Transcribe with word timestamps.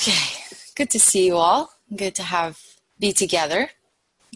Okay, 0.00 0.40
good 0.76 0.88
to 0.92 0.98
see 0.98 1.26
you 1.26 1.36
all. 1.36 1.72
Good 1.94 2.14
to 2.14 2.22
have 2.22 2.58
be 2.98 3.12
together. 3.12 3.68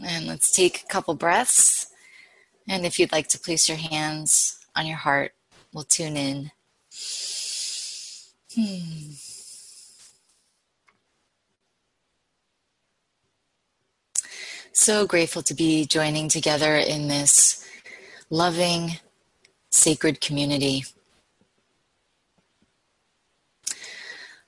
And 0.04 0.26
let's 0.26 0.54
take 0.54 0.82
a 0.82 0.86
couple 0.86 1.14
breaths. 1.14 1.86
And 2.68 2.84
if 2.84 2.98
you'd 2.98 3.12
like 3.12 3.28
to 3.28 3.38
place 3.38 3.66
your 3.66 3.78
hands 3.78 4.58
on 4.76 4.86
your 4.86 4.98
heart, 4.98 5.32
we'll 5.72 5.84
tune 5.84 6.18
in. 6.18 6.50
Hmm. 8.54 9.12
So 14.74 15.06
grateful 15.06 15.40
to 15.40 15.54
be 15.54 15.86
joining 15.86 16.28
together 16.28 16.76
in 16.76 17.08
this 17.08 17.66
loving, 18.28 18.98
sacred 19.70 20.20
community. 20.20 20.84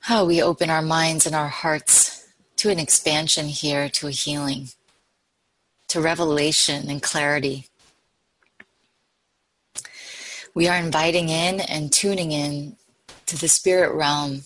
How 0.06 0.24
we 0.24 0.40
open 0.40 0.70
our 0.70 0.82
minds 0.82 1.26
and 1.26 1.34
our 1.34 1.48
hearts 1.48 2.28
to 2.58 2.70
an 2.70 2.78
expansion 2.78 3.46
here, 3.46 3.88
to 3.88 4.06
a 4.06 4.12
healing, 4.12 4.68
to 5.88 6.00
revelation 6.00 6.88
and 6.88 7.02
clarity. 7.02 7.66
We 10.54 10.68
are 10.68 10.76
inviting 10.76 11.28
in 11.28 11.58
and 11.58 11.92
tuning 11.92 12.30
in 12.30 12.76
to 13.26 13.36
the 13.36 13.48
spirit 13.48 13.92
realm, 13.96 14.42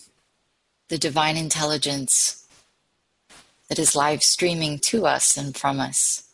the 0.89 0.97
divine 0.97 1.37
intelligence 1.37 2.43
that 3.69 3.77
is 3.77 3.95
live 3.95 4.23
streaming 4.23 4.79
to 4.79 5.05
us 5.05 5.37
and 5.37 5.55
from 5.55 5.79
us. 5.79 6.27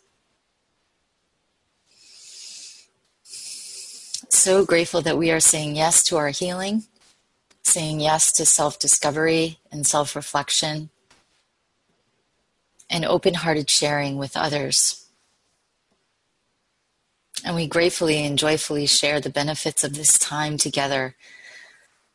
So 4.30 4.64
grateful 4.64 5.02
that 5.02 5.18
we 5.18 5.30
are 5.30 5.38
saying 5.38 5.76
yes 5.76 6.02
to 6.04 6.16
our 6.16 6.30
healing, 6.30 6.84
saying 7.68 8.00
yes 8.00 8.32
to 8.32 8.46
self 8.46 8.78
discovery 8.78 9.58
and 9.70 9.86
self 9.86 10.16
reflection, 10.16 10.90
and 12.90 13.04
open 13.04 13.34
hearted 13.34 13.68
sharing 13.70 14.16
with 14.16 14.36
others. 14.36 15.06
And 17.44 17.54
we 17.54 17.66
gratefully 17.66 18.24
and 18.24 18.38
joyfully 18.38 18.86
share 18.86 19.20
the 19.20 19.30
benefits 19.30 19.84
of 19.84 19.94
this 19.94 20.18
time 20.18 20.56
together. 20.56 21.14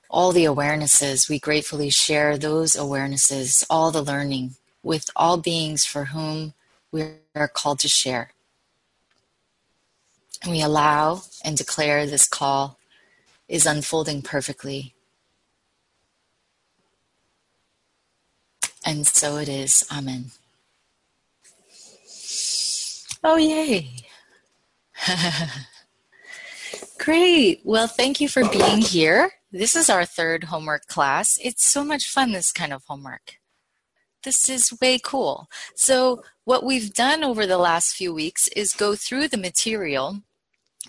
All 0.09 0.31
the 0.31 0.46
awarenesses, 0.46 1.30
we 1.30 1.40
gratefully 1.40 1.90
share 1.90 2.38
those 2.38 2.76
awarenesses, 2.76 3.66
all 3.70 3.92
the 3.92 4.02
learning 4.02 4.56
with 4.84 5.09
all 5.16 5.38
beings 5.38 5.86
for 5.86 6.06
whom 6.06 6.54
we 6.92 7.06
are 7.36 7.48
called 7.48 7.80
to 7.80 7.88
share. 7.88 8.31
And 10.44 10.52
we 10.52 10.62
allow 10.62 11.24
and 11.44 11.56
declare 11.56 12.06
this 12.06 12.28
call 12.28 12.78
is 13.48 13.66
unfolding 13.66 14.22
perfectly. 14.22 14.93
And 18.86 19.08
so 19.08 19.38
it 19.38 19.50
is. 19.50 19.86
Amen. 19.92 20.31
Oh, 23.23 23.38
yay. 23.38 23.90
Great. 26.98 27.62
Well, 27.64 27.88
thank 27.88 28.20
you 28.20 28.28
for 28.28 28.48
being 28.50 28.80
here. 28.80 29.31
This 29.52 29.75
is 29.75 29.90
our 29.90 30.06
third 30.06 30.45
homework 30.45 30.88
class. 30.88 31.38
It's 31.42 31.66
so 31.66 31.84
much 31.84 32.09
fun, 32.09 32.31
this 32.31 32.52
kind 32.52 32.73
of 32.73 32.84
homework. 32.88 33.40
This 34.23 34.50
is 34.50 34.78
way 34.81 35.00
cool. 35.00 35.47
So, 35.75 36.23
what 36.45 36.64
we've 36.64 36.94
done 36.94 37.23
over 37.23 37.45
the 37.45 37.58
last 37.58 37.95
few 37.95 38.14
weeks 38.14 38.47
is 38.50 38.73
go 38.73 38.95
through 38.95 39.28
the 39.28 39.38
material. 39.38 40.22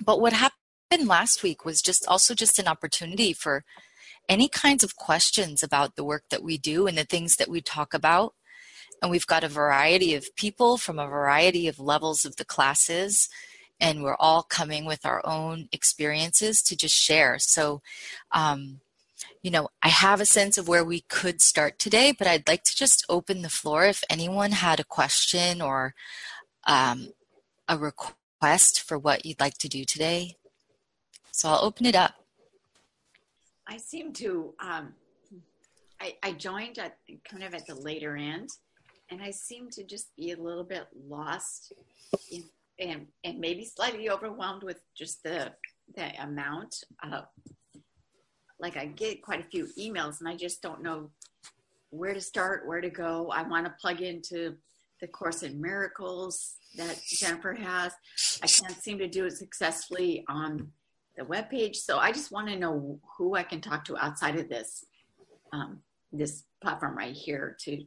But 0.04 0.20
what 0.20 0.32
happened 0.32 1.08
last 1.08 1.42
week 1.42 1.64
was 1.64 1.82
just 1.82 2.06
also 2.06 2.34
just 2.34 2.58
an 2.58 2.68
opportunity 2.68 3.32
for 3.32 3.64
any 4.28 4.48
kinds 4.48 4.82
of 4.82 4.96
questions 4.96 5.62
about 5.62 5.96
the 5.96 6.04
work 6.04 6.24
that 6.30 6.42
we 6.42 6.58
do 6.58 6.86
and 6.86 6.96
the 6.96 7.04
things 7.04 7.36
that 7.36 7.48
we 7.48 7.60
talk 7.60 7.94
about. 7.94 8.34
And 9.02 9.10
we've 9.10 9.26
got 9.26 9.44
a 9.44 9.48
variety 9.48 10.14
of 10.14 10.34
people 10.36 10.78
from 10.78 10.98
a 10.98 11.06
variety 11.06 11.68
of 11.68 11.78
levels 11.78 12.24
of 12.24 12.36
the 12.36 12.44
classes 12.44 13.28
and 13.80 14.02
we're 14.02 14.16
all 14.18 14.42
coming 14.42 14.84
with 14.84 15.04
our 15.04 15.20
own 15.26 15.68
experiences 15.72 16.62
to 16.62 16.76
just 16.76 16.94
share. 16.94 17.38
So, 17.38 17.82
um, 18.32 18.80
you 19.42 19.50
know, 19.50 19.68
I 19.82 19.88
have 19.88 20.20
a 20.20 20.26
sense 20.26 20.56
of 20.56 20.68
where 20.68 20.84
we 20.84 21.02
could 21.02 21.42
start 21.42 21.78
today, 21.78 22.12
but 22.16 22.26
I'd 22.26 22.48
like 22.48 22.64
to 22.64 22.76
just 22.76 23.04
open 23.08 23.42
the 23.42 23.50
floor 23.50 23.84
if 23.84 24.02
anyone 24.08 24.52
had 24.52 24.80
a 24.80 24.84
question 24.84 25.60
or 25.60 25.94
um, 26.66 27.08
a 27.68 27.76
request 27.76 28.80
for 28.80 28.98
what 28.98 29.26
you'd 29.26 29.40
like 29.40 29.58
to 29.58 29.68
do 29.68 29.84
today. 29.84 30.36
So 31.30 31.48
I'll 31.48 31.64
open 31.64 31.84
it 31.84 31.96
up. 31.96 32.23
I 33.68 33.76
seem 33.76 34.12
to, 34.14 34.54
um, 34.60 34.94
I, 36.00 36.14
I 36.22 36.32
joined 36.32 36.78
at 36.78 36.96
kind 37.28 37.42
of 37.42 37.54
at 37.54 37.66
the 37.66 37.74
later 37.74 38.16
end, 38.16 38.50
and 39.10 39.22
I 39.22 39.30
seem 39.30 39.70
to 39.70 39.84
just 39.84 40.14
be 40.16 40.32
a 40.32 40.36
little 40.36 40.64
bit 40.64 40.86
lost 41.08 41.72
in 42.30 42.44
and 42.78 43.06
and 43.22 43.38
maybe 43.38 43.64
slightly 43.64 44.10
overwhelmed 44.10 44.62
with 44.62 44.80
just 44.96 45.22
the 45.22 45.52
the 45.94 46.22
amount 46.22 46.84
of 47.02 47.26
like 48.58 48.76
I 48.76 48.86
get 48.86 49.22
quite 49.22 49.40
a 49.40 49.48
few 49.48 49.68
emails 49.78 50.20
and 50.20 50.28
I 50.28 50.36
just 50.36 50.62
don't 50.62 50.82
know 50.82 51.10
where 51.90 52.14
to 52.14 52.20
start, 52.20 52.66
where 52.66 52.80
to 52.80 52.90
go. 52.90 53.30
I 53.30 53.42
want 53.42 53.66
to 53.66 53.74
plug 53.80 54.00
into 54.00 54.54
the 55.00 55.06
Course 55.06 55.42
in 55.42 55.60
Miracles 55.60 56.54
that 56.76 57.00
Jennifer 57.04 57.52
has. 57.52 57.92
I 58.42 58.46
can't 58.46 58.82
seem 58.82 58.98
to 58.98 59.08
do 59.08 59.26
it 59.26 59.36
successfully 59.36 60.24
on 60.28 60.72
the 61.16 61.24
web 61.24 61.50
page, 61.50 61.76
so 61.76 61.98
I 61.98 62.12
just 62.12 62.32
want 62.32 62.48
to 62.48 62.56
know 62.56 62.98
who 63.16 63.34
I 63.34 63.42
can 63.42 63.60
talk 63.60 63.84
to 63.86 63.96
outside 63.96 64.36
of 64.36 64.48
this 64.48 64.84
um, 65.52 65.80
this 66.12 66.44
platform 66.60 66.96
right 66.96 67.14
here 67.14 67.56
to 67.60 67.84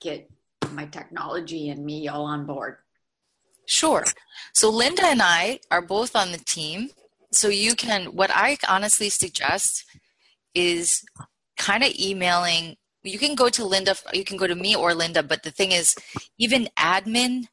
get 0.00 0.30
my 0.72 0.86
technology 0.86 1.68
and 1.70 1.84
me 1.84 2.08
all 2.08 2.24
on 2.24 2.46
board. 2.46 2.76
Sure. 3.66 4.04
So 4.52 4.70
Linda 4.70 5.06
and 5.06 5.22
I 5.22 5.60
are 5.70 5.82
both 5.82 6.16
on 6.16 6.32
the 6.32 6.38
team. 6.38 6.90
So 7.30 7.48
you 7.48 7.74
can, 7.74 8.06
what 8.06 8.30
I 8.32 8.58
honestly 8.68 9.08
suggest 9.08 9.84
is 10.54 11.02
kind 11.56 11.82
of 11.82 11.92
emailing. 11.98 12.76
You 13.02 13.18
can 13.18 13.34
go 13.34 13.48
to 13.48 13.64
Linda, 13.64 13.96
you 14.12 14.24
can 14.24 14.36
go 14.36 14.46
to 14.46 14.54
me 14.54 14.76
or 14.76 14.94
Linda, 14.94 15.22
but 15.22 15.42
the 15.42 15.50
thing 15.50 15.72
is, 15.72 15.94
even 16.38 16.68
admin, 16.78 17.46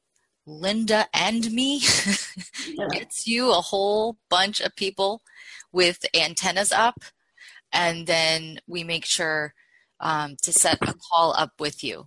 Linda 0.50 1.08
and 1.14 1.52
me 1.52 1.80
gets 2.92 3.28
you 3.28 3.52
a 3.52 3.62
whole 3.62 4.18
bunch 4.30 4.60
of 4.60 4.76
people 4.76 5.22
with 5.72 6.06
antennas 6.16 6.72
up. 6.72 7.04
And 7.72 8.08
then 8.08 8.60
we 8.68 8.84
make 8.84 9.06
sure 9.06 9.54
um, 10.00 10.38
to 10.42 10.52
set 10.52 10.80
a 10.82 10.96
call 11.12 11.34
up 11.34 11.54
with 11.60 11.84
you. 11.84 12.06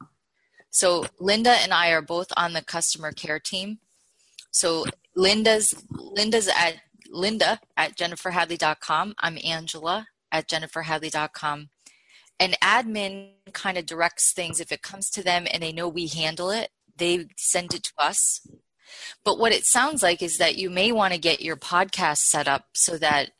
So 0.70 1.06
Linda 1.20 1.50
and 1.50 1.72
I 1.72 1.90
are 1.90 2.02
both 2.02 2.32
on 2.36 2.52
the 2.52 2.64
customer 2.64 3.12
care 3.12 3.38
team. 3.38 3.78
So 4.50 4.86
Linda's 5.14 5.74
Linda's 5.90 6.48
at 6.48 6.76
Linda 7.10 7.60
at 7.76 7.96
jenniferhadley.com. 7.96 9.14
I'm 9.18 9.38
Angela 9.44 10.08
at 10.32 10.48
jenniferhadley.com. 10.48 11.68
And 12.40 12.56
admin 12.60 13.28
kind 13.52 13.78
of 13.78 13.86
directs 13.86 14.32
things 14.32 14.58
if 14.58 14.72
it 14.72 14.82
comes 14.82 15.10
to 15.10 15.22
them 15.22 15.46
and 15.52 15.62
they 15.62 15.72
know 15.72 15.88
we 15.88 16.08
handle 16.08 16.50
it, 16.50 16.70
they 16.96 17.26
send 17.36 17.74
it 17.74 17.84
to 17.84 17.92
us. 17.98 18.46
But 19.24 19.38
what 19.38 19.52
it 19.52 19.64
sounds 19.64 20.02
like 20.02 20.22
is 20.22 20.38
that 20.38 20.56
you 20.56 20.70
may 20.70 20.92
want 20.92 21.12
to 21.12 21.18
get 21.18 21.40
your 21.40 21.56
podcast 21.56 22.18
set 22.18 22.48
up 22.48 22.66
so 22.74 22.98
that 22.98 23.30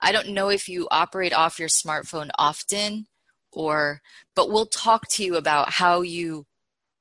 I 0.00 0.12
don't 0.12 0.28
know 0.28 0.48
if 0.48 0.68
you 0.68 0.88
operate 0.90 1.32
off 1.32 1.58
your 1.58 1.68
smartphone 1.68 2.30
often 2.38 3.06
or 3.52 4.00
but 4.34 4.50
we'll 4.50 4.66
talk 4.66 5.08
to 5.08 5.24
you 5.24 5.36
about 5.36 5.70
how 5.74 6.02
you 6.02 6.46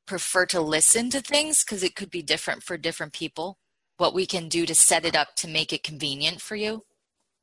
prefer 0.06 0.46
to 0.48 0.62
listen 0.62 1.10
to 1.12 1.22
things 1.22 1.64
because 1.64 1.84
it 1.84 1.96
could 1.96 2.10
be 2.10 2.22
different 2.22 2.64
for 2.64 2.78
different 2.78 3.14
people. 3.14 3.60
What 3.98 4.14
we 4.14 4.26
can 4.26 4.48
do 4.48 4.66
to 4.66 4.74
set 4.74 5.06
it 5.06 5.16
up 5.16 5.36
to 5.38 5.48
make 5.48 5.74
it 5.74 5.84
convenient 5.84 6.42
for 6.42 6.56
you. 6.56 6.86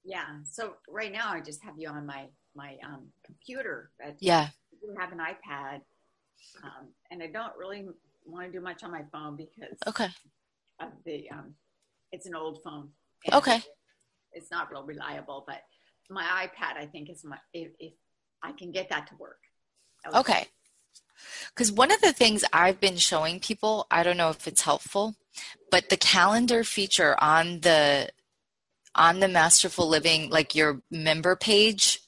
Yeah. 0.04 0.24
So 0.44 0.74
right 0.88 1.12
now 1.12 1.30
i 1.30 1.40
just 1.40 1.62
have 1.62 1.74
you 1.78 1.88
on 1.88 2.06
my 2.06 2.26
my 2.56 2.76
um, 2.84 3.06
computer. 3.24 3.90
Yeah. 4.20 4.48
I 4.98 5.00
have 5.00 5.12
an 5.12 5.18
ipad 5.18 5.80
um, 6.62 6.88
and 7.10 7.22
i 7.22 7.26
don't 7.26 7.56
really 7.56 7.86
want 8.26 8.46
to 8.46 8.52
do 8.52 8.62
much 8.62 8.82
on 8.82 8.90
my 8.90 9.02
phone 9.12 9.36
because 9.36 9.76
okay. 9.86 10.08
of 10.80 10.88
the 11.04 11.30
um, 11.30 11.54
it's 12.12 12.26
an 12.26 12.34
old 12.34 12.60
phone. 12.62 12.90
Okay. 13.32 13.60
It's 14.32 14.50
not 14.50 14.70
real 14.70 14.84
reliable 14.84 15.44
but 15.46 15.60
my 16.10 16.24
ipad 16.46 16.76
i 16.76 16.84
think 16.84 17.08
is 17.08 17.24
my 17.24 17.38
if, 17.54 17.72
if 17.78 17.94
i 18.42 18.52
can 18.52 18.70
get 18.70 18.90
that 18.90 19.06
to 19.06 19.14
work. 19.16 19.38
Okay. 20.12 20.46
Because 21.48 21.72
one 21.72 21.90
of 21.90 22.00
the 22.00 22.12
things 22.12 22.44
I've 22.52 22.80
been 22.80 22.96
showing 22.96 23.40
people, 23.40 23.86
I 23.90 24.02
don't 24.02 24.16
know 24.16 24.30
if 24.30 24.46
it's 24.46 24.62
helpful, 24.62 25.14
but 25.70 25.88
the 25.88 25.96
calendar 25.96 26.64
feature 26.64 27.16
on 27.22 27.60
the 27.60 28.10
on 28.94 29.20
the 29.20 29.28
Masterful 29.28 29.88
Living, 29.88 30.30
like 30.30 30.54
your 30.54 30.80
member 30.90 31.34
page, 31.34 32.00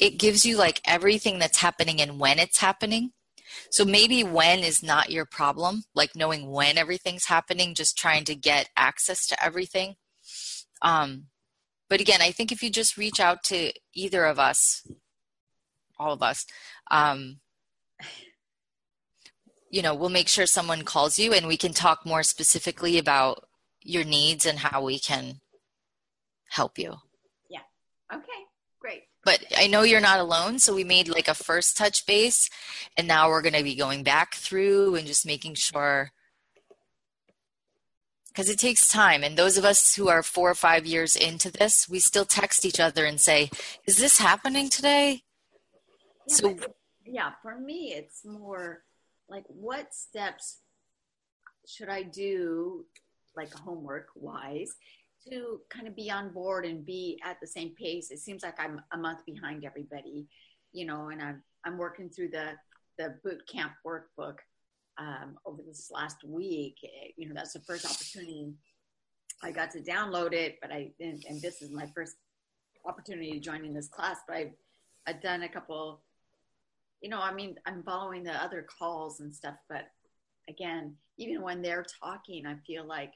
it 0.00 0.18
gives 0.18 0.44
you 0.44 0.56
like 0.56 0.80
everything 0.84 1.38
that's 1.38 1.58
happening 1.58 2.00
and 2.00 2.18
when 2.18 2.38
it's 2.38 2.58
happening. 2.58 3.12
So 3.70 3.84
maybe 3.84 4.24
when 4.24 4.60
is 4.60 4.82
not 4.82 5.10
your 5.10 5.24
problem, 5.24 5.84
like 5.94 6.14
knowing 6.14 6.50
when 6.50 6.78
everything's 6.78 7.26
happening, 7.26 7.74
just 7.74 7.96
trying 7.96 8.24
to 8.24 8.34
get 8.34 8.68
access 8.76 9.26
to 9.28 9.44
everything. 9.44 9.94
Um, 10.82 11.26
but 11.88 12.00
again, 12.00 12.22
I 12.22 12.30
think 12.30 12.52
if 12.52 12.62
you 12.62 12.70
just 12.70 12.96
reach 12.96 13.20
out 13.20 13.42
to 13.44 13.72
either 13.94 14.24
of 14.24 14.38
us, 14.38 14.86
all 15.98 16.12
of 16.12 16.22
us, 16.22 16.46
um, 16.90 17.40
you 19.70 19.82
know, 19.82 19.94
we'll 19.94 20.08
make 20.08 20.28
sure 20.28 20.46
someone 20.46 20.82
calls 20.82 21.18
you 21.18 21.32
and 21.32 21.46
we 21.46 21.56
can 21.56 21.72
talk 21.72 22.04
more 22.04 22.22
specifically 22.22 22.98
about 22.98 23.44
your 23.82 24.04
needs 24.04 24.44
and 24.46 24.58
how 24.58 24.82
we 24.82 24.98
can 24.98 25.40
help 26.50 26.78
you. 26.78 26.96
Yeah. 27.48 27.60
Okay. 28.12 28.24
But 29.24 29.44
I 29.56 29.66
know 29.66 29.82
you're 29.82 30.00
not 30.00 30.18
alone, 30.18 30.58
so 30.58 30.74
we 30.74 30.84
made 30.84 31.08
like 31.08 31.28
a 31.28 31.34
first 31.34 31.76
touch 31.76 32.06
base 32.06 32.48
and 32.96 33.06
now 33.06 33.28
we're 33.28 33.42
going 33.42 33.54
to 33.54 33.62
be 33.62 33.74
going 33.74 34.02
back 34.02 34.34
through 34.34 34.94
and 34.94 35.06
just 35.06 35.26
making 35.26 35.54
sure 35.56 36.12
because 38.28 38.48
it 38.48 38.58
takes 38.58 38.88
time 38.88 39.22
and 39.22 39.36
those 39.36 39.58
of 39.58 39.64
us 39.64 39.94
who 39.96 40.08
are 40.08 40.22
4 40.22 40.50
or 40.50 40.54
5 40.54 40.86
years 40.86 41.16
into 41.16 41.50
this, 41.50 41.88
we 41.88 41.98
still 41.98 42.24
text 42.24 42.64
each 42.64 42.78
other 42.78 43.04
and 43.04 43.20
say, 43.20 43.50
"Is 43.86 43.96
this 43.98 44.18
happening 44.18 44.70
today?" 44.70 45.24
Yeah, 46.26 46.34
so 46.34 46.56
yeah, 47.04 47.32
for 47.42 47.58
me 47.58 47.92
it's 47.92 48.24
more 48.24 48.84
like 49.28 49.44
what 49.48 49.92
steps 49.92 50.60
should 51.66 51.88
I 51.88 52.02
do 52.04 52.86
like 53.36 53.52
homework 53.52 54.08
wise 54.14 54.74
to 55.28 55.60
kind 55.68 55.86
of 55.86 55.94
be 55.94 56.10
on 56.10 56.32
board 56.32 56.64
and 56.64 56.84
be 56.84 57.20
at 57.24 57.38
the 57.40 57.46
same 57.46 57.74
pace. 57.74 58.10
It 58.10 58.20
seems 58.20 58.42
like 58.42 58.58
I'm 58.58 58.80
a 58.92 58.96
month 58.96 59.24
behind 59.26 59.64
everybody, 59.64 60.26
you 60.72 60.86
know, 60.86 61.08
and 61.08 61.22
I'm 61.22 61.42
I'm 61.64 61.76
working 61.76 62.08
through 62.08 62.28
the 62.28 62.52
the 62.98 63.16
boot 63.22 63.42
camp 63.46 63.72
workbook 63.86 64.36
um, 64.98 65.36
over 65.46 65.62
this 65.66 65.90
last 65.92 66.24
week. 66.24 66.76
You 67.16 67.28
know, 67.28 67.34
that's 67.34 67.52
the 67.52 67.60
first 67.60 67.84
opportunity 67.84 68.54
I 69.42 69.50
got 69.50 69.70
to 69.72 69.80
download 69.80 70.32
it, 70.32 70.58
but 70.60 70.70
I 70.70 70.92
and, 71.00 71.24
and 71.28 71.40
this 71.40 71.62
is 71.62 71.70
my 71.70 71.86
first 71.94 72.16
opportunity 72.84 73.32
to 73.32 73.40
join 73.40 73.64
in 73.64 73.74
this 73.74 73.88
class. 73.88 74.18
But 74.26 74.36
I've 74.36 74.52
I've 75.06 75.22
done 75.22 75.42
a 75.42 75.48
couple. 75.48 76.02
You 77.00 77.08
know, 77.08 77.20
I 77.20 77.32
mean, 77.32 77.56
I'm 77.64 77.82
following 77.82 78.22
the 78.22 78.34
other 78.34 78.66
calls 78.78 79.20
and 79.20 79.34
stuff, 79.34 79.54
but 79.70 79.86
again, 80.50 80.94
even 81.16 81.40
when 81.40 81.62
they're 81.62 81.86
talking, 82.02 82.44
I 82.44 82.56
feel 82.66 82.84
like 82.84 83.14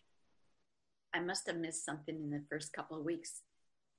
I 1.14 1.20
must 1.20 1.46
have 1.46 1.56
missed 1.56 1.84
something 1.84 2.14
in 2.16 2.31
the 2.31 2.43
first 2.50 2.72
couple 2.72 2.99
of 2.99 3.05
weeks. 3.05 3.43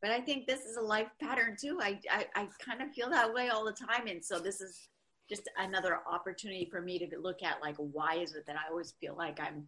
But 0.01 0.11
I 0.11 0.21
think 0.21 0.45
this 0.45 0.61
is 0.65 0.77
a 0.77 0.81
life 0.81 1.07
pattern 1.21 1.55
too. 1.59 1.79
I, 1.81 1.99
I, 2.11 2.27
I 2.35 2.47
kind 2.63 2.81
of 2.81 2.91
feel 2.93 3.09
that 3.09 3.33
way 3.33 3.49
all 3.49 3.65
the 3.65 3.71
time. 3.71 4.07
And 4.07 4.23
so 4.23 4.39
this 4.39 4.61
is 4.61 4.87
just 5.29 5.49
another 5.57 5.99
opportunity 6.11 6.67
for 6.69 6.81
me 6.81 6.99
to 6.99 7.07
look 7.19 7.41
at 7.41 7.61
like, 7.61 7.75
why 7.77 8.15
is 8.15 8.35
it 8.35 8.45
that 8.47 8.55
I 8.55 8.69
always 8.69 8.93
feel 8.99 9.15
like 9.17 9.39
I'm 9.39 9.67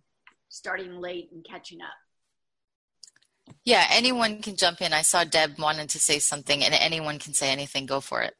starting 0.49 0.99
late 0.99 1.29
and 1.31 1.43
catching 1.43 1.81
up? 1.81 3.55
Yeah, 3.63 3.87
anyone 3.89 4.41
can 4.41 4.55
jump 4.55 4.81
in. 4.81 4.93
I 4.93 5.01
saw 5.01 5.23
Deb 5.23 5.57
wanted 5.57 5.89
to 5.89 5.99
say 5.99 6.19
something, 6.19 6.63
and 6.63 6.73
anyone 6.73 7.17
can 7.17 7.33
say 7.33 7.49
anything. 7.49 7.85
Go 7.85 8.01
for 8.01 8.21
it. 8.21 8.35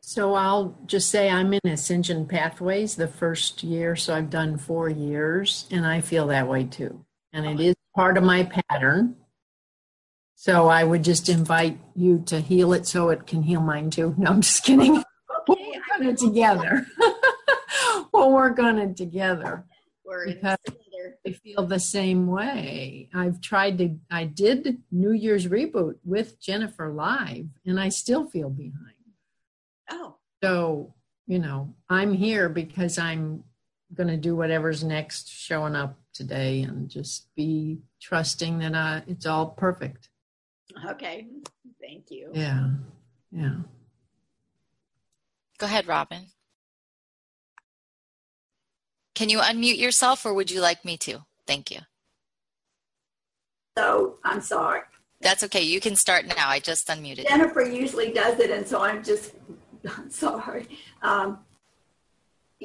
So 0.00 0.34
I'll 0.34 0.76
just 0.86 1.10
say 1.10 1.30
I'm 1.30 1.52
in 1.52 1.60
Ascension 1.64 2.26
Pathways 2.26 2.96
the 2.96 3.08
first 3.08 3.62
year, 3.62 3.94
so 3.94 4.14
I've 4.14 4.30
done 4.30 4.58
four 4.58 4.88
years, 4.88 5.66
and 5.70 5.86
I 5.86 6.00
feel 6.00 6.28
that 6.28 6.48
way 6.48 6.64
too. 6.64 7.04
And 7.32 7.46
it 7.46 7.60
is 7.64 7.74
part 7.94 8.16
of 8.16 8.24
my 8.24 8.44
pattern. 8.68 9.16
So 10.34 10.68
I 10.68 10.82
would 10.82 11.04
just 11.04 11.28
invite 11.28 11.78
you 11.94 12.22
to 12.26 12.40
heal 12.40 12.72
it 12.72 12.86
so 12.86 13.10
it 13.10 13.26
can 13.26 13.42
heal 13.44 13.60
mine 13.60 13.90
too. 13.90 14.14
No, 14.18 14.30
I'm 14.30 14.40
just 14.40 14.64
kidding. 14.64 15.02
we'll 15.48 15.58
work 15.58 15.82
on 15.94 16.06
it 16.06 16.18
together. 16.18 16.86
we'll 18.12 18.32
work 18.32 18.58
on 18.58 18.78
it 18.78 18.96
together. 18.96 19.64
We're 20.04 20.26
because 20.26 20.58
I 21.26 21.32
feel 21.32 21.66
the 21.66 21.78
same 21.78 22.26
way. 22.26 23.08
I've 23.14 23.40
tried 23.40 23.78
to, 23.78 23.96
I 24.10 24.24
did 24.24 24.82
New 24.90 25.12
Year's 25.12 25.46
reboot 25.46 25.96
with 26.04 26.40
Jennifer 26.40 26.92
live, 26.92 27.46
and 27.64 27.78
I 27.78 27.88
still 27.88 28.28
feel 28.28 28.50
behind. 28.50 28.96
Oh. 29.90 30.16
So, 30.42 30.94
you 31.26 31.38
know, 31.38 31.74
I'm 31.88 32.12
here 32.14 32.48
because 32.48 32.98
I'm 32.98 33.44
going 33.94 34.08
to 34.08 34.16
do 34.16 34.34
whatever's 34.34 34.82
next, 34.82 35.28
showing 35.28 35.76
up 35.76 35.98
today 36.12 36.62
and 36.62 36.88
just 36.88 37.34
be 37.34 37.78
trusting 38.00 38.58
that 38.58 38.74
uh, 38.74 39.00
it's 39.06 39.26
all 39.26 39.46
perfect. 39.46 40.08
Okay. 40.86 41.26
Thank 41.80 42.10
you. 42.10 42.30
Yeah. 42.32 42.70
Yeah. 43.30 43.56
Go 45.58 45.66
ahead, 45.66 45.86
Robin. 45.86 46.26
Can 49.14 49.28
you 49.28 49.38
unmute 49.38 49.78
yourself 49.78 50.24
or 50.24 50.34
would 50.34 50.50
you 50.50 50.60
like 50.60 50.84
me 50.84 50.96
to? 50.98 51.24
Thank 51.46 51.70
you. 51.70 51.80
So 53.78 54.18
I'm 54.24 54.40
sorry. 54.40 54.80
That's 55.20 55.44
okay. 55.44 55.62
You 55.62 55.80
can 55.80 55.96
start 55.96 56.26
now. 56.26 56.48
I 56.48 56.58
just 56.58 56.88
unmuted. 56.88 57.28
Jennifer 57.28 57.62
usually 57.62 58.12
does 58.12 58.40
it, 58.40 58.50
and 58.50 58.66
so 58.66 58.82
I'm 58.82 59.04
just 59.04 59.32
I'm 59.96 60.10
sorry. 60.10 60.66
Um, 61.02 61.38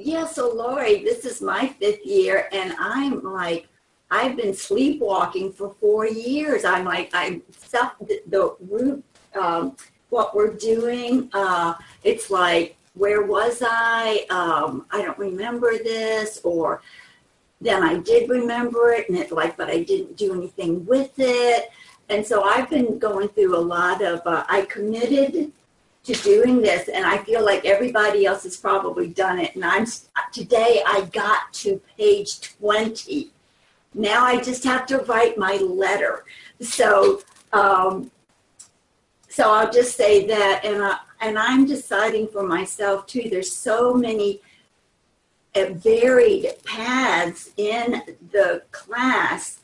yeah, 0.03 0.25
so 0.25 0.53
Lori, 0.53 1.03
this 1.03 1.25
is 1.25 1.41
my 1.41 1.67
fifth 1.67 2.05
year, 2.05 2.47
and 2.51 2.75
I'm 2.79 3.23
like, 3.23 3.67
I've 4.11 4.37
been 4.37 4.53
sleepwalking 4.53 5.51
for 5.51 5.75
four 5.81 6.05
years. 6.05 6.63
I'm 6.65 6.85
like, 6.85 7.09
I'm 7.13 7.41
stuff 7.51 7.95
the, 7.99 8.21
the 8.27 8.55
root, 8.69 9.03
um, 9.39 9.75
what 10.09 10.35
we're 10.35 10.53
doing. 10.53 11.29
Uh, 11.33 11.73
it's 12.03 12.29
like, 12.29 12.77
where 12.93 13.23
was 13.23 13.61
I? 13.65 14.25
Um, 14.29 14.85
I 14.91 15.01
don't 15.01 15.17
remember 15.17 15.77
this, 15.77 16.41
or 16.43 16.81
then 17.59 17.83
I 17.83 17.97
did 17.97 18.29
remember 18.29 18.91
it, 18.91 19.09
and 19.09 19.17
it's 19.17 19.31
like, 19.31 19.57
but 19.57 19.69
I 19.69 19.83
didn't 19.83 20.15
do 20.15 20.33
anything 20.33 20.85
with 20.85 21.11
it. 21.17 21.69
And 22.09 22.25
so 22.25 22.43
I've 22.43 22.69
been 22.69 22.99
going 22.99 23.29
through 23.29 23.57
a 23.57 23.59
lot 23.59 24.01
of. 24.01 24.21
Uh, 24.25 24.45
I 24.47 24.61
committed 24.61 25.51
to 26.07 26.13
doing 26.23 26.61
this 26.61 26.87
and 26.87 27.05
i 27.05 27.17
feel 27.19 27.43
like 27.43 27.65
everybody 27.65 28.25
else 28.25 28.43
has 28.43 28.55
probably 28.55 29.07
done 29.07 29.39
it 29.39 29.53
and 29.55 29.65
i'm 29.65 29.85
today 30.31 30.81
i 30.87 31.01
got 31.11 31.51
to 31.51 31.81
page 31.97 32.39
20 32.59 33.31
now 33.93 34.23
i 34.23 34.39
just 34.41 34.63
have 34.63 34.85
to 34.85 34.99
write 34.99 35.37
my 35.37 35.55
letter. 35.55 36.23
So 36.61 37.21
um, 37.51 38.11
so 39.27 39.51
i'll 39.51 39.71
just 39.71 39.95
say 39.97 40.25
that 40.27 40.61
and 40.63 40.83
I, 40.83 40.97
and 41.21 41.37
i'm 41.37 41.65
deciding 41.65 42.27
for 42.27 42.43
myself 42.43 43.05
too. 43.07 43.27
There's 43.29 43.51
so 43.51 43.93
many 43.93 44.41
uh, 45.55 45.73
varied 45.73 46.47
paths 46.63 47.51
in 47.57 48.01
the 48.31 48.63
class 48.71 49.59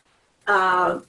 uh, 0.48 1.00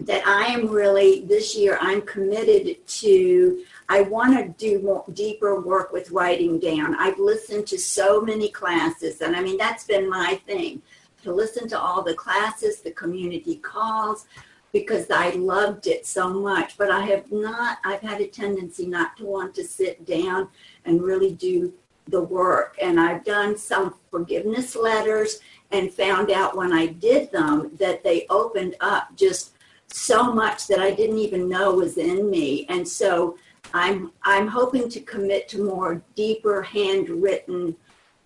that 0.00 0.26
i 0.26 0.46
am 0.46 0.68
really 0.68 1.20
this 1.22 1.56
year 1.56 1.78
i'm 1.80 2.02
committed 2.02 2.84
to 2.86 3.64
I 3.88 4.02
want 4.02 4.36
to 4.38 4.66
do 4.66 4.82
more, 4.82 5.04
deeper 5.12 5.60
work 5.60 5.92
with 5.92 6.10
writing 6.10 6.58
down. 6.58 6.94
I've 6.98 7.18
listened 7.18 7.66
to 7.68 7.78
so 7.78 8.20
many 8.20 8.48
classes, 8.48 9.20
and 9.20 9.36
I 9.36 9.42
mean, 9.42 9.58
that's 9.58 9.84
been 9.84 10.08
my 10.08 10.40
thing 10.46 10.82
to 11.22 11.32
listen 11.32 11.66
to 11.68 11.78
all 11.78 12.02
the 12.02 12.14
classes, 12.14 12.80
the 12.80 12.90
community 12.92 13.56
calls, 13.56 14.26
because 14.72 15.10
I 15.10 15.30
loved 15.30 15.86
it 15.86 16.06
so 16.06 16.28
much. 16.28 16.76
But 16.76 16.90
I 16.90 17.00
have 17.06 17.30
not, 17.32 17.78
I've 17.84 18.00
had 18.00 18.20
a 18.20 18.26
tendency 18.26 18.86
not 18.86 19.16
to 19.16 19.24
want 19.24 19.54
to 19.54 19.64
sit 19.64 20.04
down 20.04 20.48
and 20.84 21.02
really 21.02 21.32
do 21.32 21.72
the 22.08 22.22
work. 22.22 22.76
And 22.80 23.00
I've 23.00 23.24
done 23.24 23.56
some 23.56 23.94
forgiveness 24.10 24.76
letters 24.76 25.40
and 25.70 25.92
found 25.92 26.30
out 26.30 26.56
when 26.56 26.72
I 26.72 26.86
did 26.86 27.32
them 27.32 27.70
that 27.78 28.04
they 28.04 28.26
opened 28.28 28.76
up 28.80 29.08
just 29.16 29.52
so 29.86 30.32
much 30.32 30.66
that 30.66 30.80
I 30.80 30.90
didn't 30.90 31.18
even 31.18 31.48
know 31.48 31.74
was 31.74 31.96
in 31.96 32.28
me. 32.28 32.66
And 32.68 32.86
so 32.86 33.38
I'm 33.72 34.12
I'm 34.24 34.46
hoping 34.46 34.88
to 34.90 35.00
commit 35.00 35.48
to 35.48 35.64
more 35.64 36.02
deeper 36.14 36.62
handwritten 36.62 37.76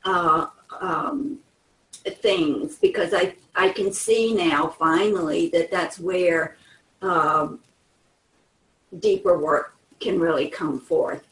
uh, 0.04 0.47
um, 0.80 1.38
things 2.07 2.76
because 2.76 3.14
I 3.14 3.35
I 3.54 3.71
can 3.71 3.92
see 3.92 4.35
now 4.35 4.68
finally 4.68 5.49
that 5.50 5.71
that's 5.71 5.99
where 5.99 6.57
um, 7.02 7.61
deeper 9.00 9.38
work 9.38 9.75
can 10.00 10.18
really 10.18 10.49
come 10.49 10.80
forth. 10.80 11.25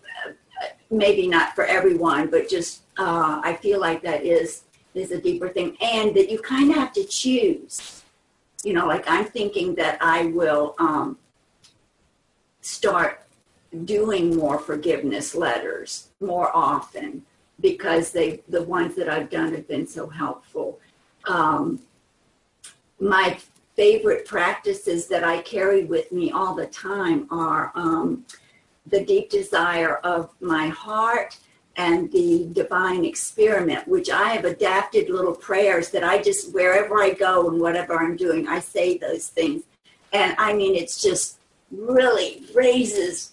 Maybe 0.90 1.26
not 1.26 1.54
for 1.54 1.64
everyone, 1.64 2.28
but 2.28 2.48
just 2.48 2.82
uh, 2.98 3.40
I 3.42 3.56
feel 3.56 3.80
like 3.80 4.02
that 4.02 4.24
is 4.24 4.62
is 4.94 5.10
a 5.10 5.20
deeper 5.20 5.48
thing, 5.48 5.76
and 5.80 6.14
that 6.14 6.30
you 6.30 6.38
kind 6.40 6.70
of 6.70 6.76
have 6.76 6.92
to 6.94 7.04
choose. 7.04 8.02
You 8.64 8.72
know, 8.72 8.86
like 8.86 9.04
I'm 9.06 9.26
thinking 9.26 9.74
that 9.74 9.98
I 10.00 10.26
will 10.26 10.74
um, 10.78 11.18
start 12.62 13.25
doing 13.84 14.36
more 14.36 14.58
forgiveness 14.58 15.34
letters 15.34 16.08
more 16.20 16.54
often 16.54 17.22
because 17.60 18.12
they 18.12 18.42
the 18.48 18.62
ones 18.62 18.94
that 18.96 19.08
I've 19.08 19.30
done 19.30 19.52
have 19.54 19.66
been 19.66 19.86
so 19.86 20.08
helpful. 20.08 20.78
Um, 21.26 21.80
my 23.00 23.38
favorite 23.76 24.26
practices 24.26 25.06
that 25.08 25.22
I 25.22 25.42
carry 25.42 25.84
with 25.84 26.10
me 26.12 26.30
all 26.30 26.54
the 26.54 26.66
time 26.66 27.26
are 27.30 27.72
um, 27.74 28.24
the 28.86 29.04
deep 29.04 29.30
desire 29.30 29.96
of 29.96 30.30
my 30.40 30.68
heart 30.68 31.38
and 31.76 32.10
the 32.10 32.48
divine 32.52 33.04
experiment, 33.04 33.86
which 33.86 34.08
I 34.08 34.30
have 34.30 34.46
adapted 34.46 35.10
little 35.10 35.34
prayers 35.34 35.90
that 35.90 36.02
I 36.02 36.22
just, 36.22 36.54
wherever 36.54 37.02
I 37.02 37.10
go 37.10 37.50
and 37.50 37.60
whatever 37.60 37.98
I'm 37.98 38.16
doing, 38.16 38.48
I 38.48 38.60
say 38.60 38.96
those 38.96 39.28
things. 39.28 39.64
And 40.12 40.34
I 40.38 40.54
mean, 40.54 40.74
it's 40.74 41.02
just 41.02 41.38
really 41.70 42.46
raises 42.54 43.32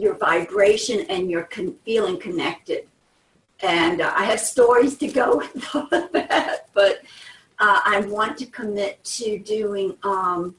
your 0.00 0.14
vibration 0.14 1.00
and 1.08 1.30
your 1.30 1.44
con- 1.44 1.76
feeling 1.84 2.18
connected. 2.18 2.86
and 3.62 4.00
uh, 4.00 4.12
I 4.16 4.24
have 4.24 4.40
stories 4.40 4.96
to 4.98 5.08
go 5.08 5.36
with 5.54 5.74
all 5.74 5.88
of 5.92 6.12
that. 6.12 6.68
But 6.72 7.02
uh, 7.58 7.80
I 7.84 8.00
want 8.08 8.38
to 8.38 8.46
commit 8.46 9.02
to 9.04 9.38
doing 9.38 9.96
um, 10.02 10.54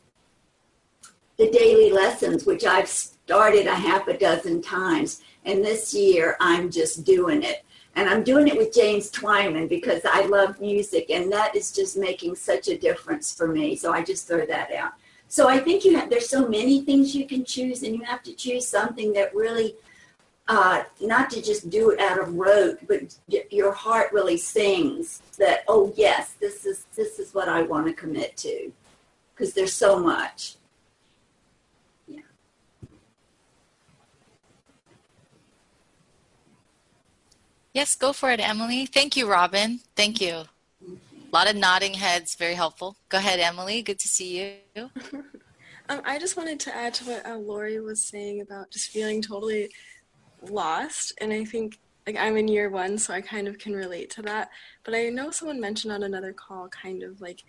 the 1.38 1.50
daily 1.50 1.92
lessons, 1.92 2.46
which 2.46 2.64
I've 2.64 2.88
started 2.88 3.66
a 3.66 3.74
half 3.74 4.08
a 4.08 4.18
dozen 4.18 4.62
times. 4.62 5.22
And 5.46 5.66
this 5.66 5.94
year 5.94 6.38
I'm 6.40 6.70
just 6.70 7.04
doing 7.04 7.42
it. 7.42 7.66
And 7.96 8.08
I'm 8.08 8.24
doing 8.24 8.48
it 8.48 8.56
with 8.56 8.74
James 8.74 9.12
Twyman 9.12 9.68
because 9.68 10.02
I 10.06 10.26
love 10.28 10.62
music 10.62 11.10
and 11.10 11.32
that 11.32 11.56
is 11.56 11.72
just 11.72 11.98
making 11.98 12.36
such 12.36 12.70
a 12.70 12.78
difference 12.78 13.34
for 13.36 13.48
me. 13.48 13.76
So 13.76 13.92
I 13.92 14.04
just 14.04 14.28
throw 14.28 14.46
that 14.46 14.72
out. 14.72 14.94
So 15.32 15.48
I 15.48 15.60
think 15.60 15.86
you 15.86 15.96
have, 15.96 16.10
there's 16.10 16.28
so 16.28 16.46
many 16.46 16.82
things 16.82 17.16
you 17.16 17.26
can 17.26 17.46
choose 17.46 17.84
and 17.84 17.96
you 17.96 18.04
have 18.04 18.22
to 18.24 18.34
choose 18.34 18.68
something 18.68 19.14
that 19.14 19.34
really, 19.34 19.76
uh, 20.50 20.84
not 21.00 21.30
to 21.30 21.42
just 21.42 21.70
do 21.70 21.92
it 21.92 22.02
out 22.02 22.20
of 22.20 22.34
rote, 22.34 22.80
but 22.86 23.16
your 23.50 23.72
heart 23.72 24.12
really 24.12 24.36
sings 24.36 25.22
that, 25.40 25.64
oh 25.70 25.94
yes, 25.96 26.34
this 26.42 26.66
is, 26.66 26.86
this 26.98 27.18
is 27.18 27.34
what 27.34 27.48
I 27.48 27.62
want 27.62 27.88
to 27.88 27.94
commit 27.94 28.36
to 28.38 28.74
because 29.34 29.54
there's 29.54 29.72
so 29.72 29.98
much. 29.98 30.58
Yes, 37.74 37.96
go 37.96 38.12
for 38.12 38.32
it, 38.32 38.42
Emily. 38.42 38.86
Thank 38.86 39.16
you, 39.16 39.32
Robin. 39.32 39.80
Thank 39.96 40.20
you. 40.20 40.44
A 41.32 41.38
lot 41.38 41.50
of 41.50 41.56
nodding 41.56 41.94
heads, 41.94 42.36
very 42.36 42.56
helpful. 42.56 42.98
Go 43.08 43.18
ahead, 43.18 43.40
Emily. 43.40 43.82
Good 43.82 44.00
to 44.00 44.08
see 44.10 44.60
you. 44.76 44.90
um, 45.88 46.02
I 46.04 46.20
just 46.20 46.36
wanted 46.36 46.60
to 46.62 46.76
add 46.76 46.94
to 46.96 47.06
what 47.06 47.26
uh, 47.26 47.38
Lori 47.38 47.80
was 47.80 48.04
saying 48.04 48.42
about 48.42 48.70
just 48.70 48.90
feeling 48.90 49.22
totally 49.22 49.72
lost. 50.50 51.14
And 51.22 51.32
I 51.32 51.46
think 51.46 51.80
like 52.06 52.18
I'm 52.18 52.36
in 52.36 52.50
year 52.50 52.70
one, 52.70 52.98
so 52.98 53.14
I 53.14 53.22
kind 53.22 53.48
of 53.48 53.58
can 53.60 53.74
relate 53.74 54.10
to 54.12 54.22
that. 54.24 54.50
But 54.84 54.94
I 54.94 55.08
know 55.08 55.32
someone 55.32 55.62
mentioned 55.62 55.94
on 55.94 56.04
another 56.04 56.34
call, 56.34 56.68
kind 56.68 57.02
of 57.02 57.22
like 57.22 57.44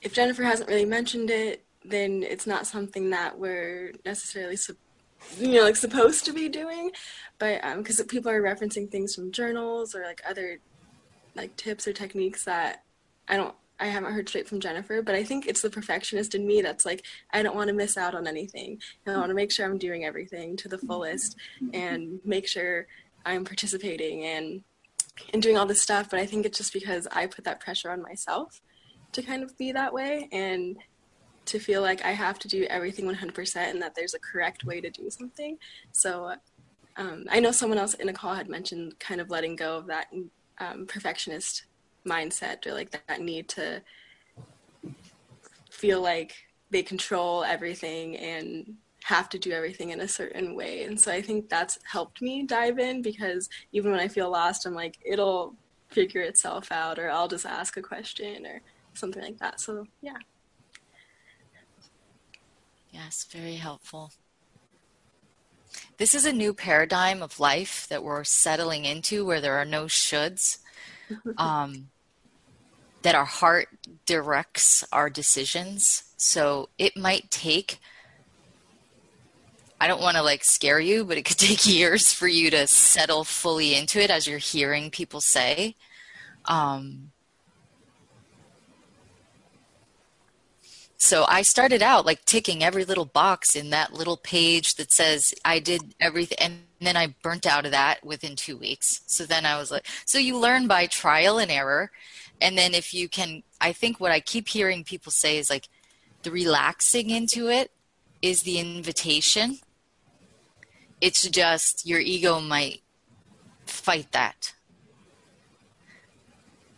if 0.00 0.14
Jennifer 0.14 0.44
hasn't 0.44 0.70
really 0.70 0.86
mentioned 0.86 1.28
it, 1.28 1.66
then 1.84 2.22
it's 2.22 2.46
not 2.46 2.66
something 2.66 3.10
that 3.10 3.38
we're 3.38 3.92
necessarily 4.06 4.56
you 5.38 5.52
know 5.52 5.64
like 5.64 5.76
supposed 5.76 6.24
to 6.26 6.32
be 6.32 6.46
doing 6.48 6.90
but 7.38 7.64
um 7.64 7.78
because 7.78 8.00
people 8.02 8.30
are 8.30 8.42
referencing 8.42 8.88
things 8.88 9.14
from 9.14 9.32
journals 9.32 9.94
or 9.94 10.02
like 10.02 10.20
other 10.28 10.58
like 11.34 11.56
tips 11.56 11.88
or 11.88 11.92
techniques 11.92 12.44
that 12.44 12.82
i 13.28 13.36
don't 13.36 13.54
i 13.78 13.86
haven't 13.86 14.12
heard 14.12 14.28
straight 14.28 14.48
from 14.48 14.60
jennifer 14.60 15.02
but 15.02 15.14
i 15.14 15.22
think 15.22 15.46
it's 15.46 15.62
the 15.62 15.70
perfectionist 15.70 16.34
in 16.34 16.46
me 16.46 16.62
that's 16.62 16.86
like 16.86 17.04
i 17.32 17.42
don't 17.42 17.56
want 17.56 17.68
to 17.68 17.74
miss 17.74 17.96
out 17.96 18.14
on 18.14 18.26
anything 18.26 18.78
and 19.04 19.14
i 19.14 19.18
want 19.18 19.30
to 19.30 19.34
make 19.34 19.52
sure 19.52 19.66
i'm 19.66 19.78
doing 19.78 20.04
everything 20.04 20.56
to 20.56 20.68
the 20.68 20.78
fullest 20.78 21.36
and 21.72 22.20
make 22.24 22.46
sure 22.46 22.86
i'm 23.24 23.44
participating 23.44 24.24
and 24.24 24.62
and 25.32 25.42
doing 25.42 25.56
all 25.56 25.66
this 25.66 25.82
stuff 25.82 26.08
but 26.10 26.20
i 26.20 26.26
think 26.26 26.46
it's 26.46 26.58
just 26.58 26.72
because 26.72 27.06
i 27.12 27.26
put 27.26 27.44
that 27.44 27.60
pressure 27.60 27.90
on 27.90 28.02
myself 28.02 28.60
to 29.12 29.22
kind 29.22 29.42
of 29.42 29.56
be 29.56 29.72
that 29.72 29.92
way 29.92 30.28
and 30.32 30.76
to 31.46 31.58
feel 31.58 31.80
like 31.80 32.04
I 32.04 32.12
have 32.12 32.38
to 32.40 32.48
do 32.48 32.64
everything 32.64 33.06
100% 33.06 33.56
and 33.56 33.80
that 33.80 33.94
there's 33.94 34.14
a 34.14 34.18
correct 34.18 34.64
way 34.64 34.80
to 34.80 34.90
do 34.90 35.08
something. 35.10 35.56
So 35.92 36.34
um, 36.96 37.24
I 37.30 37.40
know 37.40 37.52
someone 37.52 37.78
else 37.78 37.94
in 37.94 38.08
a 38.08 38.12
call 38.12 38.34
had 38.34 38.48
mentioned 38.48 38.98
kind 38.98 39.20
of 39.20 39.30
letting 39.30 39.56
go 39.56 39.76
of 39.76 39.86
that 39.86 40.08
um, 40.58 40.86
perfectionist 40.86 41.64
mindset 42.06 42.66
or 42.66 42.72
like 42.72 42.90
that 43.06 43.20
need 43.20 43.48
to 43.48 43.82
feel 45.70 46.00
like 46.00 46.34
they 46.70 46.82
control 46.82 47.44
everything 47.44 48.16
and 48.16 48.74
have 49.04 49.28
to 49.28 49.38
do 49.38 49.52
everything 49.52 49.90
in 49.90 50.00
a 50.00 50.08
certain 50.08 50.56
way. 50.56 50.82
And 50.82 50.98
so 50.98 51.12
I 51.12 51.22
think 51.22 51.48
that's 51.48 51.78
helped 51.84 52.20
me 52.20 52.42
dive 52.42 52.78
in 52.78 53.02
because 53.02 53.48
even 53.72 53.92
when 53.92 54.00
I 54.00 54.08
feel 54.08 54.30
lost, 54.30 54.66
I'm 54.66 54.74
like, 54.74 54.98
it'll 55.04 55.54
figure 55.88 56.22
itself 56.22 56.72
out 56.72 56.98
or 56.98 57.08
I'll 57.10 57.28
just 57.28 57.46
ask 57.46 57.76
a 57.76 57.82
question 57.82 58.44
or 58.46 58.60
something 58.94 59.22
like 59.22 59.38
that. 59.38 59.60
So 59.60 59.86
yeah. 60.02 60.16
Yes, 62.90 63.26
very 63.30 63.56
helpful. 63.56 64.12
This 65.98 66.14
is 66.14 66.26
a 66.26 66.32
new 66.32 66.52
paradigm 66.52 67.22
of 67.22 67.38
life 67.38 67.86
that 67.88 68.02
we're 68.02 68.24
settling 68.24 68.84
into 68.84 69.24
where 69.24 69.40
there 69.40 69.56
are 69.56 69.64
no 69.64 69.84
shoulds. 69.84 70.58
Um, 71.38 71.90
that 73.02 73.14
our 73.14 73.24
heart 73.24 73.68
directs 74.06 74.84
our 74.92 75.08
decisions. 75.08 76.04
So 76.16 76.68
it 76.78 76.96
might 76.96 77.30
take, 77.30 77.78
I 79.80 79.86
don't 79.86 80.00
want 80.00 80.16
to 80.16 80.22
like 80.22 80.44
scare 80.44 80.80
you, 80.80 81.04
but 81.04 81.18
it 81.18 81.24
could 81.24 81.38
take 81.38 81.66
years 81.66 82.12
for 82.12 82.28
you 82.28 82.50
to 82.50 82.66
settle 82.66 83.24
fully 83.24 83.74
into 83.74 84.00
it 84.00 84.10
as 84.10 84.26
you're 84.26 84.38
hearing 84.38 84.90
people 84.90 85.20
say. 85.20 85.76
Um, 86.46 87.12
So 90.98 91.24
I 91.28 91.42
started 91.42 91.82
out 91.82 92.06
like 92.06 92.24
ticking 92.24 92.64
every 92.64 92.84
little 92.84 93.04
box 93.04 93.54
in 93.54 93.70
that 93.70 93.92
little 93.92 94.16
page 94.16 94.74
that 94.74 94.90
says 94.90 95.34
I 95.44 95.58
did 95.58 95.94
everything. 96.00 96.36
And 96.40 96.54
then 96.80 96.96
I 96.96 97.14
burnt 97.22 97.46
out 97.46 97.64
of 97.64 97.72
that 97.72 98.04
within 98.04 98.34
two 98.34 98.56
weeks. 98.56 99.02
So 99.06 99.24
then 99.24 99.46
I 99.46 99.58
was 99.58 99.70
like, 99.70 99.86
so 100.04 100.18
you 100.18 100.38
learn 100.38 100.66
by 100.66 100.86
trial 100.86 101.38
and 101.38 101.50
error. 101.50 101.90
And 102.40 102.56
then 102.56 102.74
if 102.74 102.92
you 102.92 103.08
can, 103.08 103.42
I 103.60 103.72
think 103.72 103.98
what 103.98 104.12
I 104.12 104.20
keep 104.20 104.48
hearing 104.48 104.84
people 104.84 105.10
say 105.12 105.38
is 105.38 105.48
like 105.48 105.68
the 106.22 106.30
relaxing 106.30 107.10
into 107.10 107.48
it 107.48 107.70
is 108.20 108.42
the 108.42 108.58
invitation. 108.58 109.58
It's 111.00 111.28
just 111.28 111.86
your 111.86 112.00
ego 112.00 112.40
might 112.40 112.82
fight 113.66 114.12
that 114.12 114.54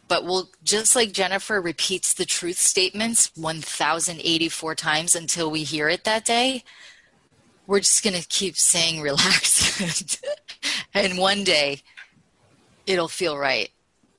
but 0.08 0.24
we'll 0.24 0.48
just 0.64 0.96
like 0.96 1.12
Jennifer 1.12 1.60
repeats 1.60 2.14
the 2.14 2.24
truth 2.24 2.56
statements 2.56 3.30
1084 3.36 4.74
times 4.74 5.14
until 5.14 5.50
we 5.50 5.62
hear 5.62 5.88
it 5.88 6.04
that 6.04 6.24
day. 6.24 6.64
We're 7.66 7.80
just 7.80 8.02
going 8.02 8.20
to 8.20 8.26
keep 8.26 8.56
saying 8.56 9.00
relax. 9.02 10.18
and 10.94 11.18
one 11.18 11.44
day 11.44 11.82
it'll 12.86 13.08
feel 13.08 13.36
right. 13.36 13.70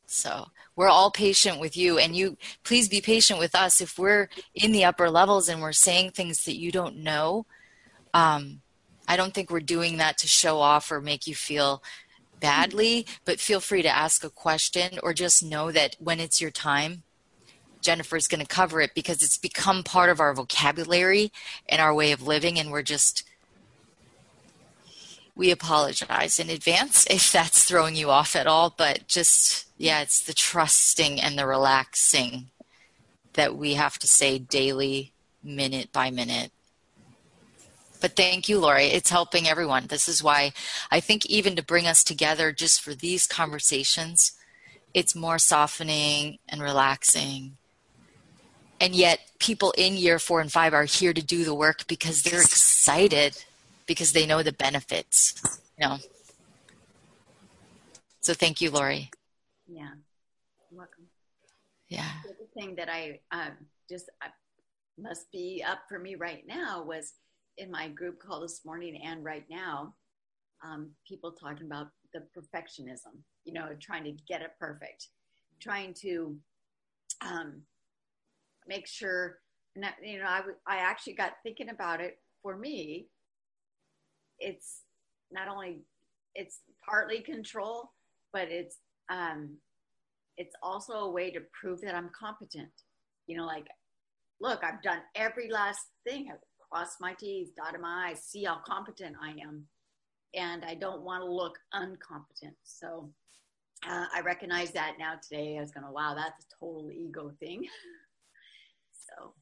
So 0.05 0.47
we're 0.79 0.87
all 0.87 1.11
patient 1.11 1.59
with 1.59 1.75
you 1.75 1.97
and 1.97 2.15
you 2.15 2.37
please 2.63 2.87
be 2.87 3.01
patient 3.01 3.37
with 3.37 3.53
us 3.53 3.81
if 3.81 3.99
we're 3.99 4.29
in 4.55 4.71
the 4.71 4.85
upper 4.85 5.09
levels 5.09 5.49
and 5.49 5.61
we're 5.61 5.73
saying 5.73 6.09
things 6.09 6.45
that 6.45 6.57
you 6.57 6.71
don't 6.71 6.95
know. 6.95 7.45
Um, 8.13 8.61
I 9.05 9.17
don't 9.17 9.33
think 9.33 9.51
we're 9.51 9.59
doing 9.59 9.97
that 9.97 10.17
to 10.19 10.27
show 10.27 10.61
off 10.61 10.89
or 10.89 11.01
make 11.01 11.27
you 11.27 11.35
feel 11.35 11.83
badly, 12.39 13.05
but 13.25 13.41
feel 13.41 13.59
free 13.59 13.81
to 13.81 13.89
ask 13.89 14.23
a 14.23 14.29
question 14.29 14.99
or 15.03 15.11
just 15.13 15.43
know 15.43 15.69
that 15.69 15.97
when 15.99 16.21
it's 16.21 16.39
your 16.39 16.49
time, 16.49 17.03
Jennifer's 17.81 18.29
going 18.29 18.39
to 18.39 18.47
cover 18.47 18.79
it 18.79 18.91
because 18.95 19.21
it's 19.21 19.37
become 19.37 19.83
part 19.83 20.09
of 20.09 20.21
our 20.21 20.33
vocabulary 20.33 21.33
and 21.67 21.81
our 21.81 21.93
way 21.93 22.13
of 22.13 22.25
living, 22.25 22.57
and 22.57 22.71
we're 22.71 22.83
just. 22.83 23.28
We 25.39 25.51
apologize 25.51 26.37
in 26.37 26.49
advance 26.49 27.07
if 27.09 27.31
that's 27.31 27.63
throwing 27.63 27.95
you 27.95 28.09
off 28.09 28.35
at 28.35 28.45
all, 28.45 28.73
but 28.75 29.07
just, 29.07 29.67
yeah, 29.77 30.01
it's 30.01 30.19
the 30.19 30.33
trusting 30.33 31.21
and 31.21 31.39
the 31.39 31.47
relaxing 31.47 32.47
that 33.35 33.55
we 33.55 33.75
have 33.75 33.97
to 33.99 34.05
say 34.05 34.37
daily, 34.37 35.13
minute 35.41 35.93
by 35.93 36.11
minute. 36.11 36.51
But 38.01 38.17
thank 38.17 38.49
you, 38.49 38.59
Lori. 38.59 38.87
It's 38.87 39.11
helping 39.11 39.47
everyone. 39.47 39.87
This 39.87 40.09
is 40.09 40.21
why 40.21 40.51
I 40.91 40.99
think 40.99 41.25
even 41.27 41.55
to 41.55 41.63
bring 41.63 41.87
us 41.87 42.03
together 42.03 42.51
just 42.51 42.81
for 42.81 42.93
these 42.93 43.25
conversations, 43.25 44.33
it's 44.93 45.15
more 45.15 45.39
softening 45.39 46.39
and 46.49 46.61
relaxing. 46.61 47.55
And 48.81 48.93
yet, 48.93 49.21
people 49.39 49.73
in 49.77 49.95
year 49.95 50.19
four 50.19 50.41
and 50.41 50.51
five 50.51 50.73
are 50.73 50.83
here 50.83 51.13
to 51.13 51.23
do 51.23 51.45
the 51.45 51.55
work 51.55 51.87
because 51.87 52.23
they're 52.23 52.41
excited 52.41 53.45
because 53.89 54.13
they 54.13 54.27
know 54.27 54.43
the 54.43 54.53
benefits. 54.53 55.59
You 55.79 55.87
know. 55.87 55.97
So 58.21 58.35
thank 58.35 58.61
you, 58.61 58.69
Lori. 58.69 59.09
Yeah, 59.67 59.89
You're 60.69 60.77
welcome. 60.77 61.05
Yeah. 61.87 62.11
The 62.23 62.29
other 62.29 62.49
thing 62.55 62.75
that 62.75 62.87
I 62.87 63.19
um, 63.31 63.53
just 63.89 64.05
I 64.21 64.27
must 64.99 65.31
be 65.31 65.63
up 65.67 65.79
for 65.89 65.97
me 65.97 66.13
right 66.13 66.43
now 66.47 66.83
was 66.83 67.13
in 67.57 67.71
my 67.71 67.87
group 67.87 68.19
call 68.19 68.41
this 68.41 68.61
morning 68.63 69.01
and 69.03 69.23
right 69.23 69.45
now, 69.49 69.95
um, 70.63 70.91
people 71.07 71.31
talking 71.31 71.65
about 71.65 71.87
the 72.13 72.21
perfectionism, 72.37 73.17
you 73.43 73.53
know, 73.53 73.69
trying 73.81 74.03
to 74.03 74.11
get 74.27 74.41
it 74.41 74.51
perfect, 74.59 75.07
trying 75.59 75.95
to 75.95 76.37
um, 77.25 77.63
make 78.67 78.85
sure, 78.85 79.39
and 79.75 79.85
you 80.03 80.19
know, 80.19 80.25
I, 80.25 80.41
I 80.67 80.77
actually 80.77 81.13
got 81.13 81.33
thinking 81.41 81.69
about 81.69 82.01
it 82.01 82.19
for 82.43 82.55
me. 82.55 83.07
It's 84.39 84.81
not 85.31 85.47
only, 85.47 85.79
it's 86.35 86.59
partly 86.87 87.21
control, 87.21 87.91
but 88.33 88.49
it's, 88.49 88.77
um, 89.09 89.57
it's 90.37 90.55
also 90.63 90.93
a 90.93 91.11
way 91.11 91.31
to 91.31 91.41
prove 91.59 91.81
that 91.81 91.95
I'm 91.95 92.09
competent. 92.17 92.71
You 93.27 93.37
know, 93.37 93.45
like, 93.45 93.67
look, 94.39 94.63
I've 94.63 94.81
done 94.81 94.99
every 95.15 95.49
last 95.51 95.81
thing 96.07 96.29
cross 96.71 96.95
my 96.99 97.13
T's, 97.13 97.49
dot 97.55 97.79
my 97.79 98.09
I's, 98.09 98.21
see 98.21 98.43
how 98.43 98.59
competent 98.65 99.15
I 99.21 99.31
am. 99.41 99.65
And 100.35 100.63
I 100.63 100.75
don't 100.75 101.01
want 101.01 101.23
to 101.23 101.31
look 101.31 101.57
uncompetent. 101.73 102.55
So 102.63 103.09
uh, 103.87 104.05
I 104.13 104.21
recognize 104.21 104.71
that 104.71 104.93
now 104.99 105.15
today. 105.21 105.57
I 105.57 105.61
was 105.61 105.71
going 105.71 105.85
to, 105.85 105.91
wow, 105.91 106.13
that's 106.15 106.45
a 106.45 106.59
total 106.59 106.91
ego 106.91 107.31
thing. 107.39 107.63
so, 108.93 109.33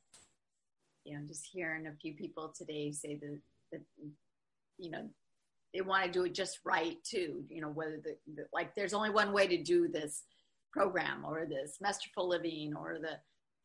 you 1.04 1.18
know, 1.18 1.26
just 1.28 1.48
hearing 1.52 1.88
a 1.88 1.96
few 2.02 2.14
people 2.14 2.54
today 2.58 2.92
say 2.92 3.16
that, 3.16 3.40
that 3.72 3.82
you 4.78 4.92
know, 4.92 5.10
they 5.74 5.82
want 5.82 6.06
to 6.06 6.12
do 6.12 6.26
it 6.26 6.34
just 6.34 6.60
right 6.66 6.98
too. 7.04 7.44
You 7.50 7.62
know, 7.62 7.70
whether 7.70 8.00
the, 8.04 8.16
the, 8.36 8.44
like 8.54 8.76
there's 8.76 8.94
only 8.94 9.10
one 9.10 9.34
way 9.34 9.48
to 9.48 9.62
do 9.62 9.88
this 9.88 10.24
program 10.72 11.24
or 11.26 11.46
this 11.46 11.78
masterful 11.82 12.28
living 12.28 12.74
or 12.76 12.98
the 13.00 13.18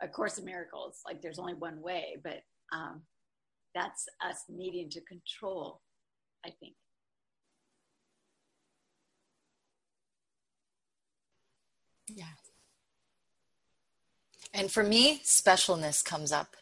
a 0.05 0.09
course 0.09 0.39
of 0.39 0.45
miracles. 0.45 1.01
Like 1.07 1.23
there's 1.23 1.39
only 1.39 1.55
one 1.55 1.81
way, 1.81 2.17
but 2.23 2.43
um, 2.73 3.03
that's 3.75 4.07
us 4.27 4.45
needing 4.49 4.91
to 4.91 5.01
control. 5.03 5.81
I 6.45 6.51
think. 6.61 6.75
Yeah. 12.09 12.25
And 14.53 14.71
for 14.71 14.83
me, 14.83 15.21
specialness 15.25 16.05
comes 16.05 16.33
up. 16.33 16.57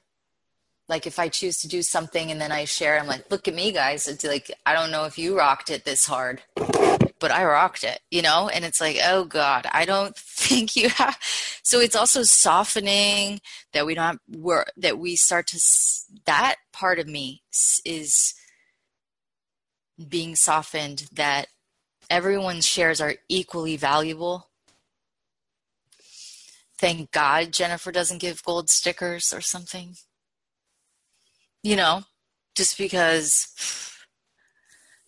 Like 0.90 1.06
if 1.06 1.20
I 1.20 1.28
choose 1.28 1.58
to 1.58 1.68
do 1.68 1.82
something 1.82 2.32
and 2.32 2.40
then 2.40 2.50
I 2.50 2.64
share, 2.64 2.98
I'm 2.98 3.06
like, 3.06 3.30
look 3.30 3.46
at 3.46 3.54
me, 3.54 3.70
guys. 3.70 4.08
It's 4.08 4.24
like, 4.24 4.50
I 4.66 4.74
don't 4.74 4.90
know 4.90 5.04
if 5.04 5.16
you 5.18 5.38
rocked 5.38 5.70
it 5.70 5.84
this 5.84 6.04
hard, 6.04 6.42
but 6.56 7.30
I 7.30 7.44
rocked 7.44 7.84
it, 7.84 8.00
you 8.10 8.22
know? 8.22 8.48
And 8.52 8.64
it's 8.64 8.80
like, 8.80 8.98
oh 9.04 9.24
God, 9.24 9.66
I 9.72 9.84
don't 9.84 10.16
think 10.18 10.74
you 10.74 10.88
have. 10.88 11.16
So 11.62 11.78
it's 11.78 11.94
also 11.94 12.24
softening 12.24 13.40
that 13.72 13.86
we 13.86 13.94
don't, 13.94 14.20
we're, 14.28 14.64
that 14.78 14.98
we 14.98 15.14
start 15.14 15.46
to, 15.48 15.60
that 16.26 16.56
part 16.72 16.98
of 16.98 17.06
me 17.06 17.42
is 17.84 18.34
being 20.08 20.34
softened 20.34 21.06
that 21.12 21.46
everyone's 22.10 22.66
shares 22.66 23.00
are 23.00 23.14
equally 23.28 23.76
valuable 23.76 24.50
thank 26.80 27.10
God 27.10 27.52
Jennifer 27.52 27.92
doesn't 27.92 28.22
give 28.22 28.42
gold 28.42 28.70
stickers 28.70 29.34
or 29.34 29.42
something. 29.42 29.96
You 31.62 31.76
know, 31.76 32.02
just 32.54 32.78
because 32.78 33.54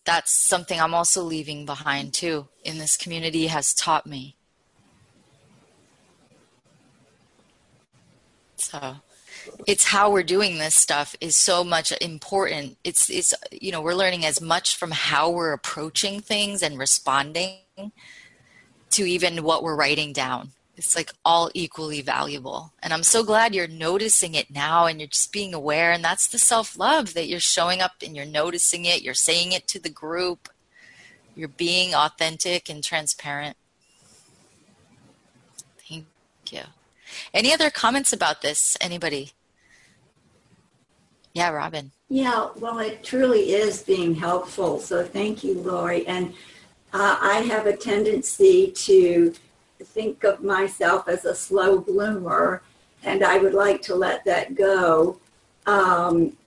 that's 0.05 0.31
something 0.31 0.79
I'm 0.79 0.93
also 0.93 1.23
leaving 1.23 1.65
behind 1.65 2.13
too 2.13 2.47
in 2.63 2.77
this 2.77 2.97
community 2.97 3.47
has 3.47 3.73
taught 3.73 4.05
me. 4.05 4.35
So 8.55 8.97
it's 9.67 9.85
how 9.85 10.11
we're 10.11 10.23
doing 10.23 10.57
this 10.57 10.75
stuff 10.75 11.15
is 11.19 11.35
so 11.35 11.63
much 11.63 11.91
important. 12.01 12.77
It's 12.83 13.09
it's 13.09 13.33
you 13.51 13.71
know, 13.71 13.81
we're 13.81 13.95
learning 13.95 14.25
as 14.25 14.39
much 14.39 14.75
from 14.75 14.91
how 14.91 15.29
we're 15.31 15.53
approaching 15.53 16.19
things 16.21 16.61
and 16.61 16.77
responding 16.77 17.57
to 18.91 19.05
even 19.05 19.43
what 19.43 19.63
we're 19.63 19.75
writing 19.75 20.13
down 20.13 20.51
it's 20.75 20.95
like 20.95 21.11
all 21.23 21.51
equally 21.53 22.01
valuable. 22.01 22.73
And 22.81 22.93
I'm 22.93 23.03
so 23.03 23.23
glad 23.23 23.53
you're 23.53 23.67
noticing 23.67 24.33
it 24.33 24.49
now 24.49 24.85
and 24.85 24.99
you're 24.99 25.07
just 25.07 25.31
being 25.31 25.53
aware. 25.53 25.91
And 25.91 26.03
that's 26.03 26.27
the 26.27 26.39
self 26.39 26.77
love 26.77 27.13
that 27.13 27.27
you're 27.27 27.39
showing 27.39 27.81
up 27.81 27.93
and 28.03 28.15
you're 28.15 28.25
noticing 28.25 28.85
it, 28.85 29.03
you're 29.03 29.13
saying 29.13 29.51
it 29.51 29.67
to 29.69 29.79
the 29.79 29.89
group, 29.89 30.49
you're 31.35 31.47
being 31.47 31.93
authentic 31.93 32.69
and 32.69 32.83
transparent. 32.83 33.55
Thank 35.87 36.05
you. 36.49 36.61
Any 37.33 37.53
other 37.53 37.69
comments 37.69 38.11
about 38.11 38.41
this? 38.41 38.75
Anybody? 38.81 39.31
Yeah, 41.33 41.49
Robin. 41.49 41.91
Yeah, 42.09 42.49
well, 42.57 42.79
it 42.79 43.03
truly 43.03 43.53
is 43.53 43.81
being 43.81 44.15
helpful. 44.15 44.79
So 44.79 45.03
thank 45.03 45.43
you, 45.43 45.59
Lori. 45.59 46.05
And 46.05 46.33
uh, 46.93 47.17
I 47.19 47.37
have 47.47 47.65
a 47.65 47.75
tendency 47.75 48.71
to 48.71 49.33
think 49.83 50.23
of 50.23 50.43
myself 50.43 51.07
as 51.07 51.25
a 51.25 51.35
slow 51.35 51.79
bloomer, 51.79 52.61
and 53.03 53.23
I 53.23 53.37
would 53.37 53.53
like 53.53 53.81
to 53.83 53.95
let 53.95 54.25
that 54.25 54.55
go. 54.55 55.19
Um, 55.65 56.37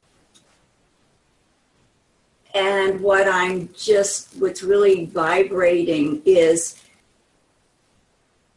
and 2.55 3.01
what 3.01 3.29
I'm 3.29 3.69
just, 3.77 4.35
what's 4.37 4.63
really 4.63 5.07
vibrating 5.07 6.23
is 6.25 6.83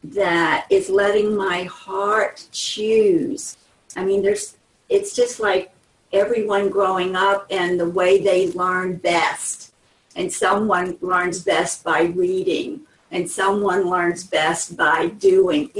that 0.02 0.66
is 0.70 0.88
letting 0.88 1.36
my 1.36 1.64
heart 1.64 2.46
choose. 2.50 3.58
I 3.96 4.04
mean, 4.04 4.22
there's, 4.22 4.56
it's 4.88 5.14
just 5.14 5.40
like 5.40 5.70
everyone 6.12 6.70
growing 6.70 7.14
up 7.14 7.46
and 7.50 7.78
the 7.78 7.88
way 7.88 8.22
they 8.22 8.50
learn 8.52 8.96
best. 8.96 9.72
And 10.16 10.32
someone 10.32 10.98
learns 11.00 11.44
best 11.44 11.84
by 11.84 12.02
reading, 12.02 12.80
and 13.10 13.30
someone 13.30 13.88
learns 13.88 14.24
best 14.24 14.76
by 14.76 15.08
doing. 15.08 15.70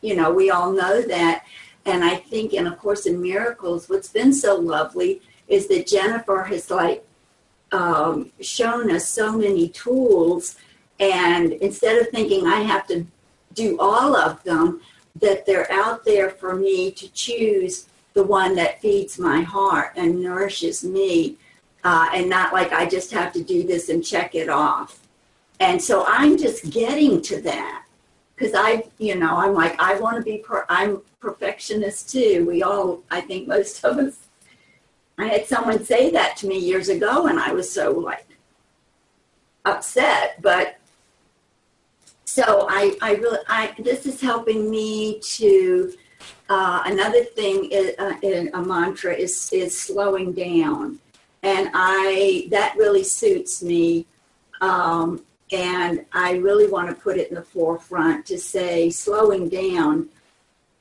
You 0.00 0.16
know, 0.16 0.32
we 0.32 0.50
all 0.50 0.72
know 0.72 1.02
that. 1.02 1.44
And 1.84 2.04
I 2.04 2.16
think 2.16 2.52
in 2.52 2.66
A 2.66 2.74
Course 2.76 3.06
in 3.06 3.22
Miracles, 3.22 3.88
what's 3.88 4.08
been 4.08 4.32
so 4.32 4.56
lovely 4.56 5.22
is 5.48 5.68
that 5.68 5.86
Jennifer 5.86 6.42
has 6.42 6.70
like 6.70 7.06
um, 7.72 8.32
shown 8.40 8.90
us 8.90 9.08
so 9.08 9.32
many 9.32 9.68
tools. 9.68 10.56
And 10.98 11.52
instead 11.52 11.98
of 11.98 12.08
thinking 12.08 12.46
I 12.46 12.60
have 12.60 12.86
to 12.88 13.06
do 13.54 13.78
all 13.78 14.16
of 14.16 14.42
them, 14.44 14.80
that 15.20 15.46
they're 15.46 15.70
out 15.72 16.04
there 16.04 16.30
for 16.30 16.54
me 16.54 16.90
to 16.90 17.08
choose 17.12 17.86
the 18.14 18.22
one 18.22 18.54
that 18.54 18.80
feeds 18.80 19.18
my 19.18 19.40
heart 19.42 19.92
and 19.96 20.22
nourishes 20.22 20.84
me, 20.84 21.36
uh, 21.84 22.08
and 22.14 22.28
not 22.28 22.52
like 22.52 22.72
I 22.72 22.86
just 22.86 23.10
have 23.12 23.32
to 23.34 23.42
do 23.42 23.62
this 23.62 23.88
and 23.88 24.04
check 24.04 24.34
it 24.34 24.48
off. 24.48 25.05
And 25.60 25.80
so 25.80 26.04
I'm 26.06 26.36
just 26.36 26.70
getting 26.70 27.22
to 27.22 27.40
that 27.42 27.84
because 28.34 28.52
I, 28.54 28.84
you 28.98 29.14
know, 29.14 29.36
I'm 29.36 29.54
like, 29.54 29.80
I 29.80 29.98
want 29.98 30.16
to 30.18 30.22
be, 30.22 30.38
per- 30.38 30.66
I'm 30.68 31.00
perfectionist 31.20 32.10
too. 32.10 32.44
We 32.46 32.62
all, 32.62 33.02
I 33.10 33.22
think 33.22 33.48
most 33.48 33.82
of 33.84 33.98
us, 33.98 34.18
I 35.18 35.26
had 35.26 35.46
someone 35.46 35.82
say 35.82 36.10
that 36.10 36.36
to 36.38 36.46
me 36.46 36.58
years 36.58 36.90
ago 36.90 37.26
and 37.26 37.40
I 37.40 37.52
was 37.52 37.70
so 37.70 37.92
like 37.92 38.26
upset, 39.64 40.40
but 40.42 40.78
so 42.26 42.66
I, 42.68 42.96
I 43.00 43.14
really, 43.14 43.38
I, 43.48 43.74
this 43.78 44.04
is 44.04 44.20
helping 44.20 44.70
me 44.70 45.20
to, 45.20 45.94
uh, 46.50 46.82
another 46.84 47.24
thing 47.24 47.70
is, 47.70 47.94
uh, 47.98 48.14
in 48.22 48.50
a 48.52 48.62
mantra 48.62 49.14
is, 49.14 49.50
is 49.52 49.78
slowing 49.78 50.32
down. 50.32 50.98
And 51.42 51.70
I, 51.72 52.48
that 52.50 52.76
really 52.76 53.04
suits 53.04 53.62
me. 53.62 54.06
Um, 54.60 55.22
and 55.52 56.04
I 56.12 56.32
really 56.36 56.68
want 56.68 56.88
to 56.88 56.94
put 56.94 57.18
it 57.18 57.28
in 57.28 57.36
the 57.36 57.42
forefront 57.42 58.26
to 58.26 58.38
say 58.38 58.90
slowing 58.90 59.48
down 59.48 60.08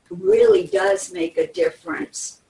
really 0.09 0.67
does 0.67 1.11
make 1.11 1.37
a 1.37 1.51
difference 1.51 2.41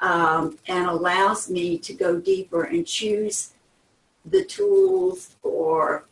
um, 0.00 0.58
and 0.68 0.86
allows 0.86 1.50
me 1.50 1.78
to 1.78 1.92
go 1.92 2.20
deeper 2.20 2.64
and 2.64 2.86
choose 2.86 3.54
the 4.24 4.44
tools 4.44 5.36
or 5.42 6.04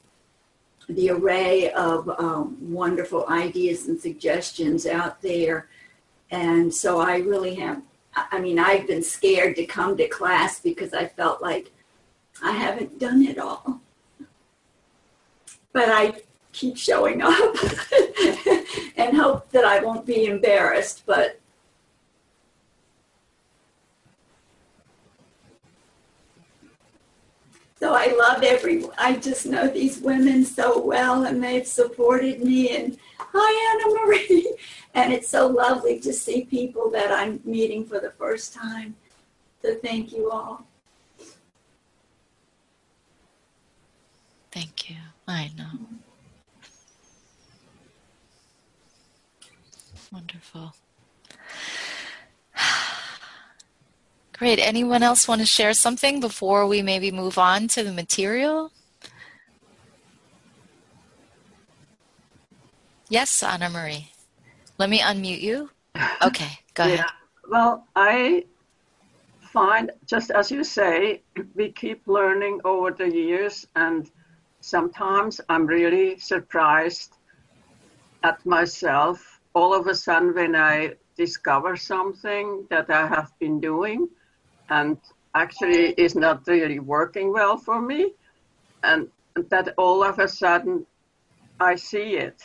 the 0.89 1.11
array 1.11 1.71
of 1.73 2.09
um, 2.21 2.57
wonderful 2.61 3.27
ideas 3.29 3.87
and 3.87 4.01
suggestions 4.01 4.87
out 4.87 5.21
there. 5.23 5.69
And 6.31 6.73
so 6.73 7.01
I 7.01 7.19
really 7.19 7.55
have, 7.57 7.81
I 8.15 8.41
mean, 8.41 8.59
I've 8.59 8.87
been 8.87 9.03
scared 9.03 9.57
to 9.57 9.67
come 9.67 9.97
to 9.97 10.09
class 10.09 10.61
because 10.61 10.93
I 10.95 11.07
felt 11.07 11.43
like 11.43 11.71
I 12.43 12.53
haven't 12.53 12.99
done 12.99 13.23
it 13.23 13.39
all 13.39 13.81
but 15.75 15.89
I 15.91 16.15
keep 16.53 16.79
showing 16.79 17.21
up 17.21 17.35
and 18.97 19.17
hope 19.17 19.51
that 19.51 19.65
I 19.65 19.81
won't 19.81 20.07
be 20.07 20.25
embarrassed. 20.25 21.03
But 21.05 21.41
so 27.79 27.93
I 27.93 28.15
love 28.17 28.43
every. 28.45 28.85
I 28.97 29.17
just 29.17 29.45
know 29.45 29.69
these 29.69 30.01
women 30.01 30.45
so 30.45 30.81
well, 30.81 31.25
and 31.25 31.43
they've 31.43 31.67
supported 31.67 32.43
me. 32.43 32.75
And 32.75 32.97
hi, 33.19 33.75
Anna 33.75 34.07
Marie. 34.07 34.57
And 34.97 35.13
it's 35.13 35.29
so 35.29 35.49
lovely 35.49 35.99
to 35.99 36.13
see 36.13 36.45
people 36.45 36.89
that 36.91 37.11
I'm 37.11 37.41
meeting 37.45 37.85
for 37.85 37.99
the 37.99 38.13
first 38.13 38.55
time. 38.55 38.95
So 39.61 39.75
thank 39.75 40.13
you 40.13 40.31
all. 40.31 40.69
Thank 44.53 44.89
you. 44.89 44.99
I 45.27 45.51
know. 45.57 45.71
Wonderful. 50.13 50.75
Great. 54.33 54.59
Anyone 54.59 55.03
else 55.03 55.27
want 55.27 55.41
to 55.41 55.47
share 55.47 55.75
something 55.75 56.21
before 56.21 56.67
we 56.67 56.83
maybe 56.83 57.11
move 57.11 57.39
on 57.39 57.69
to 57.69 57.83
the 57.83 57.93
material? 57.93 58.71
Yes, 63.09 63.43
Anna 63.43 63.71
Marie. 63.71 64.11
Let 64.79 64.91
me 64.91 64.99
unmute 65.01 65.41
you. 65.41 65.71
Okay, 66.23 66.59
go 66.75 66.87
yeah. 66.87 66.95
ahead. 66.95 67.07
Well, 67.49 67.87
I 67.95 68.45
find, 69.41 69.91
just 70.07 70.31
as 70.31 70.51
you 70.51 70.65
say, 70.65 71.23
we 71.55 71.71
keep 71.71 72.07
learning 72.07 72.61
over 72.65 72.91
the 72.91 73.09
years, 73.09 73.67
and 73.77 74.11
sometimes 74.65 75.43
I'm 75.51 75.67
really 75.67 76.19
surprised 76.19 77.19
at 78.23 78.45
myself 78.47 79.41
all 79.53 79.75
of 79.75 79.87
a 79.89 79.95
sudden 79.95 80.35
when 80.35 80.57
I 80.57 80.95
discover 81.17 81.77
something 81.77 82.67
that 82.71 82.91
I 82.91 83.07
have 83.07 83.31
been 83.39 83.61
doing 83.61 84.09
and 84.71 84.97
actually 85.35 85.93
is 86.05 86.15
not 86.15 86.47
really 86.47 86.79
working 86.79 87.31
well 87.31 87.59
for 87.59 87.81
me, 87.83 88.15
and 88.83 89.09
that 89.51 89.75
all 89.77 90.03
of 90.03 90.19
a 90.19 90.29
sudden 90.29 90.87
I 91.61 91.75
see 91.77 92.17
it. 92.17 92.43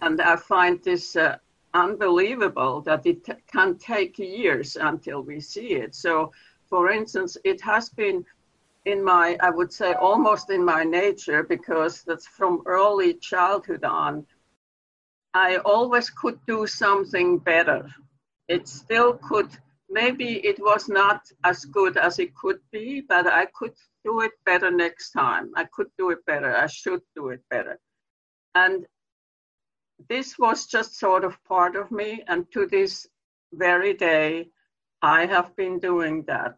And 0.00 0.18
I 0.22 0.36
find 0.36 0.82
this 0.82 1.14
uh, 1.14 1.36
unbelievable 1.74 2.80
that 2.82 3.04
it 3.04 3.28
can 3.52 3.76
take 3.76 4.18
years 4.18 4.76
until 4.76 5.20
we 5.22 5.40
see 5.40 5.74
it. 5.74 5.94
So, 5.94 6.32
for 6.70 6.90
instance, 6.90 7.36
it 7.44 7.60
has 7.60 7.90
been 7.90 8.24
in 8.84 9.04
my, 9.04 9.36
I 9.40 9.50
would 9.50 9.72
say, 9.72 9.92
almost 9.94 10.50
in 10.50 10.64
my 10.64 10.84
nature, 10.84 11.42
because 11.42 12.02
that's 12.02 12.26
from 12.26 12.62
early 12.66 13.14
childhood 13.14 13.84
on. 13.84 14.26
I 15.34 15.58
always 15.58 16.10
could 16.10 16.38
do 16.46 16.66
something 16.66 17.38
better. 17.38 17.86
It 18.48 18.66
still 18.66 19.14
could, 19.14 19.50
maybe 19.88 20.44
it 20.44 20.58
was 20.58 20.88
not 20.88 21.22
as 21.44 21.64
good 21.64 21.96
as 21.96 22.18
it 22.18 22.34
could 22.34 22.58
be, 22.72 23.02
but 23.02 23.26
I 23.26 23.46
could 23.46 23.74
do 24.04 24.22
it 24.22 24.32
better 24.44 24.70
next 24.70 25.12
time. 25.12 25.52
I 25.54 25.64
could 25.64 25.88
do 25.98 26.10
it 26.10 26.24
better. 26.26 26.56
I 26.56 26.66
should 26.66 27.02
do 27.14 27.28
it 27.28 27.42
better. 27.50 27.78
And 28.54 28.86
this 30.08 30.38
was 30.38 30.66
just 30.66 30.98
sort 30.98 31.24
of 31.24 31.42
part 31.44 31.76
of 31.76 31.92
me. 31.92 32.24
And 32.26 32.50
to 32.52 32.66
this 32.66 33.06
very 33.52 33.94
day, 33.94 34.48
I 35.02 35.26
have 35.26 35.54
been 35.54 35.78
doing 35.78 36.24
that 36.24 36.56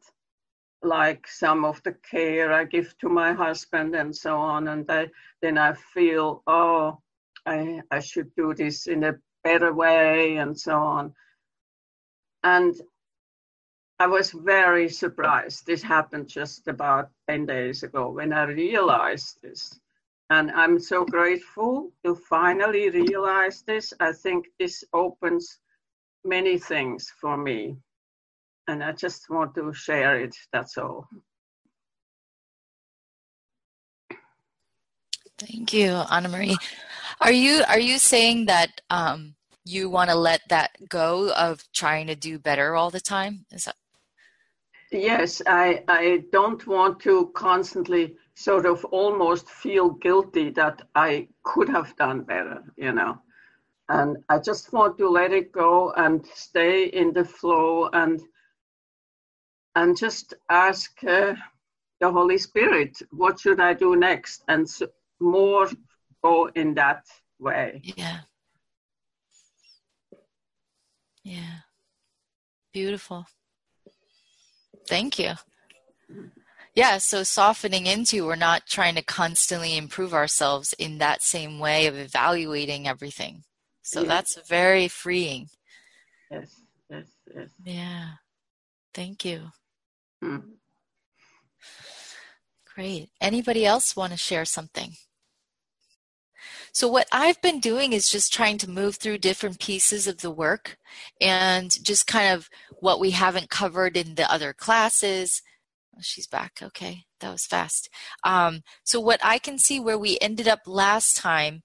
like 0.82 1.26
some 1.26 1.64
of 1.64 1.82
the 1.82 1.92
care 1.92 2.52
I 2.52 2.64
give 2.64 2.96
to 2.98 3.08
my 3.08 3.32
husband 3.32 3.94
and 3.94 4.14
so 4.14 4.36
on. 4.36 4.68
And 4.68 4.90
I, 4.90 5.10
then 5.40 5.58
I 5.58 5.74
feel, 5.74 6.42
oh, 6.46 6.98
I, 7.46 7.82
I 7.90 8.00
should 8.00 8.34
do 8.34 8.54
this 8.54 8.86
in 8.86 9.04
a 9.04 9.18
better 9.44 9.72
way 9.72 10.36
and 10.36 10.58
so 10.58 10.76
on. 10.76 11.14
And 12.44 12.74
I 13.98 14.06
was 14.06 14.32
very 14.32 14.88
surprised. 14.88 15.66
This 15.66 15.82
happened 15.82 16.28
just 16.28 16.66
about 16.66 17.10
10 17.28 17.46
days 17.46 17.84
ago 17.84 18.10
when 18.10 18.32
I 18.32 18.44
realized 18.44 19.40
this. 19.42 19.78
And 20.30 20.50
I'm 20.50 20.78
so 20.78 21.04
grateful 21.04 21.92
to 22.04 22.14
finally 22.14 22.90
realize 22.90 23.62
this. 23.62 23.92
I 24.00 24.12
think 24.12 24.46
this 24.58 24.82
opens 24.92 25.58
many 26.24 26.58
things 26.58 27.12
for 27.20 27.36
me 27.36 27.76
and 28.68 28.82
I 28.82 28.92
just 28.92 29.28
want 29.30 29.54
to 29.56 29.72
share 29.72 30.20
it. 30.20 30.34
That's 30.52 30.78
all. 30.78 31.08
Thank 35.38 35.72
you, 35.72 36.02
Anna 36.10 36.28
Marie. 36.28 36.56
Are 37.20 37.32
you 37.32 37.62
are 37.68 37.80
you 37.80 37.98
saying 37.98 38.46
that 38.46 38.80
um, 38.90 39.34
you 39.64 39.90
want 39.90 40.10
to 40.10 40.16
let 40.16 40.40
that 40.48 40.70
go 40.88 41.32
of 41.32 41.64
trying 41.72 42.06
to 42.06 42.14
do 42.14 42.38
better 42.38 42.76
all 42.76 42.90
the 42.90 43.00
time? 43.00 43.44
Is 43.50 43.64
that? 43.64 43.76
Yes, 44.92 45.42
I 45.46 45.82
I 45.88 46.24
don't 46.30 46.64
want 46.66 47.00
to 47.00 47.30
constantly 47.34 48.16
sort 48.34 48.66
of 48.66 48.84
almost 48.86 49.48
feel 49.48 49.90
guilty 49.90 50.50
that 50.50 50.82
I 50.94 51.28
could 51.42 51.68
have 51.68 51.96
done 51.96 52.22
better, 52.22 52.62
you 52.76 52.92
know. 52.92 53.18
And 53.88 54.18
I 54.28 54.38
just 54.38 54.72
want 54.72 54.96
to 54.98 55.08
let 55.08 55.32
it 55.32 55.52
go 55.52 55.92
and 55.92 56.24
stay 56.34 56.86
in 56.86 57.12
the 57.12 57.24
flow 57.24 57.88
and 57.92 58.20
and 59.74 59.96
just 59.96 60.34
ask 60.50 60.92
uh, 61.04 61.34
the 62.00 62.10
Holy 62.10 62.38
Spirit, 62.38 62.98
what 63.10 63.40
should 63.40 63.60
I 63.60 63.74
do 63.74 63.96
next? 63.96 64.42
And 64.48 64.68
so 64.68 64.88
more 65.20 65.68
go 66.22 66.46
in 66.54 66.74
that 66.74 67.06
way. 67.38 67.80
Yeah. 67.82 68.20
Yeah. 71.24 71.60
Beautiful. 72.72 73.26
Thank 74.88 75.18
you. 75.18 75.34
Yeah, 76.74 76.98
so 76.98 77.22
softening 77.22 77.86
into, 77.86 78.26
we're 78.26 78.36
not 78.36 78.66
trying 78.66 78.94
to 78.94 79.02
constantly 79.02 79.76
improve 79.76 80.14
ourselves 80.14 80.74
in 80.78 80.98
that 80.98 81.22
same 81.22 81.58
way 81.58 81.86
of 81.86 81.96
evaluating 81.98 82.88
everything. 82.88 83.44
So 83.82 84.00
yes. 84.00 84.08
that's 84.08 84.48
very 84.48 84.88
freeing. 84.88 85.48
Yes, 86.30 86.62
yes, 86.90 87.06
yes. 87.34 87.48
Yeah. 87.62 88.08
Thank 88.94 89.24
you. 89.24 89.48
Mm. 90.22 90.42
Great. 92.74 93.10
Anybody 93.20 93.66
else 93.66 93.96
want 93.96 94.12
to 94.12 94.18
share 94.18 94.44
something? 94.44 94.92
So, 96.72 96.88
what 96.88 97.06
I've 97.12 97.40
been 97.42 97.60
doing 97.60 97.92
is 97.92 98.08
just 98.08 98.32
trying 98.32 98.56
to 98.58 98.70
move 98.70 98.96
through 98.96 99.18
different 99.18 99.60
pieces 99.60 100.06
of 100.06 100.18
the 100.18 100.30
work 100.30 100.78
and 101.20 101.70
just 101.84 102.06
kind 102.06 102.32
of 102.32 102.48
what 102.80 102.98
we 102.98 103.10
haven't 103.10 103.50
covered 103.50 103.96
in 103.96 104.14
the 104.14 104.30
other 104.32 104.52
classes. 104.54 105.42
Oh, 105.94 106.00
she's 106.00 106.26
back. 106.26 106.60
Okay, 106.62 107.04
that 107.20 107.30
was 107.30 107.44
fast. 107.44 107.90
Um, 108.24 108.62
so, 108.84 109.00
what 109.00 109.20
I 109.22 109.38
can 109.38 109.58
see 109.58 109.78
where 109.78 109.98
we 109.98 110.18
ended 110.20 110.48
up 110.48 110.60
last 110.66 111.16
time 111.16 111.62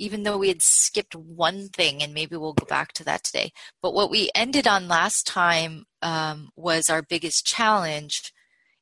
even 0.00 0.22
though 0.22 0.38
we 0.38 0.48
had 0.48 0.62
skipped 0.62 1.14
one 1.14 1.68
thing, 1.68 2.02
and 2.02 2.14
maybe 2.14 2.36
we'll 2.36 2.54
go 2.54 2.66
back 2.66 2.92
to 2.94 3.04
that 3.04 3.22
today. 3.22 3.52
But 3.82 3.94
what 3.94 4.10
we 4.10 4.30
ended 4.34 4.66
on 4.66 4.88
last 4.88 5.26
time 5.26 5.84
um, 6.02 6.50
was 6.56 6.88
our 6.88 7.02
biggest 7.02 7.46
challenge 7.46 8.32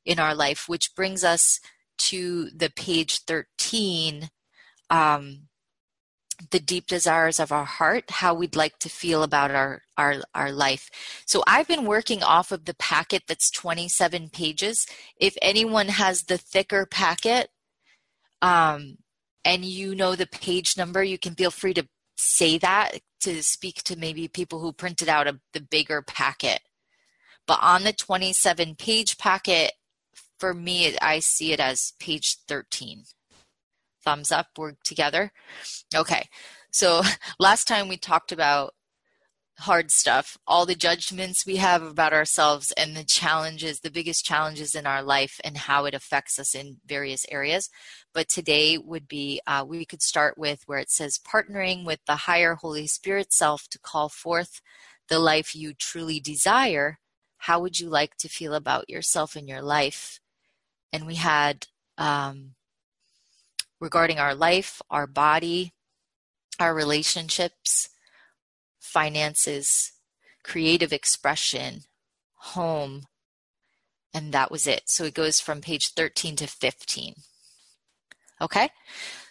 in 0.07 0.19
our 0.19 0.35
life, 0.35 0.65
which 0.69 0.95
brings 0.95 1.25
us 1.25 1.61
to 1.99 2.51
the 2.51 2.71
page 2.71 3.25
13 3.25 4.31
um, 4.91 5.49
the 6.51 6.61
deep 6.61 6.87
desires 6.87 7.41
of 7.41 7.51
our 7.51 7.65
heart, 7.65 8.05
how 8.11 8.33
we'd 8.33 8.55
like 8.55 8.79
to 8.79 8.89
feel 8.89 9.23
about 9.23 9.51
our, 9.51 9.83
our, 9.97 10.23
our 10.35 10.53
life. 10.53 10.89
So 11.27 11.43
I've 11.47 11.67
been 11.67 11.85
working 11.85 12.23
off 12.23 12.53
of 12.53 12.65
the 12.65 12.75
packet 12.75 13.25
that's 13.27 13.51
27 13.51 14.31
pages. 14.31 14.87
If 15.19 15.37
anyone 15.43 15.89
has 15.89 16.23
the 16.23 16.39
thicker 16.39 16.87
packet, 16.87 17.51
um, 18.41 18.99
and 19.45 19.65
you 19.65 19.95
know 19.95 20.15
the 20.15 20.27
page 20.27 20.77
number, 20.77 21.03
you 21.03 21.19
can 21.19 21.35
feel 21.35 21.51
free 21.51 21.75
to 21.75 21.87
say 22.17 22.59
that 22.59 22.99
to 23.21 23.43
speak 23.43 23.83
to 23.85 23.99
maybe 23.99 24.29
people 24.29 24.61
who 24.61 24.73
printed 24.73 25.09
out 25.09 25.27
a, 25.27 25.41
the 25.53 25.61
bigger 25.61 26.03
packet. 26.03 26.61
But 27.47 27.61
on 27.63 27.85
the 27.85 27.93
27 27.93 28.75
page 28.77 29.19
packet, 29.19 29.73
for 30.39 30.55
me, 30.55 30.97
I 31.01 31.19
see 31.19 31.53
it 31.53 31.61
as 31.61 31.95
page 31.99 32.37
13. 32.47 33.05
Thumbs 34.05 34.31
up, 34.31 34.49
we're 34.57 34.75
together. 34.85 35.33
Okay, 35.95 36.29
so 36.71 37.03
last 37.39 37.67
time 37.67 37.89
we 37.89 37.97
talked 37.97 38.33
about 38.33 38.75
hard 39.61 39.91
stuff, 39.91 40.39
all 40.47 40.65
the 40.67 40.75
judgments 40.75 41.45
we 41.45 41.57
have 41.57 41.83
about 41.83 42.13
ourselves 42.13 42.73
and 42.77 42.97
the 42.97 43.05
challenges, 43.05 43.81
the 43.81 43.91
biggest 43.91 44.25
challenges 44.25 44.75
in 44.75 44.87
our 44.87 45.03
life 45.03 45.41
and 45.43 45.57
how 45.57 45.85
it 45.85 45.95
affects 45.95 46.39
us 46.39 46.55
in 46.55 46.77
various 46.87 47.27
areas. 47.31 47.69
But 48.15 48.29
today 48.29 48.79
would 48.79 49.09
be, 49.09 49.41
uh, 49.47 49.65
we 49.67 49.85
could 49.85 50.03
start 50.03 50.39
with 50.39 50.63
where 50.67 50.79
it 50.79 50.91
says 50.91 51.19
partnering 51.19 51.85
with 51.85 51.99
the 52.07 52.17
higher 52.17 52.55
Holy 52.55 52.87
Spirit 52.87 53.33
self 53.33 53.69
to 53.71 53.79
call 53.81 54.09
forth 54.09 54.61
the 55.09 55.19
life 55.19 55.57
you 55.57 55.75
truly 55.75 56.21
desire. 56.21 56.99
How 57.39 57.61
would 57.61 57.81
you 57.81 57.89
like 57.89 58.17
to 58.19 58.29
feel 58.29 58.55
about 58.55 58.89
yourself 58.89 59.35
and 59.35 59.49
your 59.49 59.63
life? 59.63 60.21
And 60.93 61.05
we 61.05 61.17
had 61.17 61.67
um, 61.97 62.55
regarding 63.81 64.21
our 64.21 64.35
life, 64.37 64.81
our 64.89 65.07
body, 65.09 65.73
our 66.61 66.75
relationships, 66.75 67.89
finances, 68.89 69.93
creative 70.43 70.93
expression, 70.93 71.83
home, 72.35 73.03
and 74.15 74.33
that 74.33 74.51
was 74.51 74.67
it. 74.67 74.83
So 74.87 75.05
it 75.05 75.15
goes 75.15 75.41
from 75.41 75.61
page 75.61 75.93
13 75.93 76.37
to 76.37 76.47
15. 76.47 77.15
Okay, 78.41 78.71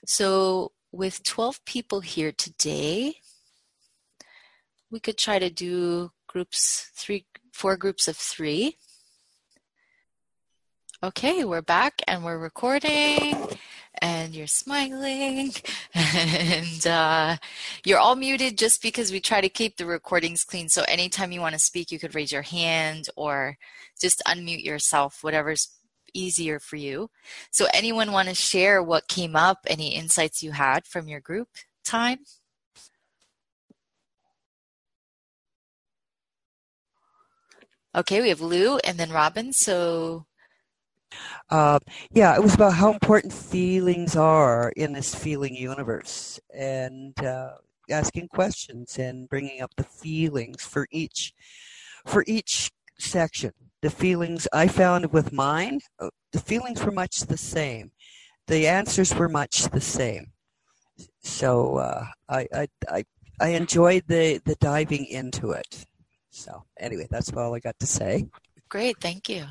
so 0.05 0.71
with 0.91 1.23
12 1.23 1.63
people 1.65 2.01
here 2.01 2.31
today, 2.31 3.15
we 4.91 4.99
could 4.99 5.17
try 5.17 5.39
to 5.39 5.49
do 5.49 6.11
groups, 6.27 6.91
three, 6.93 7.25
four 7.53 7.77
groups 7.77 8.07
of 8.07 8.15
three. 8.15 8.77
Okay, 11.01 11.45
we're 11.45 11.61
back 11.61 12.01
and 12.07 12.23
we're 12.23 12.37
recording 12.37 13.57
and 14.01 14.35
you're 14.35 14.47
smiling 14.47 15.51
and 15.93 16.87
uh, 16.87 17.37
you're 17.85 17.99
all 17.99 18.15
muted 18.15 18.57
just 18.57 18.81
because 18.81 19.11
we 19.11 19.19
try 19.19 19.41
to 19.41 19.49
keep 19.49 19.77
the 19.77 19.85
recordings 19.85 20.43
clean. 20.43 20.69
So 20.69 20.83
anytime 20.87 21.31
you 21.31 21.41
want 21.41 21.53
to 21.53 21.59
speak, 21.59 21.91
you 21.91 21.99
could 21.99 22.15
raise 22.15 22.31
your 22.31 22.43
hand 22.43 23.05
or 23.15 23.57
just 23.99 24.21
unmute 24.27 24.63
yourself, 24.63 25.23
whatever's 25.23 25.69
easier 26.13 26.59
for 26.59 26.75
you. 26.75 27.09
So 27.51 27.67
anyone 27.73 28.11
want 28.11 28.29
to 28.29 28.35
share 28.35 28.81
what 28.83 29.07
came 29.07 29.35
up, 29.35 29.59
any 29.67 29.95
insights 29.95 30.43
you 30.43 30.51
had 30.51 30.85
from 30.85 31.07
your 31.07 31.19
group 31.19 31.49
time? 31.83 32.19
Okay, 37.95 38.21
we 38.21 38.29
have 38.29 38.41
Lou 38.41 38.77
and 38.83 38.99
then 38.99 39.09
Robin. 39.11 39.51
So 39.51 40.26
uh, 41.49 41.79
yeah, 42.11 42.35
it 42.35 42.41
was 42.43 42.55
about 42.55 42.73
how 42.73 42.91
important 42.91 43.33
feelings 43.33 44.15
are 44.15 44.71
in 44.75 44.93
this 44.93 45.13
feeling 45.13 45.55
universe. 45.55 46.39
And 46.53 47.17
uh, 47.23 47.53
asking 47.89 48.27
questions 48.27 48.97
and 48.99 49.29
bringing 49.29 49.61
up 49.61 49.71
the 49.75 49.83
feelings 49.83 50.65
for 50.65 50.87
each 50.91 51.33
for 52.05 52.23
each 52.27 52.71
section. 52.99 53.51
The 53.81 53.89
feelings 53.89 54.47
I 54.51 54.67
found 54.67 55.11
with 55.13 55.31
mine, 55.31 55.81
uh, 55.99 56.09
the 56.31 56.39
feelings 56.39 56.83
were 56.83 56.91
much 56.91 57.19
the 57.21 57.37
same. 57.37 57.91
The 58.47 58.67
answers 58.67 59.13
were 59.13 59.29
much 59.29 59.69
the 59.69 59.81
same. 59.81 60.31
So 61.21 61.77
uh, 61.77 62.05
I, 62.29 62.47
I 62.53 62.67
I 62.89 63.05
I 63.39 63.47
enjoyed 63.49 64.03
the 64.07 64.41
the 64.45 64.55
diving 64.55 65.05
into 65.05 65.51
it. 65.51 65.85
So 66.29 66.63
anyway, 66.79 67.07
that's 67.09 67.31
all 67.33 67.55
I 67.55 67.59
got 67.59 67.77
to 67.79 67.87
say. 67.87 68.25
Great, 68.69 68.97
thank 68.99 69.29
you. 69.29 69.45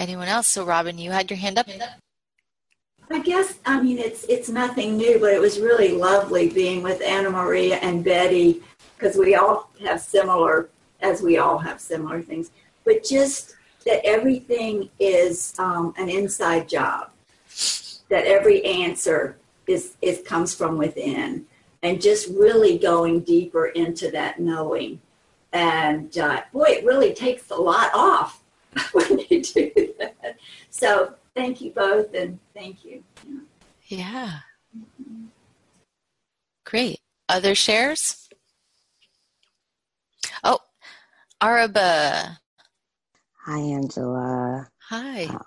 Anyone 0.00 0.28
else? 0.28 0.48
So 0.48 0.64
Robin, 0.64 0.96
you 0.96 1.10
had 1.10 1.30
your 1.30 1.36
hand 1.36 1.58
up. 1.58 1.68
I 3.10 3.18
guess 3.18 3.58
I 3.66 3.82
mean 3.82 3.98
it's 3.98 4.24
it's 4.30 4.48
nothing 4.48 4.96
new, 4.96 5.18
but 5.20 5.34
it 5.34 5.40
was 5.40 5.60
really 5.60 5.92
lovely 5.92 6.48
being 6.48 6.82
with 6.82 7.02
Anna 7.02 7.28
Maria 7.28 7.76
and 7.76 8.02
Betty 8.02 8.62
because 8.96 9.18
we 9.18 9.34
all 9.34 9.70
have 9.84 10.00
similar, 10.00 10.70
as 11.02 11.20
we 11.20 11.36
all 11.36 11.58
have 11.58 11.80
similar 11.80 12.22
things. 12.22 12.50
But 12.86 13.04
just 13.04 13.56
that 13.84 14.02
everything 14.06 14.88
is 14.98 15.52
um, 15.58 15.92
an 15.98 16.08
inside 16.08 16.66
job. 16.66 17.10
That 18.08 18.24
every 18.24 18.64
answer 18.64 19.36
is 19.66 19.96
it 20.00 20.24
comes 20.24 20.54
from 20.54 20.78
within, 20.78 21.44
and 21.82 22.00
just 22.00 22.28
really 22.28 22.78
going 22.78 23.20
deeper 23.20 23.66
into 23.66 24.10
that 24.12 24.40
knowing. 24.40 24.98
And 25.52 26.16
uh, 26.16 26.40
boy, 26.54 26.68
it 26.68 26.86
really 26.86 27.12
takes 27.12 27.50
a 27.50 27.56
lot 27.56 27.90
off 27.92 28.39
when 28.92 29.18
you 29.28 29.42
do 29.42 29.94
that. 29.98 30.36
So 30.70 31.14
thank 31.34 31.60
you 31.60 31.70
both, 31.70 32.14
and 32.14 32.38
thank 32.54 32.84
you. 32.84 33.02
Yeah. 33.86 34.40
Great. 36.64 37.00
Other 37.28 37.54
shares? 37.54 38.28
Oh, 40.44 40.58
Araba. 41.40 42.38
Hi, 43.44 43.58
Angela. 43.58 44.68
Hi. 44.88 45.24
Uh, 45.24 45.38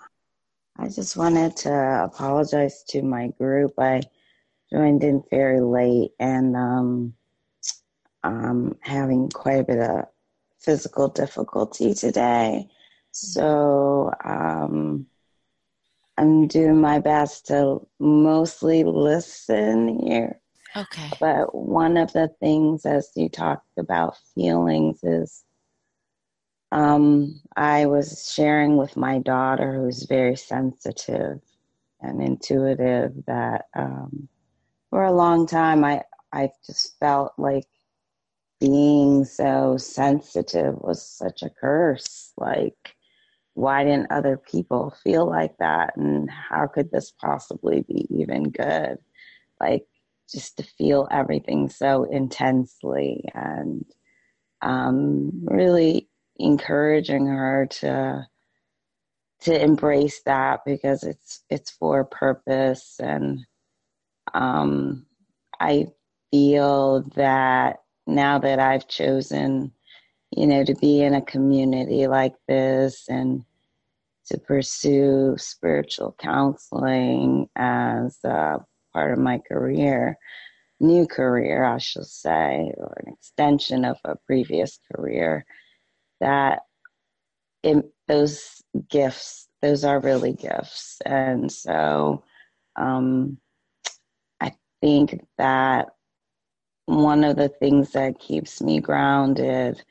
I 0.77 0.89
just 0.89 1.15
wanted 1.15 1.55
to 1.57 2.03
apologize 2.03 2.83
to 2.89 3.01
my 3.01 3.27
group. 3.37 3.73
I 3.77 4.01
joined 4.71 5.03
in 5.03 5.23
very 5.29 5.61
late 5.61 6.11
and 6.19 6.55
um, 6.55 7.13
I'm 8.23 8.75
having 8.81 9.29
quite 9.29 9.59
a 9.59 9.63
bit 9.63 9.79
of 9.79 10.05
physical 10.59 11.09
difficulty 11.09 11.93
today. 11.93 12.67
So 13.13 14.11
um, 14.23 15.05
I'm 16.17 16.47
doing 16.47 16.81
my 16.81 16.99
best 16.99 17.47
to 17.47 17.85
mostly 17.99 18.83
listen 18.83 19.99
here. 19.99 20.39
Okay. 20.75 21.11
But 21.19 21.53
one 21.53 21.97
of 21.97 22.11
the 22.13 22.29
things, 22.39 22.85
as 22.85 23.11
you 23.15 23.29
talked 23.29 23.77
about 23.77 24.17
feelings, 24.33 25.03
is 25.03 25.43
um, 26.71 27.39
I 27.55 27.85
was 27.85 28.31
sharing 28.33 28.77
with 28.77 28.97
my 28.97 29.19
daughter, 29.19 29.75
who's 29.75 30.03
very 30.03 30.35
sensitive 30.35 31.39
and 32.01 32.21
intuitive, 32.21 33.13
that 33.27 33.65
um, 33.75 34.27
for 34.89 35.03
a 35.03 35.13
long 35.13 35.45
time 35.45 35.83
I 35.83 36.03
I 36.31 36.49
just 36.65 36.97
felt 36.99 37.33
like 37.37 37.67
being 38.59 39.23
so 39.23 39.77
sensitive 39.77 40.75
was 40.81 41.05
such 41.05 41.43
a 41.43 41.49
curse. 41.49 42.33
Like 42.37 42.95
why 43.53 43.83
didn't 43.83 44.11
other 44.11 44.37
people 44.37 44.95
feel 45.03 45.29
like 45.29 45.57
that? 45.57 45.95
And 45.95 46.29
how 46.29 46.67
could 46.67 46.91
this 46.91 47.11
possibly 47.11 47.81
be 47.81 48.07
even 48.09 48.49
good? 48.49 48.97
Like 49.59 49.85
just 50.31 50.57
to 50.57 50.63
feel 50.63 51.07
everything 51.11 51.69
so 51.69 52.05
intensely 52.05 53.23
and 53.33 53.85
um, 54.61 55.31
really 55.45 56.09
encouraging 56.37 57.27
her 57.27 57.67
to 57.69 58.27
to 59.41 59.61
embrace 59.61 60.21
that 60.25 60.61
because 60.65 61.03
it's 61.03 61.43
it's 61.49 61.71
for 61.71 61.99
a 61.99 62.05
purpose. 62.05 62.95
And 62.99 63.45
um, 64.33 65.05
I 65.59 65.87
feel 66.31 67.01
that 67.15 67.81
now 68.07 68.39
that 68.39 68.59
I've 68.59 68.87
chosen 68.87 69.71
you 70.35 70.47
know, 70.47 70.63
to 70.63 70.75
be 70.75 71.01
in 71.01 71.13
a 71.13 71.21
community 71.21 72.07
like 72.07 72.33
this 72.47 73.07
and 73.09 73.43
to 74.25 74.37
pursue 74.37 75.35
spiritual 75.37 76.15
counseling 76.17 77.49
as 77.55 78.17
a 78.23 78.57
part 78.93 79.13
of 79.13 79.19
my 79.19 79.39
career, 79.39 80.17
new 80.79 81.05
career, 81.05 81.63
I 81.63 81.77
should 81.77 82.05
say, 82.05 82.73
or 82.77 82.93
an 83.05 83.13
extension 83.13 83.85
of 83.85 83.97
a 84.05 84.15
previous 84.25 84.79
career, 84.91 85.45
that 86.19 86.61
in 87.63 87.83
those 88.07 88.61
gifts, 88.89 89.47
those 89.61 89.83
are 89.83 89.99
really 89.99 90.33
gifts. 90.33 91.01
And 91.05 91.51
so 91.51 92.23
um, 92.75 93.37
I 94.41 94.53
think 94.81 95.25
that 95.37 95.89
one 96.85 97.23
of 97.23 97.37
the 97.37 97.49
things 97.49 97.91
that 97.91 98.19
keeps 98.19 98.61
me 98.61 98.79
grounded 98.79 99.83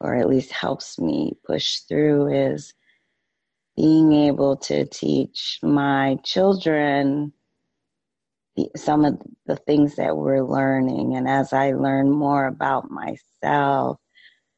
or 0.00 0.14
at 0.14 0.28
least 0.28 0.52
helps 0.52 0.98
me 0.98 1.32
push 1.44 1.80
through 1.80 2.28
is 2.32 2.74
being 3.76 4.12
able 4.12 4.56
to 4.56 4.86
teach 4.86 5.58
my 5.62 6.16
children 6.24 7.32
some 8.74 9.04
of 9.04 9.20
the 9.46 9.56
things 9.56 9.96
that 9.96 10.16
we're 10.16 10.42
learning. 10.42 11.14
And 11.16 11.28
as 11.28 11.52
I 11.52 11.72
learn 11.72 12.10
more 12.10 12.46
about 12.46 12.90
myself, 12.90 13.98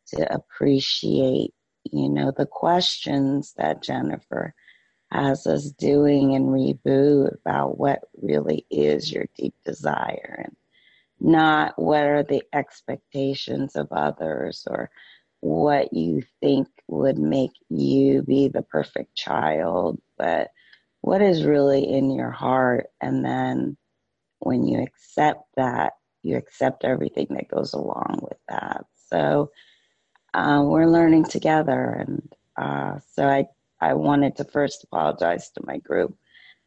to 0.08 0.32
appreciate, 0.32 1.52
you 1.84 2.08
know, 2.08 2.32
the 2.36 2.46
questions 2.46 3.54
that 3.56 3.82
Jennifer 3.82 4.54
has 5.12 5.46
us 5.46 5.70
doing 5.70 6.32
in 6.32 6.46
reboot 6.46 7.34
about 7.40 7.78
what 7.78 8.00
really 8.20 8.66
is 8.70 9.12
your 9.12 9.26
deep 9.36 9.54
desire 9.64 10.44
and 10.44 10.56
not 11.20 11.78
what 11.78 12.04
are 12.04 12.22
the 12.22 12.42
expectations 12.52 13.74
of 13.74 13.88
others 13.90 14.66
or 14.70 14.90
what 15.40 15.92
you 15.92 16.22
think 16.40 16.68
would 16.88 17.18
make 17.18 17.52
you 17.68 18.22
be 18.22 18.48
the 18.48 18.62
perfect 18.62 19.14
child, 19.14 20.00
but 20.16 20.50
what 21.00 21.22
is 21.22 21.44
really 21.44 21.88
in 21.88 22.10
your 22.10 22.30
heart. 22.30 22.88
And 23.00 23.24
then 23.24 23.76
when 24.40 24.66
you 24.66 24.82
accept 24.82 25.44
that, 25.56 25.92
you 26.22 26.36
accept 26.36 26.84
everything 26.84 27.28
that 27.30 27.48
goes 27.48 27.72
along 27.72 28.18
with 28.22 28.38
that. 28.48 28.84
So 29.08 29.50
uh, 30.34 30.62
we're 30.64 30.86
learning 30.86 31.24
together. 31.24 32.04
And 32.06 32.32
uh, 32.56 32.98
so 33.12 33.26
I, 33.26 33.46
I 33.80 33.94
wanted 33.94 34.36
to 34.36 34.44
first 34.44 34.84
apologize 34.84 35.50
to 35.50 35.64
my 35.64 35.78
group 35.78 36.16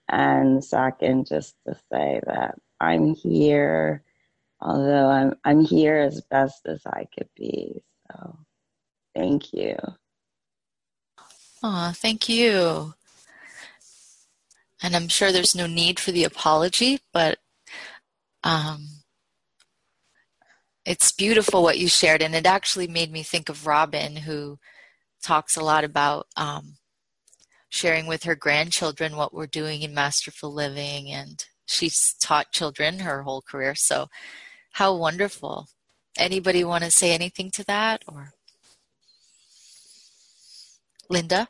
and 0.07 0.63
second 0.63 1.27
just 1.27 1.55
to 1.67 1.75
say 1.91 2.21
that 2.25 2.55
I'm 2.79 3.13
here, 3.13 4.03
although 4.61 5.07
I'm, 5.07 5.35
I'm 5.43 5.63
here 5.63 5.97
as 5.97 6.21
best 6.21 6.65
as 6.65 6.81
I 6.85 7.05
could 7.13 7.29
be. 7.35 7.83
So. 8.11 8.39
Thank 9.15 9.53
you. 9.53 9.75
Aw, 11.63 11.91
thank 11.95 12.27
you. 12.27 12.93
And 14.81 14.95
I'm 14.95 15.07
sure 15.07 15.31
there's 15.31 15.55
no 15.55 15.67
need 15.67 15.99
for 15.99 16.11
the 16.11 16.23
apology, 16.23 16.99
but 17.13 17.37
um, 18.43 18.87
it's 20.85 21.11
beautiful 21.11 21.61
what 21.61 21.77
you 21.77 21.87
shared. 21.87 22.21
And 22.23 22.33
it 22.33 22.47
actually 22.47 22.87
made 22.87 23.11
me 23.11 23.21
think 23.21 23.47
of 23.49 23.67
Robin, 23.67 24.15
who 24.15 24.57
talks 25.21 25.55
a 25.55 25.63
lot 25.63 25.83
about 25.83 26.27
um, 26.35 26.77
sharing 27.69 28.07
with 28.07 28.23
her 28.23 28.35
grandchildren 28.35 29.15
what 29.15 29.33
we're 29.33 29.45
doing 29.45 29.83
in 29.83 29.93
Masterful 29.93 30.51
Living. 30.51 31.11
And 31.11 31.45
she's 31.67 32.15
taught 32.19 32.51
children 32.51 32.99
her 32.99 33.21
whole 33.21 33.43
career. 33.43 33.75
So, 33.75 34.07
how 34.73 34.95
wonderful. 34.95 35.67
Anybody 36.17 36.63
want 36.63 36.83
to 36.83 36.91
say 36.91 37.13
anything 37.13 37.51
to 37.51 37.63
that? 37.65 38.03
Or 38.07 38.33
Linda? 41.11 41.47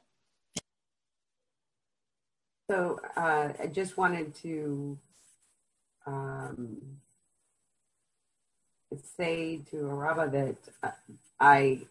So 2.70 3.00
uh, 3.16 3.50
I 3.62 3.68
just 3.68 3.96
wanted 3.96 4.34
to 4.36 4.98
um, 6.08 6.78
say 9.18 9.62
to 9.70 9.88
Araba 9.88 10.30
that 10.32 10.56
uh, 10.84 10.92
I 11.40 11.82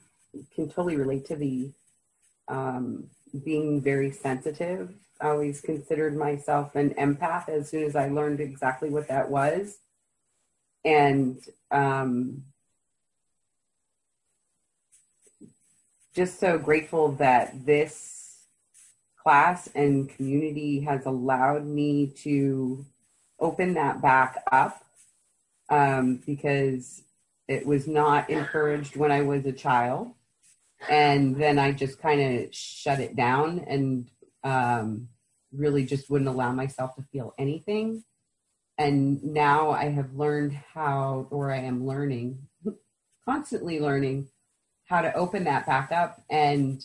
can 0.54 0.68
totally 0.68 0.96
relate 0.96 1.26
to 1.26 1.36
the 1.36 1.70
um, 2.48 3.08
being 3.44 3.80
very 3.80 4.10
sensitive. 4.10 4.90
I 5.20 5.28
always 5.28 5.60
considered 5.60 6.16
myself 6.16 6.74
an 6.74 6.90
empath 6.94 7.48
as 7.48 7.68
soon 7.68 7.84
as 7.84 7.94
I 7.94 8.08
learned 8.08 8.40
exactly 8.40 8.90
what 8.90 9.06
that 9.08 9.30
was. 9.30 9.78
And 10.84 11.38
um, 11.70 12.42
just 16.20 16.38
so 16.38 16.58
grateful 16.58 17.12
that 17.12 17.64
this 17.64 18.44
class 19.16 19.70
and 19.74 20.10
community 20.10 20.78
has 20.80 21.06
allowed 21.06 21.64
me 21.64 22.08
to 22.08 22.84
open 23.38 23.72
that 23.72 24.02
back 24.02 24.36
up 24.52 24.84
um, 25.70 26.22
because 26.26 27.04
it 27.48 27.64
was 27.64 27.88
not 27.88 28.28
encouraged 28.28 28.96
when 28.96 29.10
I 29.10 29.22
was 29.22 29.46
a 29.46 29.52
child. 29.52 30.12
And 30.90 31.36
then 31.36 31.58
I 31.58 31.72
just 31.72 31.98
kind 32.02 32.20
of 32.20 32.54
shut 32.54 33.00
it 33.00 33.16
down 33.16 33.64
and 33.66 34.10
um, 34.44 35.08
really 35.56 35.86
just 35.86 36.10
wouldn't 36.10 36.28
allow 36.28 36.52
myself 36.52 36.96
to 36.96 37.02
feel 37.10 37.32
anything. 37.38 38.04
And 38.76 39.24
now 39.24 39.70
I 39.70 39.86
have 39.86 40.12
learned 40.12 40.52
how, 40.52 41.28
or 41.30 41.50
I 41.50 41.60
am 41.60 41.86
learning, 41.86 42.46
constantly 43.24 43.80
learning 43.80 44.28
how 44.90 45.00
to 45.00 45.14
open 45.14 45.44
that 45.44 45.64
back 45.66 45.92
up. 45.92 46.20
And 46.28 46.84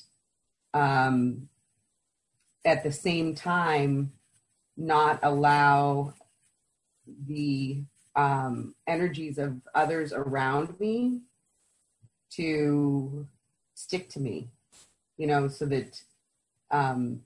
um, 0.75 1.49
at 2.63 2.83
the 2.83 2.91
same 2.91 3.33
time 3.33 4.13
not 4.77 5.19
allow 5.23 6.13
the 7.27 7.81
um, 8.15 8.75
energies 8.85 9.39
of 9.39 9.59
others 9.73 10.13
around 10.13 10.79
me 10.79 11.21
to 12.29 13.27
stick 13.73 14.09
to 14.09 14.19
me, 14.19 14.49
you 15.17 15.25
know, 15.25 15.47
so 15.47 15.65
that 15.65 15.99
um, 16.69 17.21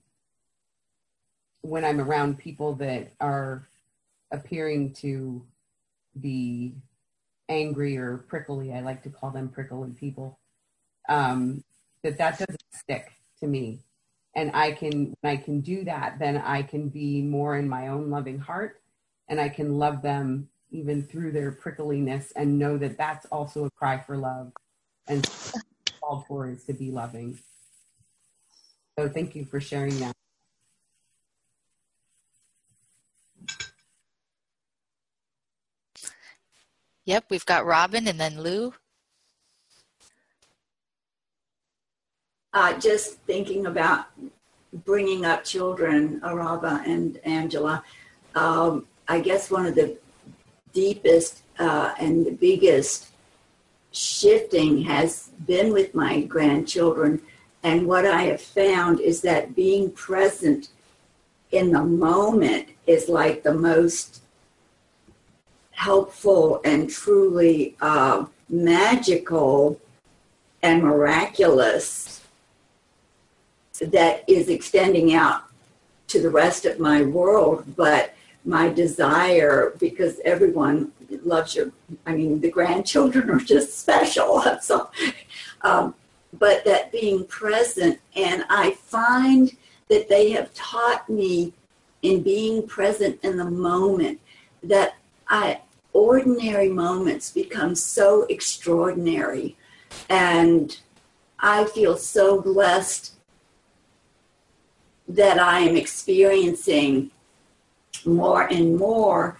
when 1.62 1.84
I'm 1.84 2.00
around 2.00 2.38
people 2.38 2.76
that 2.76 3.12
are 3.20 3.68
appearing 4.32 4.94
to 4.94 5.44
be 6.20 6.76
angry 7.50 7.98
or 7.98 8.20
prickly, 8.30 8.72
I 8.72 8.80
like 8.80 9.04
to 9.04 9.10
call 9.10 9.32
them 9.32 9.50
prickly 9.50 9.90
people, 9.90 10.39
um, 11.10 11.64
that 12.04 12.18
that 12.18 12.40
doesn't 12.40 12.64
stick 12.72 13.12
to 13.42 13.48
me. 13.48 13.80
And 14.36 14.52
I 14.54 14.72
can, 14.72 15.16
I 15.24 15.36
can 15.36 15.60
do 15.60 15.84
that, 15.84 16.20
then 16.20 16.38
I 16.38 16.62
can 16.62 16.88
be 16.88 17.22
more 17.22 17.58
in 17.58 17.68
my 17.68 17.88
own 17.88 18.10
loving 18.10 18.40
heart 18.40 18.80
and 19.28 19.42
I 19.42 19.50
can 19.50 19.78
love 19.78 20.02
them 20.02 20.48
even 20.72 21.04
through 21.04 21.32
their 21.32 21.52
prickliness 21.52 22.32
and 22.36 22.60
know 22.60 22.78
that 22.78 22.98
that's 22.98 23.26
also 23.28 23.66
a 23.66 23.72
cry 23.72 23.98
for 23.98 24.18
love 24.18 24.54
and 25.08 25.28
called 26.00 26.26
for 26.28 26.48
is 26.50 26.64
to 26.66 26.74
be 26.74 26.92
loving. 26.92 27.40
So 28.98 29.10
thank 29.10 29.36
you 29.36 29.46
for 29.46 29.60
sharing 29.60 30.00
that. 30.00 30.14
Yep, 37.06 37.26
we've 37.32 37.46
got 37.46 37.66
Robin 37.66 38.08
and 38.08 38.20
then 38.20 38.40
Lou. 38.40 38.74
Uh, 42.52 42.74
just 42.80 43.20
thinking 43.20 43.68
about 43.68 44.06
bringing 44.84 45.24
up 45.24 45.44
children, 45.44 46.20
Araba 46.24 46.82
and 46.86 47.18
Angela, 47.18 47.84
um, 48.34 48.88
I 49.08 49.20
guess 49.20 49.52
one 49.52 49.68
of 49.68 49.76
the 49.76 49.98
deepest 50.74 51.44
uh, 51.60 51.94
and 52.00 52.26
the 52.26 52.32
biggest 52.32 53.10
shifting 53.92 54.82
has 54.82 55.30
been 55.46 55.72
with 55.72 55.94
my 55.94 56.22
grandchildren. 56.22 57.22
And 57.62 57.86
what 57.86 58.06
I 58.06 58.24
have 58.24 58.42
found 58.42 59.00
is 59.00 59.22
that 59.22 59.56
being 59.56 59.92
present 59.92 60.70
in 61.52 61.72
the 61.72 61.84
moment 61.84 62.70
is 62.88 63.10
like 63.10 63.44
the 63.44 63.54
most 63.54 64.22
helpful 65.72 66.62
and 66.66 66.90
truly 66.90 67.76
uh, 67.80 68.26
magical 68.50 69.80
and 70.64 70.82
miraculous 70.84 72.19
that 73.82 74.24
is 74.28 74.50
extending 74.50 75.14
out 75.14 75.44
to 76.08 76.22
the 76.22 76.30
rest 76.30 76.66
of 76.66 76.80
my 76.80 77.04
world. 77.04 77.64
But 77.76 78.16
my 78.46 78.70
desire, 78.70 79.74
because 79.80 80.20
everyone 80.26 80.92
loves 81.24 81.56
your, 81.56 81.72
I 82.06 82.14
mean, 82.14 82.40
the 82.42 82.52
grandchildren 82.52 83.30
are 83.30 83.40
just 83.40 83.80
special. 83.80 84.44
So, 84.62 84.90
um, 85.62 85.96
but 86.38 86.64
that 86.66 86.92
being 86.92 87.26
present, 87.26 88.00
and 88.16 88.44
I 88.50 88.72
find 88.72 89.56
that 89.90 90.10
they 90.10 90.32
have 90.32 90.54
taught 90.54 91.10
me 91.10 91.54
in 92.02 92.22
being 92.22 92.68
present 92.68 93.20
in 93.24 93.38
the 93.38 93.50
moment 93.50 94.20
that 94.64 94.96
I 95.28 95.62
ordinary 95.94 96.70
moments 96.70 97.32
become 97.32 97.76
so 97.76 98.24
extraordinary. 98.30 99.58
And 100.10 100.78
I 101.40 101.66
feel 101.66 101.98
so 101.98 102.42
blessed 102.42 103.14
that 105.10 105.40
I 105.40 105.60
am 105.62 105.76
experiencing 105.76 107.12
more 108.06 108.44
and 108.44 108.78
more 108.78 109.40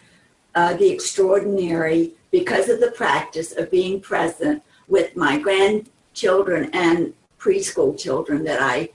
uh, 0.56 0.74
the 0.74 0.90
extraordinary 0.90 2.14
because 2.32 2.70
of 2.70 2.80
the 2.80 2.92
practice 2.92 3.56
of 3.56 3.72
being 3.72 4.02
present 4.02 4.64
with 4.88 5.16
my 5.16 5.38
grandchildren 5.38 6.70
and 6.74 7.14
preschool 7.40 7.98
children 7.98 8.44
that 8.44 8.62
I 8.62 8.90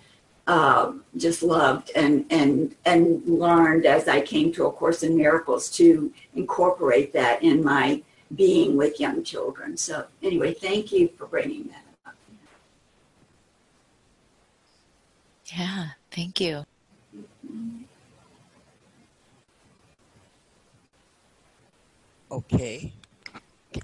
uh, 0.46 0.92
just 1.16 1.42
loved 1.42 1.90
and 1.96 2.26
and 2.30 2.74
and 2.84 3.24
learned 3.26 3.86
as 3.86 4.08
I 4.08 4.20
came 4.20 4.52
to 4.52 4.66
a 4.66 4.72
course 4.72 5.02
in 5.02 5.16
miracles 5.16 5.70
to 5.70 6.12
incorporate 6.34 7.14
that 7.14 7.42
in 7.42 7.64
my 7.64 8.02
being 8.34 8.76
with 8.76 9.00
young 9.00 9.22
children. 9.22 9.76
So 9.76 10.06
anyway, 10.22 10.52
thank 10.52 10.92
you 10.92 11.08
for 11.16 11.26
bringing 11.26 11.68
that 11.68 11.84
up. 12.06 12.14
Yeah, 15.46 15.88
thank 16.14 16.40
you. 16.40 16.64
Okay. 22.30 22.92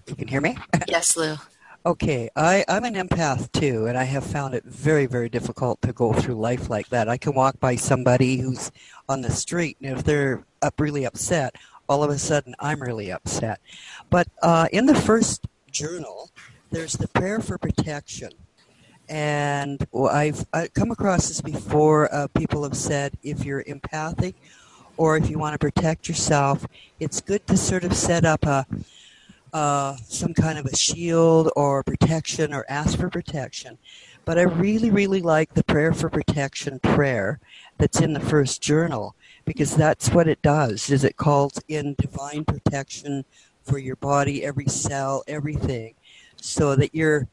You 0.07 0.15
can 0.15 0.29
hear 0.29 0.41
me? 0.41 0.57
Yes, 0.89 1.17
Lou. 1.17 1.37
Okay, 1.87 2.29
I, 2.37 2.65
I'm 2.69 2.85
an 2.85 2.95
empath 2.95 3.51
too, 3.53 3.87
and 3.87 3.97
I 3.97 4.05
have 4.05 4.25
found 4.25 4.55
it 4.55 4.65
very, 4.65 5.07
very 5.07 5.31
difficult 5.31 5.81
to 5.83 5.93
go 5.93 6.13
through 6.13 6.35
life 6.35 6.69
like 6.69 6.89
that. 6.91 7.09
I 7.09 7.17
can 7.17 7.33
walk 7.33 7.59
by 7.59 7.77
somebody 7.77 8.37
who's 8.37 8.71
on 9.09 9.23
the 9.23 9.31
street, 9.31 9.79
and 9.81 9.97
if 9.97 10.05
they're 10.05 10.45
up 10.61 10.79
really 10.79 11.05
upset, 11.05 11.55
all 11.89 12.05
of 12.05 12.11
a 12.11 12.19
sudden 12.19 12.55
I'm 12.61 12.83
really 12.83 13.11
upset. 13.11 13.61
But 14.11 14.29
uh, 14.43 14.69
in 14.73 14.87
the 14.87 14.95
first 14.95 15.47
journal, 15.71 16.31
there's 16.71 16.93
the 16.95 17.09
prayer 17.09 17.41
for 17.41 17.57
protection. 17.57 18.33
And 19.11 19.85
I've, 19.93 20.47
come 20.73 20.93
across 20.93 21.29
this 21.29 21.41
before. 21.41 22.13
Uh, 22.15 22.29
people 22.29 22.63
have 22.63 22.77
said 22.77 23.15
if 23.25 23.45
you're 23.45 23.65
empathic 23.67 24.37
or 24.97 25.17
if 25.17 25.29
you 25.29 25.37
want 25.37 25.53
to 25.55 25.59
protect 25.59 26.09
yourself, 26.09 26.65
it's 27.01 27.21
good 27.21 27.45
to 27.49 27.57
sort 27.57 27.83
of 27.83 27.93
set 27.93 28.25
up 28.25 28.47
a 28.47 28.65
uh, 29.53 29.97
some 30.05 30.33
kind 30.33 30.59
of 30.59 30.67
a 30.67 30.77
shield 30.77 31.51
or 31.57 31.83
protection 31.83 32.55
or 32.55 32.65
ask 32.69 32.97
for 32.97 33.11
protection. 33.11 33.79
But 34.25 34.39
I 34.39 34.43
really, 34.43 34.91
really 34.91 35.23
like 35.23 35.55
the 35.55 35.65
prayer 35.65 35.93
for 35.93 36.09
protection 36.09 36.79
prayer 36.79 37.41
that's 37.79 38.01
in 38.01 38.13
the 38.13 38.21
first 38.21 38.63
journal 38.63 39.17
because 39.45 39.75
that's 39.75 40.11
what 40.11 40.29
it 40.29 40.41
does 40.43 40.89
is 40.91 41.03
it 41.03 41.17
calls 41.17 41.61
in 41.67 41.97
divine 41.99 42.45
protection 42.45 43.25
for 43.65 43.79
your 43.79 43.97
body, 43.97 44.45
every 44.45 44.69
cell, 44.69 45.25
everything, 45.27 45.95
so 46.37 46.77
that 46.77 46.95
you're 46.95 47.27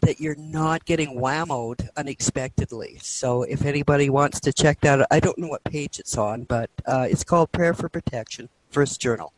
that 0.00 0.20
you're 0.20 0.36
not 0.36 0.84
getting 0.84 1.18
whammoed 1.18 1.88
unexpectedly. 1.96 2.98
So 3.02 3.42
if 3.42 3.64
anybody 3.64 4.10
wants 4.10 4.40
to 4.40 4.52
check 4.52 4.80
that, 4.82 5.06
I 5.10 5.20
don't 5.20 5.38
know 5.38 5.48
what 5.48 5.64
page 5.64 5.98
it's 5.98 6.16
on, 6.16 6.44
but 6.44 6.70
uh, 6.86 7.06
it's 7.10 7.24
called 7.24 7.52
Prayer 7.52 7.74
for 7.74 7.88
Protection, 7.88 8.48
First 8.70 9.00
Journal. 9.00 9.32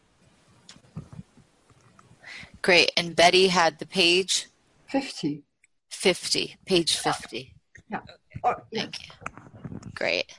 Great. 2.61 2.90
And 2.97 3.14
Betty 3.14 3.49
had 3.49 3.79
the 3.79 3.87
page 3.87 4.49
50. 4.88 5.44
50, 5.90 6.57
page 6.66 6.97
50. 6.97 7.55
Yeah. 7.90 8.01
Yeah. 8.44 8.54
Thank 8.73 8.96
you. 9.00 9.81
Great. 9.94 10.38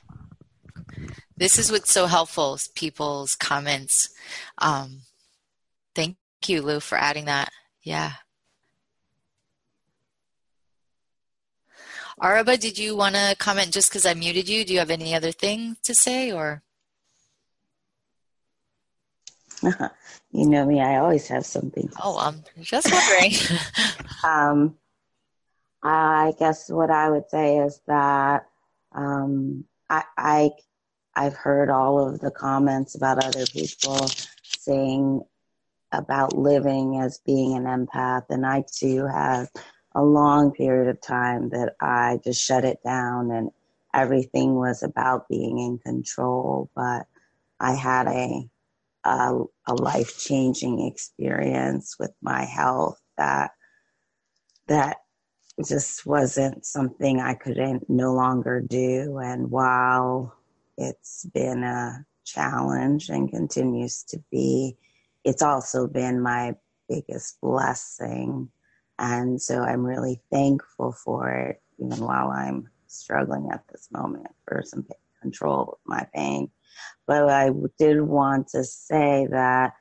This 1.36 1.58
is 1.58 1.72
what's 1.72 1.92
so 1.92 2.06
helpful, 2.06 2.58
people's 2.74 3.34
comments. 3.34 4.10
Um, 4.58 5.02
thank 5.94 6.16
you, 6.46 6.62
Lou, 6.62 6.80
for 6.80 6.98
adding 6.98 7.24
that. 7.26 7.50
Yeah. 7.82 8.12
Araba, 12.20 12.58
did 12.58 12.78
you 12.78 12.94
want 12.94 13.14
to 13.14 13.34
comment 13.38 13.72
just 13.72 13.90
because 13.90 14.04
I 14.04 14.12
muted 14.12 14.48
you? 14.48 14.64
Do 14.64 14.74
you 14.74 14.78
have 14.80 14.90
any 14.90 15.14
other 15.14 15.32
thing 15.32 15.76
to 15.84 15.94
say 15.94 16.30
or? 16.30 16.62
you 19.62 20.46
know 20.46 20.66
me, 20.66 20.80
I 20.80 20.96
always 20.98 21.26
have 21.28 21.46
something. 21.46 21.90
Oh, 22.02 22.18
I'm 22.18 22.42
just 22.60 22.90
wondering. 22.92 23.32
um, 24.24 24.76
I 25.82 26.34
guess 26.38 26.68
what 26.68 26.90
I 26.90 27.08
would 27.08 27.28
say 27.30 27.58
is 27.58 27.80
that 27.86 28.46
um, 28.92 29.64
I, 29.88 30.04
I 30.16 30.50
I've 31.16 31.34
heard 31.34 31.70
all 31.70 32.06
of 32.06 32.20
the 32.20 32.30
comments 32.30 32.94
about 32.94 33.24
other 33.24 33.46
people 33.46 34.06
saying 34.44 35.22
about 35.92 36.36
living 36.36 37.00
as 37.00 37.20
being 37.24 37.56
an 37.56 37.64
empath, 37.64 38.26
and 38.28 38.46
I 38.46 38.64
too 38.72 39.06
have 39.06 39.48
a 39.94 40.02
long 40.02 40.52
period 40.52 40.88
of 40.88 41.00
time 41.00 41.48
that 41.50 41.74
I 41.80 42.20
just 42.24 42.42
shut 42.42 42.64
it 42.64 42.78
down 42.84 43.30
and 43.30 43.50
everything 43.94 44.54
was 44.54 44.82
about 44.82 45.28
being 45.28 45.58
in 45.58 45.78
control. 45.78 46.70
But 46.74 47.06
I 47.58 47.74
had 47.74 48.06
a 48.06 48.48
a, 49.04 49.44
a 49.66 49.74
life 49.74 50.18
changing 50.18 50.86
experience 50.86 51.96
with 51.98 52.12
my 52.22 52.44
health 52.44 53.00
that 53.16 53.52
that 54.66 54.98
just 55.66 56.06
wasn't 56.06 56.64
something 56.64 57.20
I 57.20 57.34
couldn't 57.34 57.88
no 57.88 58.12
longer 58.14 58.60
do. 58.60 59.18
And 59.18 59.50
while 59.50 60.34
it's 60.78 61.26
been 61.34 61.64
a 61.64 62.04
challenge 62.24 63.08
and 63.08 63.30
continues 63.30 64.04
to 64.04 64.22
be, 64.30 64.76
it's 65.24 65.42
also 65.42 65.86
been 65.86 66.20
my 66.20 66.54
biggest 66.88 67.40
blessing. 67.40 68.48
And 69.00 69.40
so 69.40 69.62
I'm 69.62 69.84
really 69.84 70.20
thankful 70.30 70.92
for 70.92 71.30
it, 71.30 71.62
even 71.78 72.04
while 72.04 72.30
I'm 72.30 72.68
struggling 72.86 73.48
at 73.50 73.64
this 73.72 73.88
moment 73.90 74.28
for 74.46 74.62
some 74.64 74.86
control 75.22 75.72
of 75.72 75.78
my 75.86 76.06
pain. 76.14 76.50
But 77.06 77.30
I 77.30 77.50
did 77.78 78.02
want 78.02 78.48
to 78.48 78.62
say 78.62 79.26
that 79.30 79.72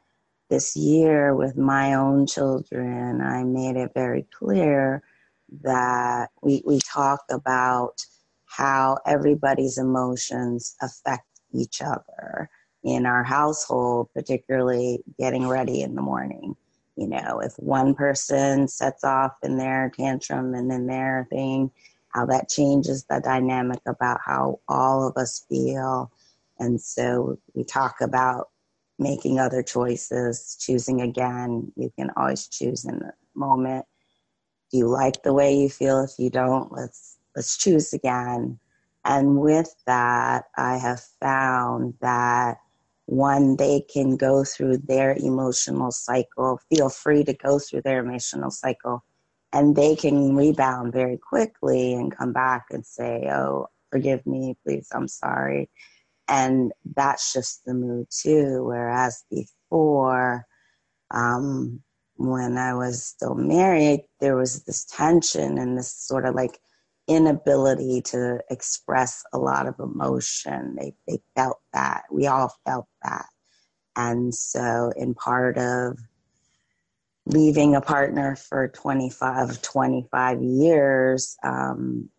this 0.50 0.76
year 0.78 1.36
with 1.36 1.58
my 1.58 1.96
own 1.96 2.28
children, 2.28 3.22
I 3.22 3.44
made 3.44 3.76
it 3.76 3.92
very 3.94 4.26
clear 4.40 5.04
that 5.64 6.30
we, 6.42 6.64
we 6.66 6.80
talk 6.80 7.22
about 7.30 8.06
how 8.46 9.00
everybody's 9.06 9.78
emotions 9.78 10.76
affect 10.82 11.28
each 11.54 11.82
other 11.82 12.50
in 12.84 13.06
our 13.06 13.24
household, 13.24 14.10
particularly 14.14 15.04
getting 15.20 15.48
ready 15.48 15.82
in 15.82 15.96
the 15.96 16.02
morning. 16.02 16.56
You 17.00 17.08
know, 17.08 17.40
if 17.40 17.54
one 17.56 17.96
person 17.96 18.68
sets 18.68 19.06
off 19.06 19.38
in 19.42 19.58
their 19.58 19.90
tantrum 19.96 20.54
and 20.54 20.70
in 20.70 20.86
their 20.86 21.26
thing, 21.30 21.72
how 22.10 22.26
that 22.26 22.50
changes 22.50 23.06
the 23.06 23.22
dynamic 23.24 23.80
about 23.88 24.20
how 24.26 24.60
all 24.68 25.08
of 25.08 25.16
us 25.16 25.46
feel. 25.48 26.12
And 26.60 26.82
so 26.82 27.40
we 27.54 27.64
talk 27.64 28.02
about 28.02 28.50
making 28.98 29.40
other 29.40 29.64
choices, 29.64 30.58
choosing 30.60 31.00
again. 31.00 31.72
You 31.78 31.90
can 31.98 32.12
always 32.18 32.50
choose 32.50 32.84
in 32.84 33.00
the 33.00 33.14
moment. 33.34 33.86
Do 34.70 34.78
you 34.78 34.90
like 34.90 35.24
the 35.24 35.34
way 35.34 35.56
you 35.56 35.70
feel? 35.70 36.04
If 36.04 36.20
you 36.20 36.30
don't, 36.30 36.70
let's 36.74 37.16
let's 37.34 37.58
choose 37.58 37.94
again. 37.94 38.60
And 39.06 39.40
with 39.40 39.74
that, 39.86 40.50
I 40.58 40.78
have 40.78 41.00
found 41.22 41.94
that 42.02 42.58
one, 43.10 43.56
they 43.56 43.82
can 43.82 44.18
go 44.18 44.44
through 44.44 44.78
their 44.78 45.16
emotional 45.16 45.92
cycle, 45.92 46.60
feel 46.70 46.90
free 46.90 47.24
to 47.24 47.34
go 47.34 47.58
through 47.58 47.82
their 47.82 48.00
emotional 48.00 48.52
cycle, 48.52 49.04
and 49.52 49.76
they 49.76 49.96
can 49.96 50.36
rebound 50.36 50.94
very 50.94 51.18
quickly 51.18 51.94
and 51.94 52.16
come 52.16 52.34
back 52.34 52.68
and 52.70 52.86
say, 52.86 53.28
Oh, 53.32 53.68
forgive 53.92 54.26
me, 54.28 54.56
please, 54.64 54.90
I'm 54.94 55.08
sorry. 55.08 55.70
And 56.28 56.72
that 56.96 57.20
shifts 57.20 57.62
the 57.66 57.74
mood 57.74 58.08
too. 58.12 58.64
Whereas 58.64 59.26
before, 59.32 60.46
um, 61.10 61.82
when 62.18 62.60
I 62.60 62.76
was 62.76 63.04
still 63.04 63.34
married, 63.34 64.04
there 64.20 64.36
was 64.36 64.64
this 64.66 64.86
tension 64.86 65.58
and 65.58 65.76
this 65.76 65.92
sort 65.92 66.28
of 66.28 66.36
like 66.36 66.60
inability 67.10 68.02
to 68.02 68.40
express 68.50 69.24
a 69.34 69.38
lot 69.38 69.68
of 69.68 69.80
emotion. 69.80 70.76
They, 70.80 70.94
they 71.08 71.20
felt 71.36 71.60
that. 71.74 72.04
We 72.12 72.28
all 72.28 72.56
felt 72.66 72.88
that. 73.04 73.26
And 73.96 74.34
so, 74.34 74.94
in 74.96 75.16
part 75.16 75.58
of 75.58 75.98
leaving 77.26 77.76
a 77.76 77.82
partner 77.82 78.36
for 78.36 78.70
25, 78.70 79.62
25 79.62 80.42
years, 80.42 81.36
um, 81.44 82.10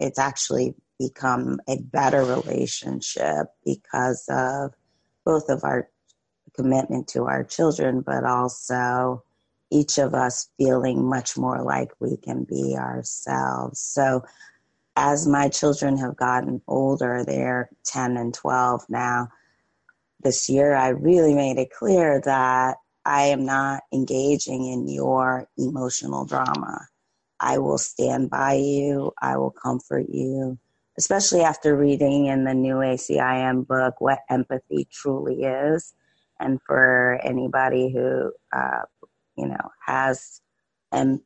it's 0.00 0.18
actually 0.18 0.74
become 0.98 1.60
a 1.68 1.78
better 1.78 2.24
relationship 2.24 3.46
because 3.64 4.24
of 4.28 4.72
both 5.24 5.48
of 5.48 5.64
our 5.64 5.88
commitment 6.54 7.08
to 7.08 7.24
our 7.24 7.44
children, 7.44 8.00
but 8.00 8.24
also 8.24 9.24
each 9.74 9.98
of 9.98 10.14
us 10.14 10.48
feeling 10.56 11.04
much 11.04 11.36
more 11.36 11.62
like 11.62 11.90
we 11.98 12.16
can 12.16 12.44
be 12.44 12.76
ourselves. 12.78 13.80
So, 13.80 14.24
as 14.96 15.26
my 15.26 15.48
children 15.48 15.96
have 15.98 16.16
gotten 16.16 16.62
older, 16.68 17.24
they're 17.26 17.68
10 17.84 18.16
and 18.16 18.32
12 18.32 18.84
now. 18.88 19.28
This 20.20 20.48
year, 20.48 20.74
I 20.74 20.90
really 20.90 21.34
made 21.34 21.58
it 21.58 21.72
clear 21.76 22.20
that 22.24 22.76
I 23.04 23.22
am 23.24 23.44
not 23.44 23.82
engaging 23.92 24.66
in 24.66 24.88
your 24.88 25.48
emotional 25.58 26.24
drama. 26.24 26.86
I 27.40 27.58
will 27.58 27.78
stand 27.78 28.30
by 28.30 28.54
you, 28.54 29.12
I 29.20 29.36
will 29.36 29.50
comfort 29.50 30.06
you, 30.08 30.58
especially 30.96 31.42
after 31.42 31.76
reading 31.76 32.26
in 32.26 32.44
the 32.44 32.54
new 32.54 32.76
ACIM 32.76 33.66
book 33.66 34.00
what 34.00 34.20
empathy 34.30 34.86
truly 34.92 35.42
is. 35.42 35.92
And 36.40 36.60
for 36.62 37.20
anybody 37.22 37.92
who 37.92 38.32
uh, 38.52 38.82
you 39.36 39.46
know, 39.46 39.70
has 39.86 40.40
em- 40.92 41.22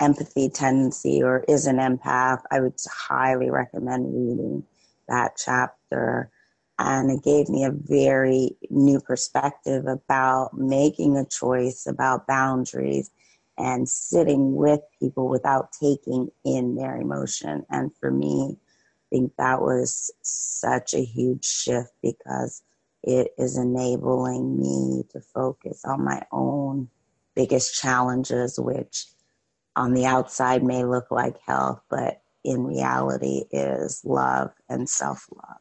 empathy 0.00 0.48
tendency 0.48 1.22
or 1.22 1.44
is 1.48 1.66
an 1.66 1.76
empath, 1.76 2.42
I 2.50 2.60
would 2.60 2.74
highly 2.90 3.50
recommend 3.50 4.14
reading 4.14 4.64
that 5.08 5.36
chapter. 5.36 6.30
And 6.78 7.10
it 7.10 7.22
gave 7.22 7.48
me 7.48 7.64
a 7.64 7.70
very 7.70 8.56
new 8.70 9.00
perspective 9.00 9.86
about 9.86 10.54
making 10.54 11.16
a 11.16 11.26
choice 11.26 11.86
about 11.86 12.26
boundaries 12.26 13.10
and 13.58 13.88
sitting 13.88 14.56
with 14.56 14.80
people 14.98 15.28
without 15.28 15.70
taking 15.72 16.28
in 16.44 16.74
their 16.74 16.96
emotion. 16.96 17.64
And 17.70 17.94
for 17.96 18.10
me, 18.10 18.56
I 18.56 19.16
think 19.16 19.32
that 19.36 19.60
was 19.60 20.10
such 20.22 20.94
a 20.94 21.04
huge 21.04 21.44
shift 21.44 21.92
because 22.02 22.62
it 23.02 23.32
is 23.38 23.56
enabling 23.56 24.58
me 24.58 25.04
to 25.10 25.20
focus 25.20 25.84
on 25.84 26.04
my 26.04 26.22
own 26.30 26.88
biggest 27.34 27.74
challenges, 27.74 28.58
which 28.58 29.06
on 29.74 29.94
the 29.94 30.06
outside 30.06 30.62
may 30.62 30.84
look 30.84 31.10
like 31.10 31.36
health, 31.46 31.80
but 31.88 32.22
in 32.44 32.64
reality 32.64 33.44
is 33.50 34.02
love 34.04 34.50
and 34.68 34.88
self 34.88 35.26
love 35.34 35.60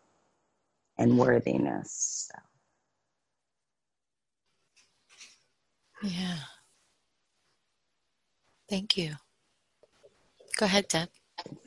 and 0.98 1.18
worthiness. 1.18 2.30
So. 2.30 2.40
Yeah. 6.10 6.38
Thank 8.70 8.98
you. 8.98 9.16
Go 10.58 10.66
ahead, 10.66 10.88
Deb. 10.88 11.10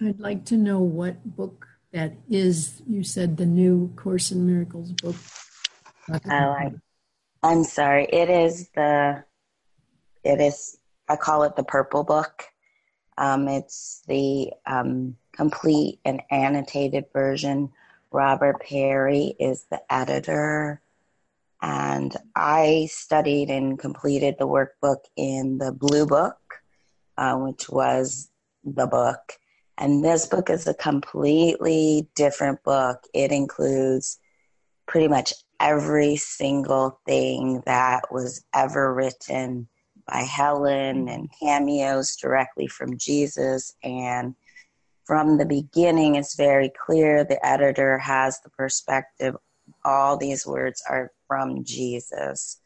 I'd 0.00 0.20
like 0.20 0.44
to 0.46 0.56
know 0.56 0.80
what 0.80 1.24
book 1.24 1.66
that 1.92 2.12
is. 2.28 2.82
You 2.88 3.02
said 3.02 3.36
the 3.36 3.46
new 3.46 3.92
Course 3.96 4.30
in 4.30 4.46
Miracles 4.46 4.92
book. 4.92 5.16
I 6.08 6.46
like. 6.46 6.72
I'm 7.42 7.64
sorry. 7.64 8.06
It 8.06 8.30
is 8.30 8.68
the. 8.74 9.24
It 10.22 10.40
is. 10.40 10.78
I 11.08 11.16
call 11.16 11.42
it 11.44 11.56
the 11.56 11.64
Purple 11.64 12.04
Book. 12.04 12.44
Um, 13.16 13.48
it's 13.48 14.02
the 14.08 14.50
um, 14.66 15.16
complete 15.32 16.00
and 16.04 16.22
annotated 16.30 17.06
version. 17.12 17.70
Robert 18.10 18.60
Perry 18.60 19.34
is 19.38 19.66
the 19.70 19.80
editor, 19.90 20.80
and 21.62 22.16
I 22.34 22.88
studied 22.90 23.50
and 23.50 23.78
completed 23.78 24.36
the 24.38 24.46
workbook 24.46 25.04
in 25.16 25.58
the 25.58 25.72
Blue 25.72 26.06
Book, 26.06 26.38
uh, 27.16 27.36
which 27.36 27.68
was 27.68 28.30
the 28.64 28.86
book. 28.86 29.34
And 29.76 30.04
this 30.04 30.26
book 30.26 30.50
is 30.50 30.66
a 30.66 30.74
completely 30.74 32.08
different 32.14 32.62
book. 32.62 33.04
It 33.12 33.32
includes 33.32 34.18
pretty 34.86 35.08
much 35.08 35.32
every 35.60 36.16
single 36.16 37.00
thing 37.06 37.62
that 37.66 38.04
was 38.10 38.44
ever 38.54 38.92
written 38.94 39.68
by 40.06 40.22
Helen 40.22 41.06
mm-hmm. 41.06 41.08
and 41.08 41.30
cameos 41.40 42.16
directly 42.16 42.66
from 42.66 42.98
Jesus. 42.98 43.74
And 43.82 44.34
from 45.04 45.38
the 45.38 45.46
beginning, 45.46 46.14
it's 46.14 46.36
very 46.36 46.70
clear 46.86 47.24
the 47.24 47.44
editor 47.44 47.98
has 47.98 48.40
the 48.40 48.50
perspective 48.50 49.36
all 49.84 50.16
these 50.16 50.46
words 50.46 50.82
are 50.88 51.10
from 51.26 51.64
Jesus. 51.64 52.60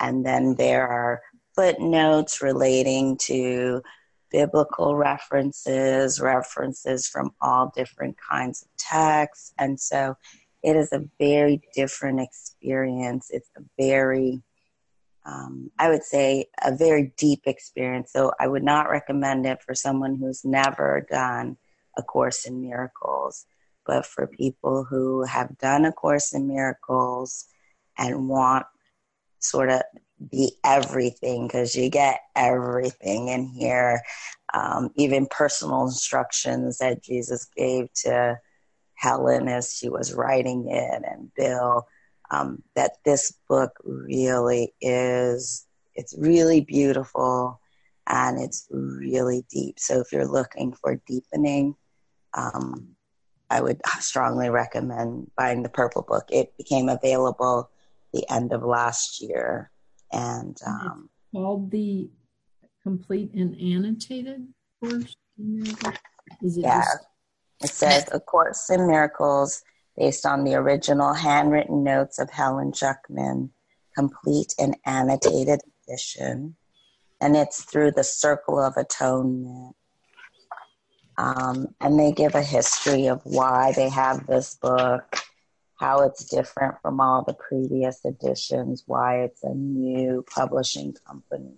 And 0.00 0.24
then 0.24 0.54
there 0.56 0.86
are 0.86 1.20
footnotes 1.54 2.42
relating 2.42 3.16
to 3.22 3.82
biblical 4.30 4.96
references, 4.96 6.20
references 6.20 7.06
from 7.06 7.30
all 7.40 7.72
different 7.74 8.16
kinds 8.30 8.62
of 8.62 8.68
texts. 8.76 9.52
And 9.58 9.78
so 9.78 10.16
it 10.64 10.76
is 10.76 10.92
a 10.92 11.04
very 11.18 11.60
different 11.74 12.20
experience. 12.20 13.28
It's 13.30 13.50
a 13.56 13.60
very, 13.78 14.42
um, 15.26 15.70
I 15.78 15.90
would 15.90 16.02
say, 16.02 16.46
a 16.64 16.74
very 16.74 17.12
deep 17.18 17.42
experience. 17.44 18.10
So 18.12 18.32
I 18.40 18.48
would 18.48 18.64
not 18.64 18.88
recommend 18.88 19.44
it 19.44 19.62
for 19.62 19.74
someone 19.74 20.16
who's 20.16 20.42
never 20.42 21.06
done 21.10 21.58
a 21.98 22.02
Course 22.02 22.46
in 22.46 22.62
Miracles, 22.62 23.44
but 23.84 24.06
for 24.06 24.26
people 24.26 24.84
who 24.84 25.24
have 25.24 25.56
done 25.58 25.84
a 25.84 25.92
Course 25.92 26.32
in 26.32 26.48
Miracles 26.48 27.44
and 27.98 28.26
want 28.26 28.64
sort 29.40 29.68
of 29.68 29.82
be 30.30 30.52
everything 30.64 31.46
because 31.46 31.76
you 31.76 31.90
get 31.90 32.20
everything 32.34 33.28
in 33.28 33.44
here, 33.48 34.00
um, 34.54 34.88
even 34.96 35.26
personal 35.26 35.82
instructions 35.82 36.78
that 36.78 37.02
Jesus 37.02 37.46
gave 37.54 37.92
to 38.04 38.38
Helen 39.04 39.48
as 39.48 39.74
she 39.76 39.88
was 39.88 40.14
writing 40.14 40.60
it, 40.70 41.02
and 41.10 41.30
Bill. 41.36 41.86
um, 42.30 42.62
that 42.74 42.92
this 43.04 43.32
book 43.48 43.72
really 43.84 44.72
is 44.80 45.66
it's 45.94 46.14
really 46.18 46.60
beautiful 46.60 47.60
and 48.06 48.40
it's 48.40 48.66
really 48.70 49.44
deep 49.50 49.78
so 49.78 50.00
if 50.00 50.12
you're 50.12 50.26
looking 50.38 50.72
for 50.72 51.00
deepening 51.06 51.74
um, 52.34 52.88
i 53.50 53.60
would 53.60 53.80
strongly 54.00 54.48
recommend 54.50 55.30
buying 55.36 55.62
the 55.62 55.68
purple 55.68 56.02
book 56.02 56.24
it 56.30 56.56
became 56.56 56.88
available 56.88 57.70
the 58.12 58.24
end 58.30 58.52
of 58.52 58.62
last 58.62 59.20
year 59.20 59.70
and 60.12 60.56
um, 60.66 61.08
called 61.32 61.70
the 61.70 62.10
complete 62.82 63.30
and 63.34 63.54
annotated 63.60 64.46
course 64.80 65.14
is 66.42 66.56
it 66.56 66.62
yeah 66.62 66.80
just- 66.80 67.06
it 67.64 67.70
says 67.70 68.04
a 68.12 68.20
course 68.20 68.68
in 68.68 68.86
miracles 68.86 69.62
based 69.96 70.26
on 70.26 70.44
the 70.44 70.54
original 70.54 71.14
handwritten 71.14 71.82
notes 71.82 72.18
of 72.18 72.30
Helen 72.30 72.72
Schucman, 72.72 73.50
complete 73.96 74.54
and 74.58 74.76
annotated 74.84 75.60
edition. 75.88 76.56
And 77.20 77.36
it's 77.36 77.64
through 77.64 77.92
the 77.92 78.04
Circle 78.04 78.60
of 78.60 78.76
Atonement. 78.76 79.76
Um, 81.16 81.68
and 81.80 81.98
they 81.98 82.12
give 82.12 82.34
a 82.34 82.42
history 82.42 83.06
of 83.06 83.22
why 83.24 83.72
they 83.74 83.88
have 83.88 84.26
this 84.26 84.56
book, 84.56 85.16
how 85.76 86.00
it's 86.00 86.24
different 86.24 86.74
from 86.82 87.00
all 87.00 87.22
the 87.22 87.34
previous 87.34 88.04
editions, 88.04 88.82
why 88.86 89.22
it's 89.22 89.42
a 89.42 89.54
new 89.54 90.24
publishing 90.34 90.94
company. 91.06 91.54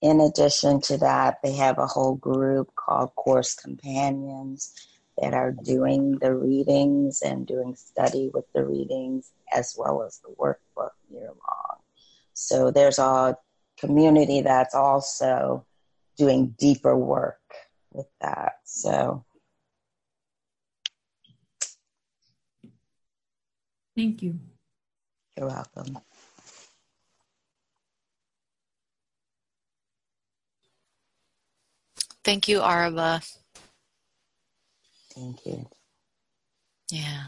In 0.00 0.20
addition 0.20 0.80
to 0.82 0.96
that, 0.98 1.38
they 1.42 1.52
have 1.52 1.78
a 1.78 1.86
whole 1.86 2.14
group 2.14 2.72
called 2.76 3.14
Course 3.16 3.54
Companions 3.54 4.72
that 5.18 5.34
are 5.34 5.52
doing 5.52 6.18
the 6.20 6.34
readings 6.34 7.22
and 7.22 7.46
doing 7.46 7.74
study 7.74 8.30
with 8.32 8.44
the 8.54 8.64
readings 8.64 9.32
as 9.52 9.74
well 9.78 10.02
as 10.02 10.20
the 10.20 10.34
workbook 10.40 10.90
year 11.10 11.28
long. 11.28 11.78
So 12.32 12.70
there's 12.70 12.98
a 12.98 13.36
community 13.78 14.40
that's 14.40 14.74
also 14.74 15.66
doing 16.16 16.54
deeper 16.58 16.96
work 16.96 17.40
with 17.92 18.06
that. 18.20 18.54
So 18.64 19.24
thank 23.96 24.22
you. 24.22 24.38
You're 25.36 25.48
welcome. 25.48 25.98
Thank 32.24 32.48
you, 32.48 32.60
Araba. 32.60 33.20
Thank 35.14 35.44
you. 35.46 35.68
Yeah. 36.90 37.22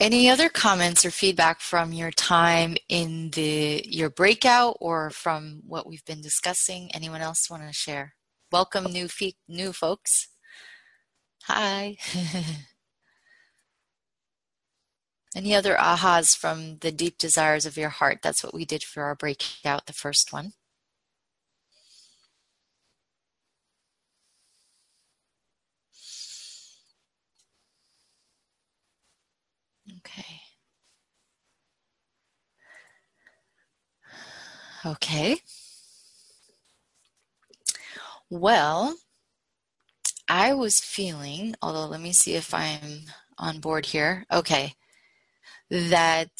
Any 0.00 0.28
other 0.28 0.48
comments 0.48 1.04
or 1.04 1.10
feedback 1.10 1.60
from 1.60 1.92
your 1.92 2.10
time 2.10 2.76
in 2.88 3.30
the 3.30 3.84
your 3.86 4.10
breakout 4.10 4.76
or 4.80 5.10
from 5.10 5.62
what 5.66 5.86
we've 5.86 6.04
been 6.04 6.20
discussing? 6.20 6.90
Anyone 6.92 7.20
else 7.20 7.48
want 7.48 7.62
to 7.66 7.72
share? 7.72 8.14
Welcome 8.50 8.84
new 8.84 9.08
new 9.48 9.72
folks. 9.72 10.28
Hi. 11.44 11.96
Any 15.36 15.54
other 15.54 15.74
ahas 15.76 16.36
from 16.36 16.78
the 16.78 16.92
deep 16.92 17.18
desires 17.18 17.66
of 17.66 17.76
your 17.76 17.88
heart? 17.88 18.18
That's 18.22 18.42
what 18.42 18.54
we 18.54 18.64
did 18.64 18.84
for 18.84 19.02
our 19.04 19.14
breakout, 19.14 19.86
the 19.86 19.92
first 19.92 20.32
one. 20.32 20.52
Okay. 34.84 35.38
Well, 38.30 38.96
I 40.28 40.54
was 40.54 40.80
feeling, 40.80 41.54
although 41.62 41.86
let 41.86 42.00
me 42.00 42.12
see 42.12 42.34
if 42.34 42.52
I'm 42.52 43.02
on 43.38 43.60
board 43.60 43.86
here. 43.86 44.26
Okay. 44.30 44.74
That 45.70 46.30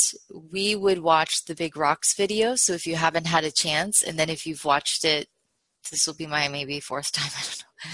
we 0.53 0.75
would 0.77 0.99
watch 0.99 1.45
the 1.45 1.55
Big 1.55 1.77
Rocks 1.77 2.15
video. 2.15 2.57
So 2.57 2.73
if 2.75 2.87
you 2.87 2.97
haven't 2.97 3.27
had 3.27 3.45
a 3.45 3.51
chance, 3.51 4.03
and 4.03 4.19
then 4.19 4.29
if 4.29 4.47
you've 4.47 4.65
watched 4.65 5.05
it, 5.05 5.29
this 5.91 6.07
will 6.07 6.15
be 6.15 6.27
my 6.27 6.49
maybe 6.49 6.81
fourth 6.81 7.13
time. 7.13 7.31
I 7.37 7.43
don't 7.43 7.65
know 7.85 7.91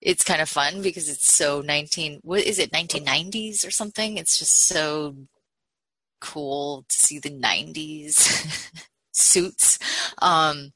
it's 0.00 0.24
kind 0.24 0.40
of 0.40 0.48
fun 0.48 0.82
because 0.82 1.08
it's 1.08 1.32
so 1.32 1.60
19 1.60 2.20
what 2.22 2.42
is 2.42 2.58
it 2.58 2.72
1990s 2.72 3.66
or 3.66 3.70
something 3.70 4.16
it's 4.16 4.38
just 4.38 4.66
so 4.66 5.14
cool 6.20 6.84
to 6.88 6.96
see 6.96 7.18
the 7.18 7.30
90s 7.30 8.88
suits 9.20 9.78
um, 10.22 10.72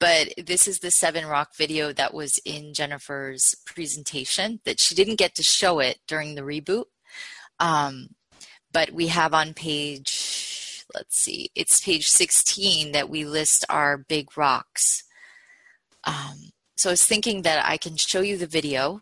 but 0.00 0.28
this 0.36 0.66
is 0.66 0.80
the 0.80 0.90
seven 0.90 1.26
rock 1.26 1.54
video 1.56 1.92
that 1.92 2.14
was 2.14 2.38
in 2.44 2.74
jennifer's 2.74 3.54
presentation 3.66 4.60
that 4.64 4.80
she 4.80 4.94
didn't 4.94 5.18
get 5.18 5.34
to 5.34 5.42
show 5.42 5.78
it 5.78 5.98
during 6.06 6.34
the 6.34 6.42
reboot 6.42 6.84
um, 7.60 8.08
but 8.72 8.90
we 8.90 9.08
have 9.08 9.34
on 9.34 9.54
page 9.54 10.84
let's 10.94 11.16
see 11.16 11.50
it's 11.54 11.80
page 11.80 12.08
16 12.08 12.92
that 12.92 13.08
we 13.08 13.24
list 13.24 13.64
our 13.68 13.96
big 13.96 14.36
rocks 14.36 15.04
um, 16.04 16.52
so 16.76 16.90
I 16.90 16.92
was 16.92 17.04
thinking 17.04 17.42
that 17.42 17.64
I 17.66 17.76
can 17.76 17.96
show 17.96 18.20
you 18.20 18.36
the 18.36 18.46
video 18.46 19.00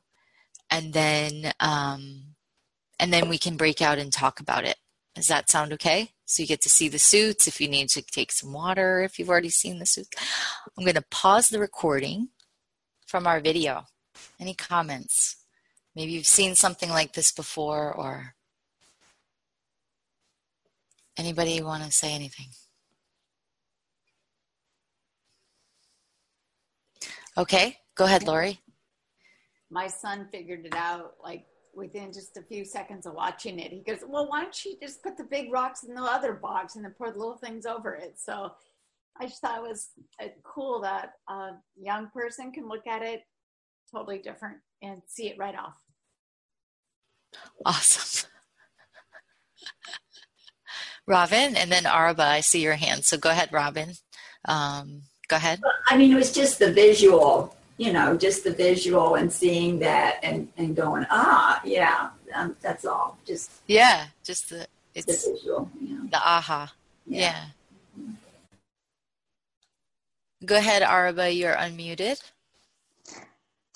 and 0.70 0.92
then 0.92 1.52
um, 1.60 2.34
and 2.98 3.12
then 3.12 3.28
we 3.28 3.38
can 3.38 3.56
break 3.56 3.82
out 3.82 3.98
and 3.98 4.12
talk 4.12 4.40
about 4.40 4.64
it. 4.64 4.76
Does 5.14 5.26
that 5.26 5.50
sound 5.50 5.72
okay? 5.74 6.12
So 6.32 6.42
you 6.42 6.46
get 6.46 6.62
to 6.62 6.70
see 6.70 6.88
the 6.88 6.98
suits 6.98 7.46
if 7.46 7.60
you 7.60 7.68
need 7.68 7.90
to 7.90 8.00
take 8.00 8.32
some 8.32 8.54
water 8.54 9.02
if 9.02 9.18
you've 9.18 9.28
already 9.28 9.50
seen 9.50 9.78
the 9.78 9.84
suits. 9.84 10.08
I'm 10.78 10.84
going 10.84 10.94
to 10.94 11.04
pause 11.10 11.50
the 11.50 11.58
recording 11.58 12.28
from 13.06 13.26
our 13.26 13.38
video. 13.38 13.84
Any 14.40 14.54
comments? 14.54 15.36
Maybe 15.94 16.12
you've 16.12 16.26
seen 16.26 16.54
something 16.54 16.88
like 16.88 17.12
this 17.12 17.32
before 17.32 17.92
or 17.92 18.34
anybody 21.18 21.60
want 21.60 21.84
to 21.84 21.92
say 21.92 22.14
anything? 22.14 22.46
Okay, 27.36 27.76
go 27.94 28.06
ahead, 28.06 28.22
Lori. 28.22 28.58
My 29.70 29.86
son 29.86 30.28
figured 30.32 30.64
it 30.64 30.74
out 30.74 31.14
like 31.22 31.44
within 31.74 32.12
just 32.12 32.36
a 32.36 32.42
few 32.42 32.64
seconds 32.64 33.06
of 33.06 33.14
watching 33.14 33.58
it. 33.58 33.72
He 33.72 33.80
goes, 33.80 34.00
Well, 34.06 34.28
why 34.28 34.42
don't 34.42 34.64
you 34.64 34.76
just 34.80 35.02
put 35.02 35.16
the 35.16 35.24
big 35.24 35.52
rocks 35.52 35.84
in 35.84 35.94
the 35.94 36.02
other 36.02 36.34
box 36.34 36.76
and 36.76 36.84
then 36.84 36.94
pour 36.96 37.10
the 37.10 37.18
little 37.18 37.36
things 37.36 37.66
over 37.66 37.94
it? 37.94 38.14
So 38.18 38.52
I 39.20 39.26
just 39.26 39.40
thought 39.40 39.58
it 39.58 39.68
was 39.68 39.90
uh, 40.22 40.28
cool 40.42 40.80
that 40.82 41.14
a 41.28 41.50
young 41.76 42.08
person 42.10 42.52
can 42.52 42.68
look 42.68 42.86
at 42.86 43.02
it 43.02 43.22
totally 43.90 44.18
different 44.18 44.58
and 44.82 45.02
see 45.06 45.28
it 45.28 45.38
right 45.38 45.54
off. 45.54 45.78
Awesome. 47.64 48.26
Robin, 51.06 51.56
and 51.56 51.70
then 51.70 51.86
Araba, 51.86 52.24
I 52.24 52.40
see 52.40 52.62
your 52.62 52.74
hand. 52.74 53.04
So 53.04 53.18
go 53.18 53.30
ahead, 53.30 53.50
Robin. 53.52 53.92
Um, 54.46 55.02
Go 55.32 55.36
ahead. 55.36 55.62
I 55.88 55.96
mean, 55.96 56.12
it 56.12 56.14
was 56.14 56.30
just 56.30 56.58
the 56.58 56.70
visual, 56.70 57.56
you 57.78 57.92
know, 57.92 58.16
just 58.16 58.44
the 58.44 58.52
visual 58.52 59.14
and 59.16 59.32
seeing 59.32 59.78
that 59.80 60.18
and, 60.22 60.48
and 60.56 60.76
going, 60.76 61.06
ah, 61.10 61.60
yeah, 61.64 62.10
um, 62.34 62.56
that's 62.60 62.84
all. 62.84 63.18
Just 63.26 63.50
yeah, 63.66 64.06
just 64.22 64.50
the 64.50 64.66
it's 64.94 65.24
the 65.24 65.32
visual, 65.32 65.70
yeah. 65.80 65.98
the 66.10 66.16
aha, 66.16 66.72
yeah. 67.06 67.20
yeah. 67.96 68.04
Go 70.44 70.56
ahead, 70.56 70.82
Araba. 70.82 71.32
You're 71.32 71.54
unmuted. 71.54 72.20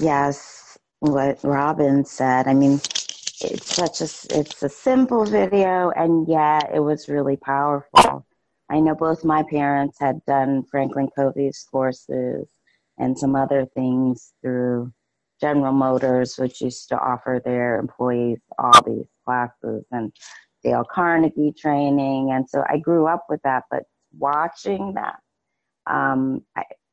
Yes, 0.01 0.77
what 1.01 1.39
Robin 1.43 2.05
said. 2.05 2.49
I 2.49 2.55
mean, 2.55 2.75
it's 2.75 3.75
such 3.75 4.01
a 4.01 4.39
it's 4.39 4.63
a 4.63 4.69
simple 4.69 5.25
video, 5.25 5.91
and 5.91 6.29
yet 6.29 6.71
it 6.75 6.81
was 6.81 7.09
really 7.09 7.37
powerful. 7.37 8.27
I 8.69 8.81
know 8.81 8.95
both 8.95 9.25
my 9.25 9.45
parents 9.45 9.97
had 10.01 10.25
done 10.27 10.65
Franklin 10.65 11.09
Covey's 11.15 11.67
courses 11.71 12.49
and 12.99 13.19
some 13.19 13.37
other 13.37 13.67
things 13.75 14.33
through 14.43 14.93
General 15.41 15.73
Motors, 15.73 16.37
which 16.37 16.61
used 16.61 16.89
to 16.89 16.99
offer 16.99 17.41
their 17.45 17.79
employees 17.79 18.39
all 18.59 18.83
these 18.87 19.07
classes 19.25 19.85
and 19.91 20.13
Dale 20.63 20.85
Carnegie 20.91 21.53
training. 21.59 22.31
And 22.33 22.49
so 22.49 22.65
I 22.69 22.79
grew 22.79 23.07
up 23.07 23.27
with 23.29 23.41
that, 23.43 23.65
but 23.71 23.85
watching 24.19 24.95
that, 24.95 25.19
um, 25.87 26.43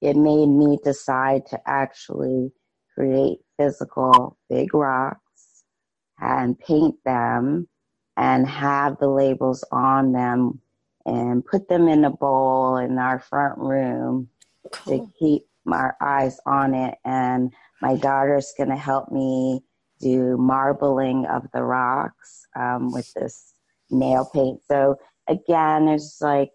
it 0.01 0.15
made 0.15 0.47
me 0.47 0.77
decide 0.83 1.45
to 1.47 1.59
actually 1.65 2.51
create 2.93 3.39
physical 3.57 4.37
big 4.49 4.73
rocks 4.73 5.63
and 6.19 6.59
paint 6.59 6.95
them 7.05 7.67
and 8.17 8.47
have 8.47 8.97
the 8.99 9.07
labels 9.07 9.63
on 9.71 10.11
them 10.11 10.59
and 11.05 11.45
put 11.45 11.67
them 11.67 11.87
in 11.87 12.05
a 12.05 12.11
bowl 12.11 12.77
in 12.77 12.97
our 12.99 13.19
front 13.19 13.57
room 13.57 14.29
cool. 14.71 14.99
to 14.99 15.13
keep 15.19 15.45
our 15.67 15.95
eyes 16.01 16.39
on 16.45 16.73
it. 16.73 16.95
And 17.05 17.53
my 17.81 17.95
daughter's 17.95 18.53
going 18.57 18.69
to 18.69 18.75
help 18.75 19.11
me 19.11 19.61
do 19.99 20.37
marbling 20.37 21.25
of 21.25 21.47
the 21.53 21.63
rocks 21.63 22.45
um, 22.55 22.91
with 22.91 23.11
this 23.13 23.53
nail 23.89 24.29
paint. 24.33 24.59
So 24.67 24.97
again, 25.27 25.87
it's 25.87 26.21
like 26.21 26.51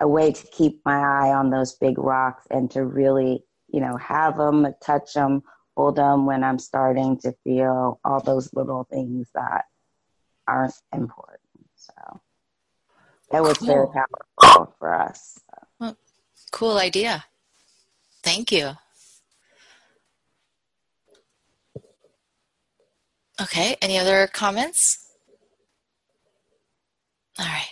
a 0.00 0.08
way 0.08 0.32
to 0.32 0.46
keep 0.48 0.80
my 0.84 0.98
eye 0.98 1.32
on 1.32 1.50
those 1.50 1.74
big 1.74 1.98
rocks 1.98 2.46
and 2.50 2.70
to 2.72 2.84
really, 2.84 3.44
you 3.68 3.80
know, 3.80 3.96
have 3.96 4.36
them, 4.36 4.66
touch 4.84 5.14
them, 5.14 5.42
hold 5.76 5.96
them 5.96 6.26
when 6.26 6.44
I'm 6.44 6.58
starting 6.58 7.18
to 7.20 7.32
feel 7.44 8.00
all 8.04 8.20
those 8.20 8.52
little 8.52 8.84
things 8.84 9.28
that 9.34 9.64
aren't 10.46 10.74
important. 10.92 11.40
So 11.76 12.20
that 13.30 13.42
was 13.42 13.58
cool. 13.58 13.66
very 13.66 13.86
powerful 13.88 14.74
for 14.78 14.94
us. 14.94 15.40
Well, 15.80 15.96
cool 16.52 16.78
idea. 16.78 17.24
Thank 18.24 18.50
you. 18.50 18.72
Okay, 23.40 23.76
any 23.82 23.98
other 23.98 24.26
comments? 24.32 25.06
All 27.38 27.44
right. 27.44 27.68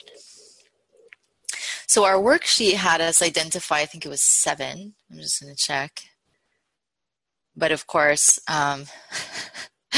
So 1.86 2.04
our 2.04 2.16
worksheet 2.16 2.74
had 2.74 3.00
us 3.00 3.22
identify, 3.22 3.78
I 3.78 3.86
think 3.86 4.04
it 4.04 4.10
was 4.10 4.22
seven. 4.22 4.94
I'm 5.10 5.18
just 5.18 5.40
going 5.40 5.54
to 5.54 5.60
check. 5.60 6.02
But 7.56 7.72
of 7.72 7.86
course, 7.86 8.38
um, 8.48 8.84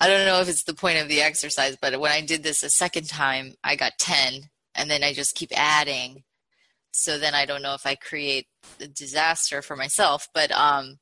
I 0.00 0.08
don't 0.08 0.26
know 0.26 0.40
if 0.40 0.48
it's 0.48 0.64
the 0.64 0.74
point 0.74 0.98
of 0.98 1.08
the 1.08 1.20
exercise, 1.20 1.76
but 1.80 1.98
when 1.98 2.12
I 2.12 2.20
did 2.20 2.42
this 2.42 2.62
a 2.62 2.70
second 2.70 3.08
time, 3.08 3.54
I 3.64 3.74
got 3.74 3.98
10, 3.98 4.50
and 4.76 4.90
then 4.90 5.02
I 5.02 5.12
just 5.12 5.34
keep 5.34 5.50
adding. 5.56 6.22
So 6.92 7.18
then 7.18 7.34
I 7.34 7.46
don't 7.46 7.62
know 7.62 7.74
if 7.74 7.86
I 7.86 7.94
create 7.94 8.46
a 8.80 8.88
disaster 8.88 9.62
for 9.62 9.76
myself. 9.76 10.28
But 10.34 10.50
um, 10.52 10.98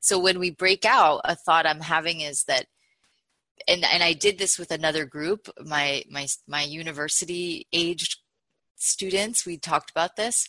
so 0.00 0.18
when 0.18 0.38
we 0.38 0.50
break 0.50 0.84
out, 0.84 1.20
a 1.24 1.34
thought 1.34 1.66
I'm 1.66 1.80
having 1.80 2.20
is 2.20 2.44
that 2.44 2.66
and 3.68 3.84
and 3.84 4.02
I 4.02 4.12
did 4.12 4.38
this 4.38 4.58
with 4.58 4.70
another 4.70 5.04
group, 5.04 5.48
my 5.64 6.04
my 6.10 6.26
my 6.46 6.62
university 6.62 7.66
aged 7.72 8.18
students. 8.76 9.46
We 9.46 9.56
talked 9.58 9.90
about 9.90 10.16
this, 10.16 10.48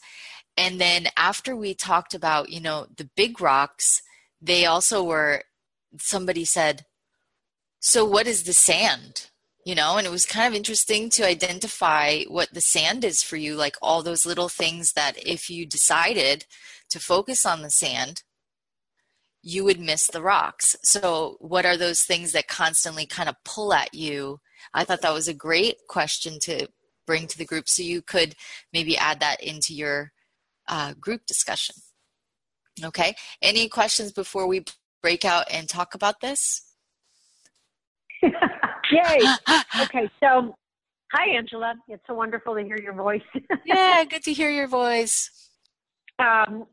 and 0.58 0.80
then 0.80 1.08
after 1.18 1.56
we 1.56 1.74
talked 1.74 2.14
about 2.14 2.50
you 2.50 2.60
know 2.60 2.88
the 2.96 3.10
big 3.16 3.42
rocks, 3.42 4.02
they 4.42 4.66
also 4.66 5.04
were. 5.04 5.44
Somebody 5.98 6.44
said, 6.44 6.86
"So 7.80 8.04
what 8.06 8.28
is 8.28 8.44
the 8.44 8.54
sand?" 8.54 9.30
You 9.66 9.74
know, 9.74 9.98
and 9.98 10.06
it 10.06 10.12
was 10.12 10.28
kind 10.28 10.48
of 10.48 10.56
interesting 10.56 11.10
to 11.12 11.28
identify 11.28 12.22
what 12.28 12.54
the 12.54 12.62
sand 12.62 13.04
is 13.04 13.24
for 13.24 13.36
you, 13.36 13.56
like 13.56 13.76
all 13.82 14.04
those 14.04 14.26
little 14.26 14.48
things 14.48 14.94
that 14.94 15.14
if 15.18 15.50
you 15.50 15.66
decided 15.66 16.46
to 16.92 17.00
focus 17.00 17.48
on 17.48 17.64
the 17.64 17.72
sand, 17.72 18.22
you 19.42 19.64
would 19.64 19.80
miss 19.80 20.06
the 20.08 20.22
rocks. 20.22 20.76
So, 20.84 21.38
what 21.40 21.66
are 21.66 21.78
those 21.78 22.04
things 22.04 22.32
that 22.34 22.48
constantly 22.48 23.08
kind 23.08 23.28
of 23.28 23.36
pull 23.44 23.74
at 23.74 23.94
you? 23.96 24.40
I 24.74 24.84
thought 24.84 25.02
that 25.02 25.14
was 25.14 25.28
a 25.28 25.34
great 25.34 25.78
question 25.88 26.38
to 26.44 26.68
bring 27.08 27.26
to 27.28 27.38
the 27.38 27.46
group 27.46 27.68
so 27.68 27.82
you 27.82 28.02
could 28.04 28.36
maybe 28.72 28.98
add 28.98 29.20
that 29.20 29.44
into 29.44 29.74
your 29.74 30.12
uh, 30.68 30.94
group 31.00 31.26
discussion. 31.26 31.76
Okay, 32.84 33.16
any 33.42 33.68
questions 33.68 34.12
before 34.12 34.48
we 34.48 34.64
break 35.02 35.26
out 35.26 35.46
and 35.52 35.68
talk 35.68 35.96
about 35.96 36.22
this? 36.22 36.62
Yay! 38.92 39.20
Okay, 39.82 40.10
so 40.22 40.56
hi, 41.12 41.36
Angela. 41.36 41.76
It's 41.90 42.02
so 42.08 42.14
wonderful 42.14 42.56
to 42.56 42.64
hear 42.64 42.80
your 42.80 42.94
voice. 42.94 43.22
yeah, 43.66 44.06
good 44.06 44.24
to 44.24 44.32
hear 44.32 44.50
your 44.50 44.68
voice. 44.68 45.30
Um, 46.18 46.66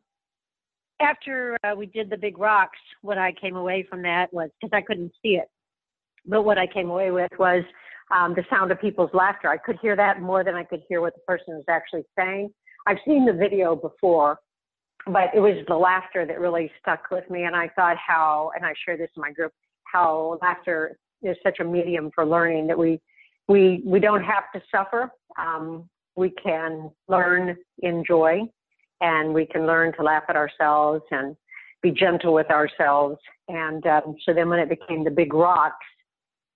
after 1.00 1.56
uh, 1.64 1.74
we 1.76 1.86
did 1.86 2.10
the 2.10 2.16
big 2.16 2.38
rocks, 2.38 2.78
what 3.00 3.18
I 3.18 3.32
came 3.32 3.56
away 3.56 3.84
from 3.90 4.02
that 4.02 4.32
was 4.32 4.50
because 4.60 4.72
I 4.72 4.82
couldn't 4.82 5.12
see 5.20 5.30
it, 5.30 5.48
but 6.24 6.42
what 6.42 6.58
I 6.58 6.66
came 6.68 6.90
away 6.90 7.10
with 7.10 7.32
was 7.38 7.64
um, 8.14 8.34
the 8.34 8.44
sound 8.48 8.70
of 8.70 8.80
people's 8.80 9.10
laughter. 9.12 9.48
I 9.48 9.56
could 9.56 9.78
hear 9.82 9.96
that 9.96 10.20
more 10.20 10.44
than 10.44 10.54
I 10.54 10.62
could 10.62 10.82
hear 10.88 11.00
what 11.00 11.14
the 11.14 11.22
person 11.26 11.54
was 11.54 11.64
actually 11.68 12.04
saying. 12.16 12.50
I've 12.86 12.98
seen 13.04 13.26
the 13.26 13.32
video 13.32 13.74
before, 13.74 14.38
but 15.06 15.30
it 15.34 15.40
was 15.40 15.64
the 15.66 15.76
laughter 15.76 16.24
that 16.24 16.40
really 16.40 16.70
stuck 16.80 17.10
with 17.10 17.28
me. 17.30 17.44
And 17.44 17.56
I 17.56 17.68
thought 17.74 17.96
how, 17.96 18.52
and 18.54 18.64
I 18.64 18.74
share 18.84 18.96
this 18.96 19.10
in 19.16 19.22
my 19.22 19.32
group, 19.32 19.52
how 19.84 20.38
laughter 20.40 20.96
is 21.22 21.36
such 21.42 21.58
a 21.60 21.64
medium 21.64 22.10
for 22.14 22.24
learning 22.24 22.66
that 22.68 22.78
we 22.78 23.00
we 23.48 23.82
we 23.84 24.00
don't 24.00 24.22
have 24.22 24.44
to 24.54 24.62
suffer. 24.70 25.10
Um, 25.38 25.88
we 26.16 26.30
can 26.30 26.90
learn 27.08 27.56
in 27.78 28.04
joy 28.06 28.42
and 29.00 29.32
we 29.32 29.46
can 29.46 29.66
learn 29.66 29.92
to 29.94 30.02
laugh 30.02 30.24
at 30.28 30.36
ourselves 30.36 31.02
and 31.10 31.36
be 31.82 31.90
gentle 31.90 32.32
with 32.32 32.50
ourselves. 32.50 33.18
And 33.48 33.84
um, 33.86 34.14
so 34.24 34.32
then 34.32 34.48
when 34.48 34.60
it 34.60 34.68
became 34.68 35.04
the 35.04 35.10
big 35.10 35.34
rocks, 35.34 35.84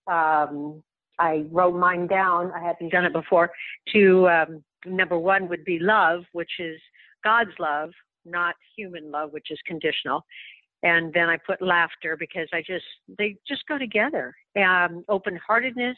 um, 0.06 0.82
I 1.18 1.44
wrote 1.50 1.76
mine 1.76 2.06
down. 2.06 2.52
I 2.52 2.62
hadn't 2.62 2.90
done 2.92 3.04
it 3.04 3.12
before. 3.12 3.50
To 3.92 4.28
um, 4.28 4.64
number 4.84 5.18
one 5.18 5.48
would 5.48 5.64
be 5.64 5.78
love, 5.80 6.22
which 6.32 6.52
is 6.58 6.78
God's 7.24 7.50
love, 7.58 7.90
not 8.24 8.54
human 8.76 9.10
love, 9.10 9.32
which 9.32 9.50
is 9.50 9.58
conditional. 9.66 10.24
And 10.82 11.12
then 11.12 11.28
I 11.28 11.38
put 11.38 11.62
laughter 11.62 12.16
because 12.18 12.48
I 12.52 12.62
just 12.66 12.84
they 13.18 13.36
just 13.48 13.66
go 13.66 13.78
together. 13.78 14.34
Um, 14.56 15.04
Open 15.08 15.38
heartedness, 15.46 15.96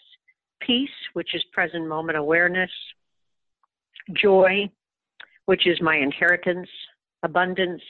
peace, 0.61 0.89
which 1.12 1.35
is 1.35 1.45
present 1.53 1.87
moment 1.87 2.16
awareness, 2.16 2.70
joy, 4.14 4.70
which 5.47 5.66
is 5.66 5.81
my 5.81 5.97
inheritance, 5.97 6.68
abundance, 7.22 7.83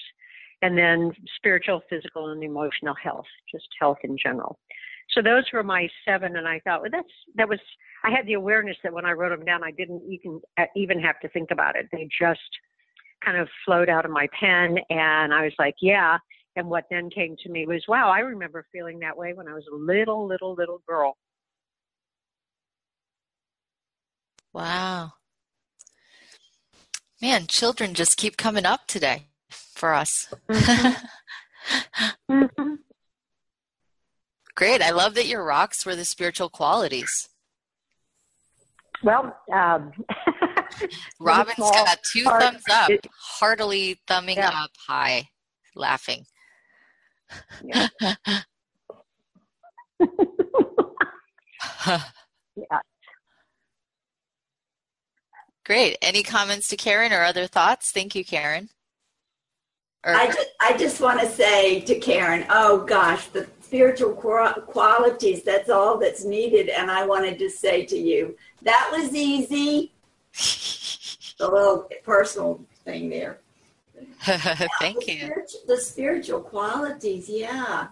and 0.62 0.76
then 0.76 1.12
spiritual, 1.36 1.82
physical, 1.89 2.30
and 2.30 2.43
emotional 2.43 2.95
health, 2.95 3.26
just 3.53 3.68
health 3.80 3.99
in 4.03 4.16
general. 4.16 4.59
So 5.11 5.22
those 5.22 5.45
were 5.53 5.62
my 5.62 5.89
seven, 6.07 6.36
and 6.36 6.47
I 6.47 6.61
thought, 6.61 6.82
well, 6.82 6.91
that's 6.91 7.09
that 7.36 7.49
was. 7.49 7.61
I 8.05 8.11
had 8.11 8.26
the 8.26 8.34
awareness 8.34 8.76
that 8.82 8.93
when 8.93 9.05
I 9.05 9.12
wrote 9.12 9.30
them 9.30 9.45
down, 9.45 9.64
I 9.64 9.70
didn't 9.70 10.03
even 10.09 10.41
even 10.76 11.01
have 11.01 11.18
to 11.20 11.28
think 11.28 11.51
about 11.51 11.76
it. 11.76 11.89
They 11.93 12.09
just 12.20 12.41
kind 13.24 13.36
of 13.36 13.49
flowed 13.64 13.89
out 13.89 14.05
of 14.05 14.11
my 14.11 14.28
pen, 14.39 14.78
and 14.91 15.32
I 15.32 15.45
was 15.45 15.55
like, 15.59 15.76
yeah. 15.80 16.18
And 16.57 16.68
what 16.68 16.84
then 16.90 17.09
came 17.11 17.36
to 17.44 17.51
me 17.51 17.66
was, 17.66 17.84
wow, 17.86 18.11
I 18.11 18.20
remember 18.20 18.66
feeling 18.72 18.99
that 19.01 19.16
way 19.16 19.32
when 19.32 19.49
I 19.49 19.55
was 19.55 19.64
a 19.72 19.76
little, 19.76 20.26
little, 20.26 20.55
little 20.55 20.82
girl. 20.88 21.16
Wow 24.53 25.12
man, 27.20 27.46
children 27.46 27.94
just 27.94 28.16
keep 28.16 28.36
coming 28.36 28.66
up 28.66 28.86
today 28.86 29.26
for 29.51 29.94
us. 29.94 30.32
Mm-hmm. 30.51 30.94
Great. 34.55 34.82
I 34.82 34.90
love 34.90 35.14
that 35.14 35.26
your 35.26 35.44
rocks 35.44 35.86
were 35.86 35.96
the 35.96 36.05
spiritual 36.05 36.49
qualities. 36.49 37.28
Well, 39.05 39.36
um, 39.53 39.92
Robin's 41.20 41.57
got 41.59 42.01
two 42.12 42.24
thumbs 42.24 42.64
up, 42.68 42.90
heartily 43.16 44.01
thumbing 44.09 44.38
yeah. 44.38 44.51
up 44.53 44.70
high, 44.88 45.28
laughing. 45.76 46.24
Yeah. 47.64 47.89
yeah. 52.57 52.81
Great. 55.64 55.99
Any 56.01 56.22
comments 56.22 56.68
to 56.68 56.76
Karen 56.76 57.12
or 57.12 57.22
other 57.22 57.47
thoughts? 57.47 57.91
Thank 57.93 58.14
you, 58.14 58.24
Karen. 58.24 58.70
Or- 60.05 60.14
I 60.14 60.26
just, 60.26 60.49
I 60.61 60.76
just 60.76 61.01
want 61.01 61.20
to 61.20 61.29
say 61.29 61.81
to 61.81 61.99
Karen, 61.99 62.47
oh 62.49 62.85
gosh, 62.85 63.26
the 63.26 63.47
spiritual 63.61 64.12
qualities, 64.12 65.43
that's 65.43 65.68
all 65.68 65.99
that's 65.99 66.24
needed. 66.24 66.70
And 66.70 66.91
I 66.91 67.05
wanted 67.05 67.39
to 67.41 67.51
say 67.51 67.85
to 67.87 67.99
you, 67.99 68.37
that 68.62 68.89
was 68.93 69.14
easy. 69.14 69.93
a 71.41 71.47
little 71.47 71.89
personal 72.03 72.64
thing 72.85 73.11
there. 73.11 73.39
Thank 74.22 75.05
the 75.05 75.12
you. 75.12 75.18
Spiritual, 75.26 75.61
the 75.66 75.76
spiritual 75.76 76.40
qualities, 76.40 77.28
yeah. 77.28 77.88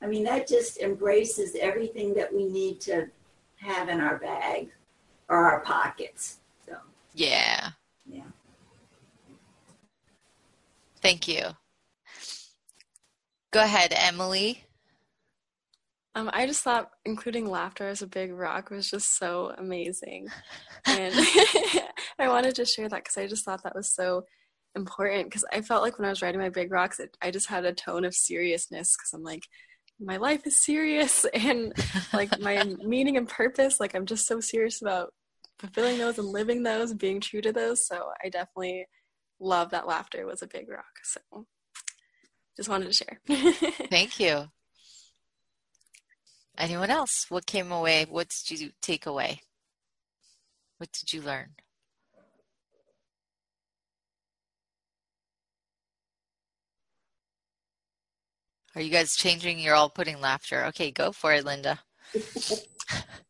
I 0.00 0.06
mean, 0.06 0.24
that 0.24 0.48
just 0.48 0.78
embraces 0.78 1.56
everything 1.60 2.14
that 2.14 2.32
we 2.32 2.46
need 2.46 2.80
to 2.82 3.08
have 3.56 3.88
in 3.88 4.00
our 4.00 4.18
bag 4.18 4.70
or 5.28 5.36
our 5.36 5.60
pockets. 5.60 6.38
So. 6.66 6.76
Yeah. 7.14 7.70
Yeah. 8.06 8.22
Thank 11.00 11.28
you. 11.28 11.42
Go 13.52 13.62
ahead, 13.62 13.92
Emily. 13.94 14.64
Um, 16.14 16.30
I 16.32 16.46
just 16.46 16.62
thought 16.62 16.90
including 17.04 17.46
laughter 17.46 17.88
as 17.88 18.02
a 18.02 18.06
big 18.06 18.32
rock 18.32 18.70
was 18.70 18.90
just 18.90 19.16
so 19.18 19.54
amazing. 19.58 20.28
And 20.84 21.14
I 22.18 22.26
wanted 22.26 22.56
to 22.56 22.64
share 22.64 22.88
that 22.88 23.04
because 23.04 23.16
I 23.16 23.28
just 23.28 23.44
thought 23.44 23.62
that 23.62 23.76
was 23.76 23.94
so 23.94 24.24
important 24.74 25.24
because 25.26 25.44
I 25.52 25.60
felt 25.60 25.82
like 25.82 25.98
when 25.98 26.06
I 26.06 26.10
was 26.10 26.22
writing 26.22 26.40
my 26.40 26.48
big 26.48 26.72
rocks, 26.72 27.00
it, 27.00 27.16
I 27.20 27.30
just 27.30 27.48
had 27.48 27.64
a 27.64 27.72
tone 27.72 28.04
of 28.04 28.14
seriousness 28.14 28.96
because 28.96 29.12
I'm 29.12 29.22
like, 29.22 29.44
my 30.00 30.16
life 30.16 30.46
is 30.46 30.62
serious 30.62 31.24
and 31.34 31.72
like 32.12 32.40
my 32.40 32.64
meaning 32.84 33.16
and 33.16 33.28
purpose, 33.28 33.80
like 33.80 33.94
I'm 33.94 34.06
just 34.06 34.26
so 34.26 34.40
serious 34.40 34.80
about 34.82 35.12
fulfilling 35.58 35.98
those 35.98 36.18
and 36.18 36.28
living 36.28 36.62
those 36.62 36.90
and 36.90 37.00
being 37.00 37.20
true 37.20 37.40
to 37.40 37.52
those. 37.52 37.86
So 37.86 38.10
I 38.22 38.28
definitely 38.28 38.86
love 39.40 39.70
that 39.70 39.86
laughter 39.86 40.26
was 40.26 40.42
a 40.42 40.46
big 40.46 40.68
rock. 40.68 41.00
So 41.04 41.46
just 42.56 42.68
wanted 42.68 42.86
to 42.86 42.92
share. 42.92 43.20
Thank 43.90 44.20
you. 44.20 44.48
Anyone 46.58 46.90
else? 46.90 47.26
What 47.28 47.46
came 47.46 47.72
away? 47.72 48.06
What 48.08 48.28
did 48.46 48.60
you 48.60 48.70
take 48.82 49.06
away? 49.06 49.40
What 50.78 50.92
did 50.92 51.12
you 51.12 51.22
learn? 51.22 51.54
Are 58.74 58.80
you 58.80 58.90
guys 58.90 59.16
changing? 59.16 59.58
You're 59.58 59.74
all 59.74 59.90
putting 59.90 60.20
laughter. 60.20 60.64
Okay, 60.66 60.90
go 60.90 61.12
for 61.12 61.34
it, 61.34 61.44
Linda. 61.44 61.78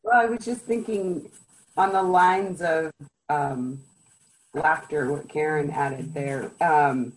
well, 0.02 0.14
I 0.14 0.26
was 0.26 0.44
just 0.44 0.62
thinking 0.62 1.30
on 1.76 1.92
the 1.92 2.02
lines 2.02 2.62
of 2.62 2.92
um, 3.28 3.82
laughter, 4.54 5.10
what 5.10 5.28
Karen 5.28 5.70
added 5.70 6.14
there. 6.14 6.52
Um, 6.60 7.14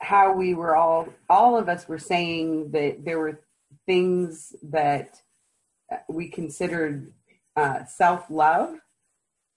how 0.00 0.32
we 0.32 0.54
were 0.54 0.74
all, 0.74 1.08
all 1.28 1.56
of 1.56 1.68
us 1.68 1.88
were 1.88 1.98
saying 1.98 2.72
that 2.72 3.04
there 3.04 3.18
were 3.18 3.40
things 3.86 4.56
that 4.62 5.20
we 6.08 6.28
considered 6.28 7.12
uh, 7.54 7.84
self 7.84 8.28
love 8.28 8.74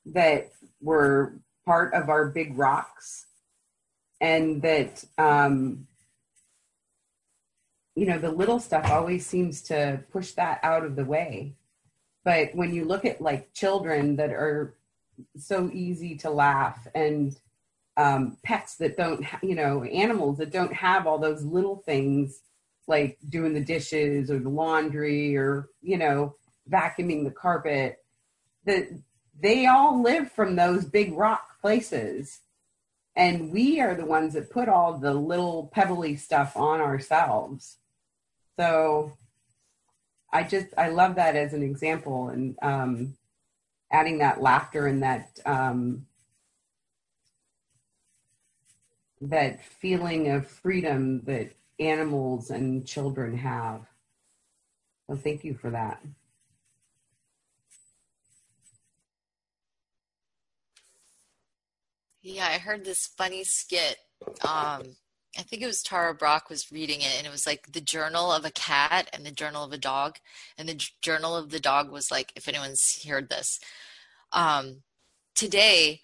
that 0.06 0.52
were 0.82 1.34
part 1.66 1.93
of 1.93 2.10
our 2.10 2.28
big 2.28 2.58
rocks, 2.58 3.26
and 4.22 4.62
that 4.62 5.04
um, 5.18 5.88
you 7.95 8.05
know, 8.05 8.17
the 8.17 8.31
little 8.31 8.59
stuff 8.59 8.89
always 8.89 9.25
seems 9.25 9.61
to 9.63 10.03
push 10.11 10.31
that 10.33 10.59
out 10.63 10.85
of 10.85 10.95
the 10.95 11.05
way. 11.05 11.55
But 12.23 12.53
when 12.53 12.73
you 12.73 12.85
look 12.85 13.05
at 13.05 13.21
like 13.21 13.53
children 13.53 14.15
that 14.17 14.31
are 14.31 14.75
so 15.37 15.69
easy 15.73 16.15
to 16.17 16.29
laugh 16.29 16.87
and 16.93 17.37
um, 17.97 18.37
pets 18.43 18.75
that 18.77 18.95
don't, 18.95 19.23
ha- 19.23 19.39
you 19.43 19.55
know, 19.55 19.83
animals 19.83 20.37
that 20.37 20.51
don't 20.51 20.73
have 20.73 21.07
all 21.07 21.17
those 21.17 21.43
little 21.43 21.77
things 21.77 22.41
like 22.87 23.17
doing 23.29 23.53
the 23.53 23.63
dishes 23.63 24.31
or 24.31 24.39
the 24.39 24.49
laundry 24.49 25.35
or, 25.35 25.69
you 25.81 25.97
know, 25.97 26.35
vacuuming 26.69 27.23
the 27.23 27.31
carpet, 27.31 28.03
that 28.65 28.87
they 29.39 29.65
all 29.65 30.01
live 30.01 30.31
from 30.31 30.55
those 30.55 30.85
big 30.85 31.13
rock 31.13 31.59
places. 31.61 32.39
And 33.20 33.51
we 33.51 33.82
are 33.82 33.95
the 33.95 34.05
ones 34.05 34.34
that 34.34 34.49
put 34.49 34.70
all 34.70 34.97
the 34.97 35.13
little 35.13 35.70
pebbly 35.74 36.15
stuff 36.15 36.55
on 36.55 36.80
ourselves. 36.80 37.76
So 38.57 39.11
I 40.32 40.43
just 40.43 40.67
I 40.78 40.88
love 40.88 41.15
that 41.15 41.36
as 41.36 41.51
an 41.51 41.61
example 41.61 42.30
and 42.30 42.55
um, 42.61 43.17
adding 43.91 44.20
that 44.20 44.41
laughter 44.41 44.88
and 44.88 45.03
that 45.03 45.38
um, 45.45 46.05
that 49.20 49.65
feeling 49.65 50.30
of 50.30 50.47
freedom 50.47 51.22
that 51.26 51.51
animals 51.78 52.49
and 52.49 52.88
children 52.88 53.38
have. 53.38 53.82
So 55.09 55.17
thank 55.17 55.43
you 55.43 55.55
for 55.55 55.72
that. 55.72 56.01
Yeah, 62.30 62.45
I 62.47 62.59
heard 62.59 62.86
this 62.86 63.09
funny 63.17 63.43
skit. 63.43 63.97
Um, 64.47 64.95
I 65.36 65.41
think 65.41 65.63
it 65.63 65.65
was 65.65 65.82
Tara 65.82 66.13
Brach 66.13 66.47
was 66.47 66.71
reading 66.71 67.01
it, 67.01 67.15
and 67.17 67.25
it 67.25 67.32
was 67.32 67.47
like 67.47 67.71
the 67.71 67.82
journal 67.82 68.32
of 68.32 68.45
a 68.45 68.51
cat 68.51 69.09
and 69.11 69.25
the 69.25 69.32
journal 69.32 69.63
of 69.63 69.73
a 69.73 69.80
dog. 69.80 70.17
And 70.55 70.69
the 70.69 70.80
journal 71.01 71.36
of 71.36 71.49
the 71.49 71.59
dog 71.59 71.91
was 71.91 72.11
like, 72.11 72.32
if 72.36 72.47
anyone's 72.47 73.03
heard 73.03 73.30
this, 73.30 73.59
um, 74.32 74.84
today 75.34 76.01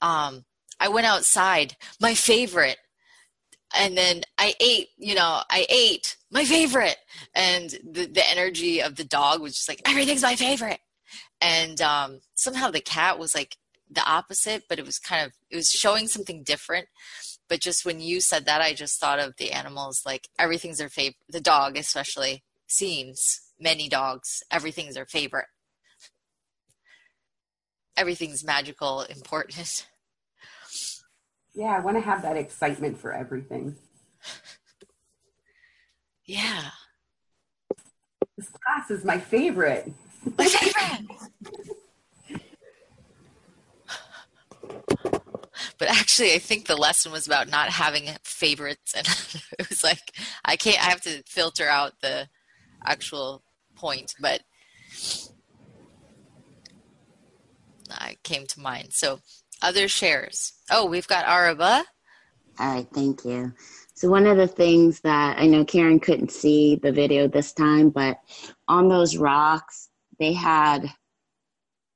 um, 0.00 0.46
I 0.80 0.88
went 0.88 1.06
outside, 1.06 1.76
my 2.00 2.14
favorite, 2.14 2.78
and 3.76 3.98
then 3.98 4.22
I 4.38 4.54
ate, 4.60 4.88
you 4.96 5.14
know, 5.14 5.42
I 5.50 5.66
ate 5.68 6.16
my 6.30 6.46
favorite, 6.46 6.96
and 7.34 7.68
the 7.84 8.06
the 8.06 8.26
energy 8.30 8.80
of 8.80 8.96
the 8.96 9.04
dog 9.04 9.42
was 9.42 9.56
just 9.56 9.68
like 9.68 9.82
everything's 9.86 10.22
my 10.22 10.36
favorite, 10.36 10.80
and 11.42 11.82
um, 11.82 12.20
somehow 12.34 12.70
the 12.70 12.80
cat 12.80 13.18
was 13.18 13.34
like 13.34 13.58
the 13.90 14.04
opposite, 14.04 14.64
but 14.68 14.78
it 14.78 14.86
was 14.86 14.98
kind 14.98 15.24
of 15.26 15.32
it 15.50 15.56
was 15.56 15.70
showing 15.70 16.08
something 16.08 16.42
different. 16.42 16.88
But 17.48 17.60
just 17.60 17.84
when 17.84 18.00
you 18.00 18.20
said 18.20 18.44
that 18.46 18.60
i 18.60 18.74
just 18.74 19.00
thought 19.00 19.20
of 19.20 19.36
the 19.36 19.52
animals 19.52 20.02
like 20.04 20.28
everything's 20.38 20.78
their 20.78 20.88
favorite 20.88 21.16
the 21.28 21.40
dog 21.40 21.76
especially 21.76 22.42
seems 22.66 23.40
many 23.60 23.88
dogs 23.88 24.42
everything's 24.50 24.94
their 24.94 25.06
favorite. 25.06 25.46
Everything's 27.96 28.44
magical 28.44 29.02
important. 29.02 29.86
Yeah 31.54 31.76
i 31.76 31.80
want 31.80 31.96
to 31.96 32.02
have 32.02 32.22
that 32.22 32.36
excitement 32.36 32.98
for 32.98 33.12
everything. 33.12 33.76
Yeah. 36.26 36.70
This 38.36 38.48
class 38.48 38.90
is 38.90 39.04
my 39.04 39.18
favorite. 39.18 39.92
My 40.36 40.46
favorite 40.46 41.08
but 45.78 45.88
actually 45.88 46.32
i 46.34 46.38
think 46.38 46.66
the 46.66 46.76
lesson 46.76 47.12
was 47.12 47.26
about 47.26 47.48
not 47.48 47.68
having 47.70 48.08
favorites 48.24 48.94
and 48.94 49.06
it 49.58 49.68
was 49.68 49.82
like 49.82 50.12
i 50.44 50.56
can't 50.56 50.84
i 50.84 50.90
have 50.90 51.00
to 51.00 51.22
filter 51.26 51.68
out 51.68 51.92
the 52.00 52.28
actual 52.84 53.42
point 53.74 54.14
but 54.20 54.40
i 57.90 58.16
came 58.24 58.46
to 58.46 58.60
mind. 58.60 58.88
So 58.92 59.20
other 59.62 59.88
shares. 59.88 60.52
Oh 60.70 60.86
we've 60.86 61.08
got 61.08 61.26
araba. 61.26 61.84
All 62.58 62.74
right 62.74 62.86
thank 62.92 63.24
you. 63.24 63.52
So 63.94 64.08
one 64.10 64.26
of 64.26 64.36
the 64.36 64.48
things 64.48 65.00
that 65.00 65.38
i 65.38 65.46
know 65.46 65.64
karen 65.64 66.00
couldn't 66.00 66.30
see 66.30 66.76
the 66.76 66.92
video 66.92 67.28
this 67.28 67.52
time 67.52 67.90
but 67.90 68.18
on 68.68 68.88
those 68.88 69.16
rocks 69.16 69.88
they 70.18 70.32
had 70.32 70.90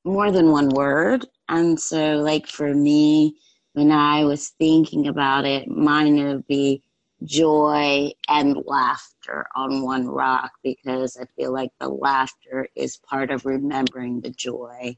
more 0.05 0.31
than 0.31 0.51
one 0.51 0.69
word 0.71 1.27
and 1.49 1.79
so 1.79 2.17
like 2.17 2.47
for 2.47 2.75
me 2.75 3.37
when 3.73 3.93
I 3.93 4.25
was 4.25 4.51
thinking 4.59 5.09
about 5.09 5.45
it, 5.45 5.69
mine 5.69 6.23
would 6.25 6.47
be 6.47 6.83
joy 7.25 8.11
and 8.29 8.57
laughter 8.67 9.47
on 9.55 9.83
one 9.83 10.09
rock 10.09 10.53
because 10.63 11.17
I 11.21 11.27
feel 11.37 11.53
like 11.53 11.71
the 11.79 11.89
laughter 11.89 12.69
is 12.75 12.99
part 13.09 13.31
of 13.31 13.45
remembering 13.45 14.21
the 14.21 14.31
joy. 14.31 14.97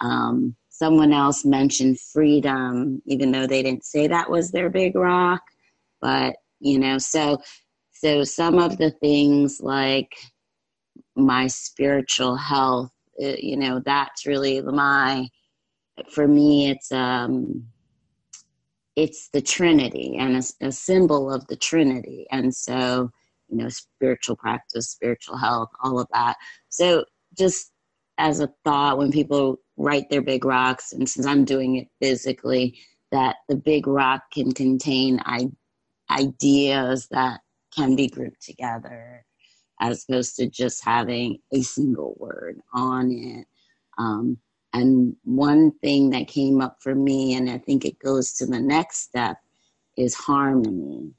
Um, 0.00 0.56
someone 0.68 1.12
else 1.12 1.44
mentioned 1.44 2.00
freedom, 2.00 3.02
even 3.06 3.32
though 3.32 3.46
they 3.46 3.62
didn't 3.62 3.84
say 3.84 4.06
that 4.06 4.30
was 4.30 4.50
their 4.50 4.70
big 4.70 4.94
rock. 4.94 5.42
But, 6.00 6.36
you 6.60 6.78
know, 6.78 6.98
so 6.98 7.42
so 7.92 8.22
some 8.22 8.58
of 8.60 8.78
the 8.78 8.92
things 8.92 9.60
like 9.60 10.14
my 11.16 11.48
spiritual 11.48 12.36
health, 12.36 12.92
uh, 13.22 13.36
you 13.38 13.56
know, 13.56 13.80
that's 13.84 14.26
really 14.26 14.60
my 14.62 15.28
for 16.10 16.28
me 16.28 16.70
it's 16.70 16.92
um 16.92 17.64
it's 18.98 19.28
the 19.28 19.40
Trinity 19.40 20.16
and 20.18 20.36
a, 20.36 20.66
a 20.66 20.72
symbol 20.72 21.32
of 21.32 21.46
the 21.46 21.56
Trinity. 21.56 22.26
And 22.32 22.52
so, 22.52 23.10
you 23.48 23.56
know, 23.56 23.68
spiritual 23.68 24.34
practice, 24.34 24.90
spiritual 24.90 25.36
health, 25.36 25.68
all 25.84 26.00
of 26.00 26.08
that. 26.12 26.36
So, 26.68 27.04
just 27.38 27.70
as 28.18 28.40
a 28.40 28.52
thought, 28.64 28.98
when 28.98 29.12
people 29.12 29.58
write 29.76 30.10
their 30.10 30.20
big 30.20 30.44
rocks, 30.44 30.92
and 30.92 31.08
since 31.08 31.26
I'm 31.26 31.44
doing 31.44 31.76
it 31.76 31.86
physically, 32.02 32.76
that 33.12 33.36
the 33.48 33.54
big 33.54 33.86
rock 33.86 34.22
can 34.32 34.50
contain 34.52 35.20
I- 35.24 35.52
ideas 36.10 37.06
that 37.12 37.40
can 37.72 37.94
be 37.94 38.08
grouped 38.08 38.42
together 38.42 39.24
as 39.80 40.04
opposed 40.04 40.36
to 40.36 40.48
just 40.48 40.84
having 40.84 41.38
a 41.52 41.62
single 41.62 42.14
word 42.18 42.60
on 42.74 43.10
it. 43.10 43.46
Um, 43.98 44.38
and 44.72 45.16
one 45.24 45.72
thing 45.80 46.10
that 46.10 46.28
came 46.28 46.60
up 46.60 46.76
for 46.80 46.94
me, 46.94 47.34
and 47.34 47.48
I 47.48 47.58
think 47.58 47.84
it 47.84 47.98
goes 47.98 48.32
to 48.34 48.46
the 48.46 48.60
next 48.60 49.00
step, 49.00 49.38
is 49.96 50.14
harmony. 50.14 51.12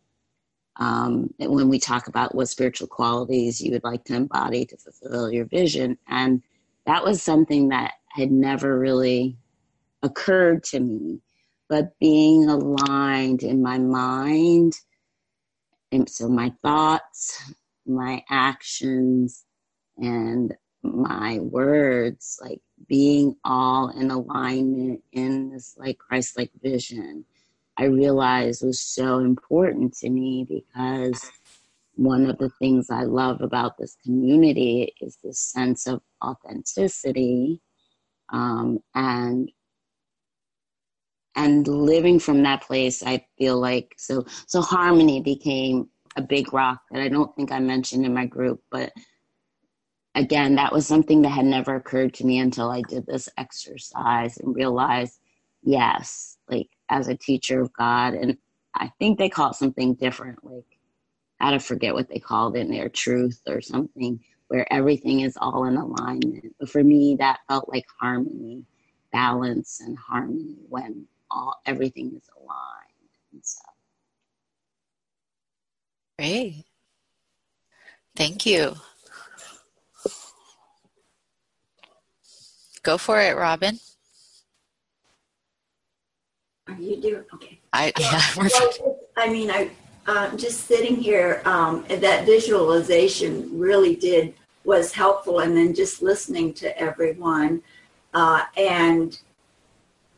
Um, 0.77 1.33
when 1.39 1.67
we 1.67 1.79
talk 1.79 2.07
about 2.07 2.35
what 2.35 2.47
spiritual 2.47 2.87
qualities 2.87 3.59
you 3.59 3.71
would 3.71 3.83
like 3.83 4.05
to 4.05 4.15
embody 4.15 4.65
to 4.65 4.77
fulfill 4.77 5.31
your 5.31 5.45
vision, 5.45 5.97
and 6.07 6.41
that 6.85 7.03
was 7.03 7.21
something 7.21 7.69
that 7.69 7.93
had 8.09 8.31
never 8.31 8.79
really 8.79 9.37
occurred 10.03 10.63
to 10.65 10.79
me. 10.79 11.19
But 11.67 11.97
being 11.99 12.47
aligned 12.49 13.43
in 13.43 13.61
my 13.61 13.77
mind, 13.77 14.79
and 15.91 16.09
so 16.09 16.29
my 16.29 16.53
thoughts, 16.61 17.53
my 17.89 18.23
actions, 18.29 19.45
and 19.97 20.55
my 20.83 21.39
words, 21.39 22.39
like 22.41 22.61
being 22.87 23.35
all 23.43 23.89
in 23.89 24.11
alignment 24.11 25.01
in 25.11 25.49
this 25.49 25.75
like 25.77 25.97
Christ 25.97 26.37
like 26.37 26.51
vision, 26.61 27.25
I 27.77 27.85
realized 27.85 28.63
was 28.63 28.79
so 28.79 29.19
important 29.19 29.93
to 29.97 30.09
me 30.09 30.45
because 30.47 31.31
one 31.95 32.29
of 32.29 32.37
the 32.37 32.49
things 32.59 32.89
I 32.89 33.03
love 33.03 33.41
about 33.41 33.77
this 33.77 33.97
community 34.05 34.93
is 35.01 35.17
this 35.23 35.39
sense 35.39 35.87
of 35.87 36.01
authenticity 36.23 37.61
um, 38.31 38.79
and 38.95 39.51
and 41.35 41.67
living 41.67 42.19
from 42.19 42.41
that 42.43 42.61
place 42.63 43.03
i 43.03 43.23
feel 43.37 43.59
like 43.59 43.93
so 43.97 44.25
so 44.47 44.61
harmony 44.61 45.21
became 45.21 45.87
a 46.19 46.27
big 46.27 46.53
rock 46.53 46.81
that 46.91 47.01
i 47.01 47.09
don't 47.09 47.35
think 47.35 47.51
i 47.51 47.59
mentioned 47.59 48.05
in 48.05 48.13
my 48.13 48.25
group 48.25 48.61
but 48.71 48.91
again, 50.15 50.55
that 50.55 50.73
was 50.73 50.87
something 50.87 51.21
that 51.21 51.29
had 51.29 51.45
never 51.45 51.75
occurred 51.75 52.13
to 52.15 52.25
me 52.25 52.39
until 52.39 52.69
I 52.69 52.81
did 52.87 53.05
this 53.05 53.29
exercise 53.37 54.37
and 54.37 54.55
realized, 54.55 55.19
yes, 55.63 56.37
like 56.49 56.69
as 56.89 57.07
a 57.07 57.15
teacher 57.15 57.61
of 57.61 57.73
God, 57.73 58.13
and 58.13 58.37
I 58.75 58.91
think 58.99 59.17
they 59.17 59.29
call 59.29 59.51
it 59.51 59.55
something 59.55 59.95
different, 59.95 60.43
like 60.43 60.65
I 61.39 61.51
don't 61.51 61.63
forget 61.63 61.93
what 61.93 62.09
they 62.09 62.19
called 62.19 62.57
it 62.57 62.61
in 62.61 62.71
their 62.71 62.89
truth 62.89 63.41
or 63.47 63.61
something, 63.61 64.19
where 64.49 64.71
everything 64.73 65.21
is 65.21 65.37
all 65.37 65.65
in 65.65 65.77
alignment. 65.77 66.55
But 66.59 66.69
for 66.69 66.83
me, 66.83 67.15
that 67.19 67.39
felt 67.47 67.69
like 67.69 67.85
harmony, 67.99 68.65
balance, 69.13 69.79
and 69.81 69.97
harmony 69.97 70.57
when 70.67 71.05
all 71.31 71.55
everything 71.65 72.13
is 72.15 72.29
aligned 72.37 73.09
and 73.31 73.41
so. 73.45 73.61
Great. 76.19 76.65
Thank 78.17 78.45
you. 78.45 78.75
Go 82.83 82.97
for 82.97 83.21
it, 83.21 83.37
Robin. 83.37 83.79
Are 86.67 86.73
you 86.73 86.99
doing 87.01 87.23
okay? 87.35 87.61
I 87.71 87.93
yeah. 87.97 88.21
Well, 88.35 88.99
I 89.15 89.29
mean, 89.29 89.49
I 89.49 89.71
uh, 90.07 90.35
just 90.35 90.65
sitting 90.65 90.97
here. 90.97 91.41
Um, 91.45 91.85
that 91.87 92.25
visualization 92.25 93.57
really 93.57 93.95
did 93.95 94.33
was 94.65 94.91
helpful, 94.91 95.39
and 95.39 95.55
then 95.55 95.73
just 95.73 96.01
listening 96.01 96.53
to 96.55 96.77
everyone, 96.77 97.61
uh, 98.13 98.43
and 98.57 99.17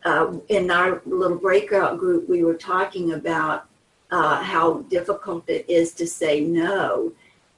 uh, 0.04 0.34
in 0.50 0.72
our 0.72 1.04
little 1.06 1.38
breakout 1.38 2.00
group, 2.00 2.28
we 2.28 2.44
were 2.44 2.56
talking 2.56 3.14
about 3.14 3.68
uh, 4.12 4.42
how 4.44 4.82
difficult 4.90 5.50
it 5.50 5.66
is 5.70 5.94
to 5.94 6.06
say 6.06 6.42
no. 6.42 7.14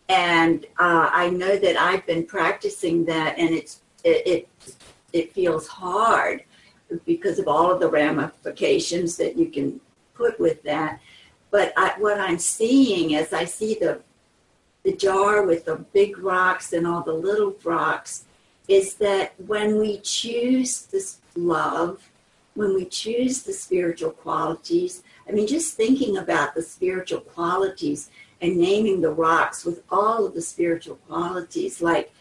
And 0.09 0.65
uh, 0.79 1.09
I 1.11 1.29
know 1.29 1.57
that 1.57 1.77
I've 1.77 2.05
been 2.05 2.25
practicing 2.25 3.05
that, 3.05 3.37
and 3.37 3.49
it's 3.49 3.81
it, 4.03 4.27
it, 4.27 4.75
it 5.13 5.33
feels 5.33 5.67
hard 5.67 6.43
because 7.05 7.39
of 7.39 7.47
all 7.47 7.71
of 7.71 7.79
the 7.79 7.89
ramifications 7.89 9.17
that 9.17 9.37
you 9.37 9.47
can 9.47 9.79
put 10.13 10.39
with 10.39 10.61
that. 10.63 10.99
But 11.51 11.73
I, 11.77 11.93
what 11.97 12.19
I'm 12.19 12.39
seeing 12.39 13.15
as 13.15 13.33
I 13.33 13.45
see 13.45 13.75
the 13.75 14.01
the 14.83 14.91
jar 14.91 15.45
with 15.45 15.63
the 15.65 15.77
big 15.93 16.17
rocks 16.17 16.73
and 16.73 16.85
all 16.85 17.01
the 17.01 17.13
little 17.13 17.55
rocks 17.63 18.25
is 18.67 18.95
that 18.95 19.33
when 19.47 19.79
we 19.79 19.99
choose 19.99 20.83
this 20.87 21.19
love, 21.35 22.09
when 22.53 22.75
we 22.75 22.85
choose 22.85 23.43
the 23.43 23.53
spiritual 23.53 24.11
qualities, 24.11 25.03
I 25.27 25.31
mean, 25.31 25.47
just 25.47 25.75
thinking 25.75 26.17
about 26.17 26.53
the 26.53 26.61
spiritual 26.61 27.21
qualities 27.21 28.09
and 28.41 28.57
naming 28.57 29.01
the 29.01 29.11
rocks 29.11 29.63
with 29.63 29.83
all 29.89 30.25
of 30.25 30.33
the 30.33 30.41
spiritual 30.41 30.97
qualities, 31.07 31.81
like, 31.81 32.11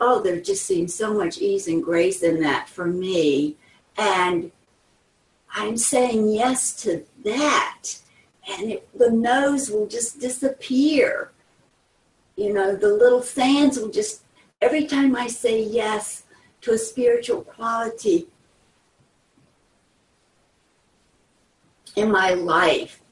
oh, 0.00 0.22
there 0.22 0.40
just 0.40 0.64
seems 0.64 0.94
so 0.94 1.12
much 1.12 1.38
ease 1.38 1.66
and 1.66 1.82
grace 1.82 2.22
in 2.22 2.40
that 2.40 2.68
for 2.68 2.86
me. 2.86 3.56
And 3.96 4.52
I'm 5.50 5.76
saying 5.76 6.28
yes 6.28 6.74
to 6.82 7.04
that. 7.24 7.84
And 8.48 8.72
it, 8.72 8.88
the 8.96 9.10
nose 9.10 9.70
will 9.70 9.86
just 9.86 10.20
disappear. 10.20 11.32
You 12.36 12.52
know, 12.54 12.76
the 12.76 12.92
little 12.92 13.22
sands 13.22 13.78
will 13.78 13.90
just, 13.90 14.22
every 14.62 14.86
time 14.86 15.16
I 15.16 15.26
say 15.26 15.60
yes 15.60 16.22
to 16.60 16.72
a 16.72 16.78
spiritual 16.78 17.42
quality, 17.42 18.28
in 21.98 22.10
my 22.10 22.30
life. 22.30 23.02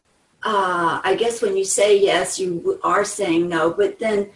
Uh, 0.43 1.01
I 1.03 1.16
guess 1.16 1.43
when 1.43 1.57
you 1.57 1.64
say 1.64 2.01
yes, 2.01 2.39
you 2.39 2.78
are 2.84 3.05
saying 3.05 3.49
no, 3.49 3.72
but 3.72 3.99
then 3.99 4.30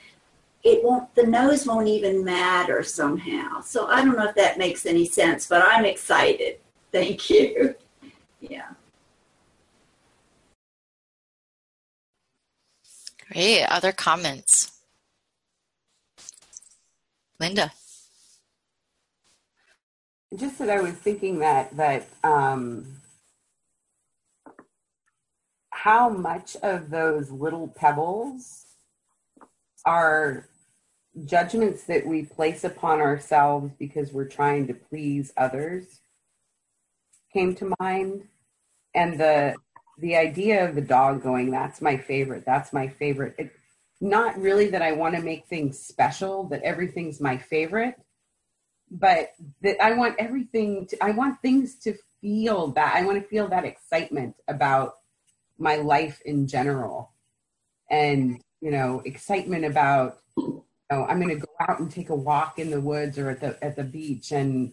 it 0.64 0.82
won't, 0.82 1.14
the 1.14 1.26
no's 1.26 1.66
won't 1.66 1.88
even 1.88 2.24
matter 2.24 2.82
somehow. 2.82 3.60
So 3.60 3.86
I 3.86 4.04
don't 4.04 4.16
know 4.16 4.28
if 4.28 4.34
that 4.34 4.58
makes 4.58 4.86
any 4.86 5.06
sense, 5.06 5.46
but 5.46 5.62
I'm 5.62 5.84
excited. 5.84 6.58
Thank 6.92 7.30
you. 7.30 7.74
Yeah. 8.40 8.70
Great. 13.30 13.64
Other 13.66 13.92
comments? 13.92 14.72
Linda. 17.38 17.72
Just 20.36 20.58
that 20.58 20.70
I 20.70 20.80
was 20.80 20.94
thinking 20.94 21.38
that 21.38 21.76
that 21.76 22.08
um, 22.22 22.99
how 25.84 26.10
much 26.10 26.56
of 26.56 26.90
those 26.90 27.30
little 27.30 27.66
pebbles 27.66 28.66
are 29.86 30.46
judgments 31.24 31.84
that 31.84 32.06
we 32.06 32.22
place 32.22 32.64
upon 32.64 33.00
ourselves 33.00 33.72
because 33.78 34.12
we're 34.12 34.28
trying 34.28 34.66
to 34.66 34.74
please 34.74 35.32
others 35.38 36.00
came 37.32 37.54
to 37.54 37.72
mind. 37.80 38.24
And 38.94 39.18
the 39.18 39.54
the 39.98 40.16
idea 40.16 40.68
of 40.68 40.74
the 40.74 40.82
dog 40.82 41.22
going 41.22 41.50
that's 41.50 41.80
my 41.80 41.96
favorite 41.96 42.44
that's 42.44 42.72
my 42.72 42.88
favorite. 42.88 43.34
It, 43.38 43.52
not 44.02 44.40
really 44.40 44.68
that 44.68 44.80
i 44.80 44.92
want 44.92 45.14
to 45.14 45.20
make 45.20 45.46
things 45.46 45.78
special 45.78 46.44
that 46.44 46.62
everything's 46.62 47.20
my 47.20 47.36
favorite 47.36 47.96
but 48.90 49.32
that 49.60 49.76
i 49.82 49.92
want 49.92 50.16
everything 50.18 50.86
to 50.86 51.04
i 51.04 51.10
want 51.10 51.38
things 51.42 51.74
to 51.74 51.94
feel 52.22 52.68
that 52.68 52.96
i 52.96 53.04
want 53.04 53.22
to 53.22 53.28
feel 53.28 53.46
that 53.48 53.66
excitement 53.66 54.34
about 54.48 54.94
my 55.60 55.76
life 55.76 56.20
in 56.24 56.48
general. 56.48 57.12
And 57.90 58.40
you 58.60 58.70
know 58.70 59.02
excitement 59.04 59.64
about 59.64 60.18
you 60.36 60.64
know 60.90 61.04
i'm 61.04 61.20
going 61.20 61.28
to 61.28 61.46
go 61.46 61.52
out 61.68 61.80
and 61.80 61.90
take 61.90 62.10
a 62.10 62.14
walk 62.14 62.58
in 62.58 62.70
the 62.70 62.80
woods 62.80 63.18
or 63.18 63.30
at 63.30 63.40
the 63.40 63.62
at 63.62 63.76
the 63.76 63.84
beach. 63.84 64.32
And 64.32 64.72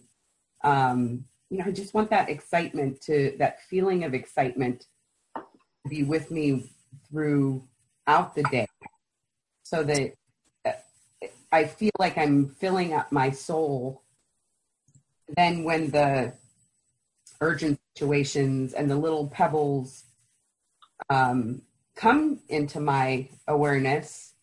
um 0.64 1.24
you 1.50 1.58
know 1.58 1.64
i 1.66 1.70
just 1.70 1.94
want 1.94 2.10
that 2.10 2.28
excitement 2.28 3.00
to 3.02 3.36
that 3.38 3.62
feeling 3.62 4.04
of 4.04 4.14
excitement 4.14 4.86
to 5.36 5.88
be 5.88 6.02
with 6.02 6.30
me 6.30 6.70
throughout 7.08 8.34
the 8.34 8.44
day. 8.50 8.66
So 9.62 9.84
that 9.84 10.14
uh, 10.64 10.72
i 11.52 11.64
feel 11.64 11.92
like 11.98 12.16
i'm 12.16 12.48
filling 12.48 12.94
up 12.94 13.12
my 13.12 13.30
soul. 13.30 14.02
Then 15.36 15.64
when 15.64 15.90
the 15.90 16.32
urgent 17.40 17.78
situations 17.94 18.72
and 18.72 18.90
the 18.90 18.96
little 18.96 19.28
pebbles 19.28 20.04
um, 21.10 21.62
come 21.94 22.40
into 22.48 22.80
my 22.80 23.28
awareness, 23.46 24.34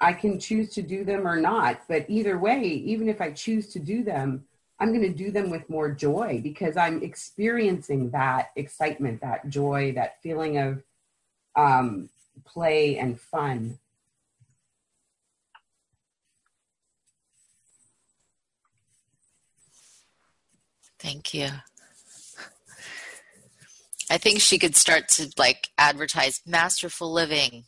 I 0.00 0.12
can 0.12 0.38
choose 0.38 0.74
to 0.74 0.82
do 0.82 1.04
them 1.04 1.26
or 1.26 1.36
not. 1.36 1.80
But 1.88 2.06
either 2.08 2.38
way, 2.38 2.62
even 2.62 3.08
if 3.08 3.20
I 3.20 3.32
choose 3.32 3.68
to 3.68 3.78
do 3.78 4.04
them, 4.04 4.44
I'm 4.78 4.88
going 4.88 5.10
to 5.10 5.24
do 5.24 5.30
them 5.30 5.50
with 5.50 5.70
more 5.70 5.90
joy 5.90 6.40
because 6.42 6.76
I'm 6.76 7.02
experiencing 7.02 8.10
that 8.10 8.50
excitement, 8.56 9.22
that 9.22 9.48
joy, 9.48 9.92
that 9.94 10.20
feeling 10.22 10.58
of 10.58 10.82
um, 11.56 12.10
play 12.44 12.98
and 12.98 13.18
fun. 13.18 13.78
Thank 20.98 21.32
you. 21.32 21.48
I 24.10 24.18
think 24.18 24.40
she 24.40 24.58
could 24.58 24.76
start 24.76 25.08
to 25.10 25.30
like 25.36 25.70
advertise 25.78 26.40
masterful 26.46 27.12
living, 27.12 27.64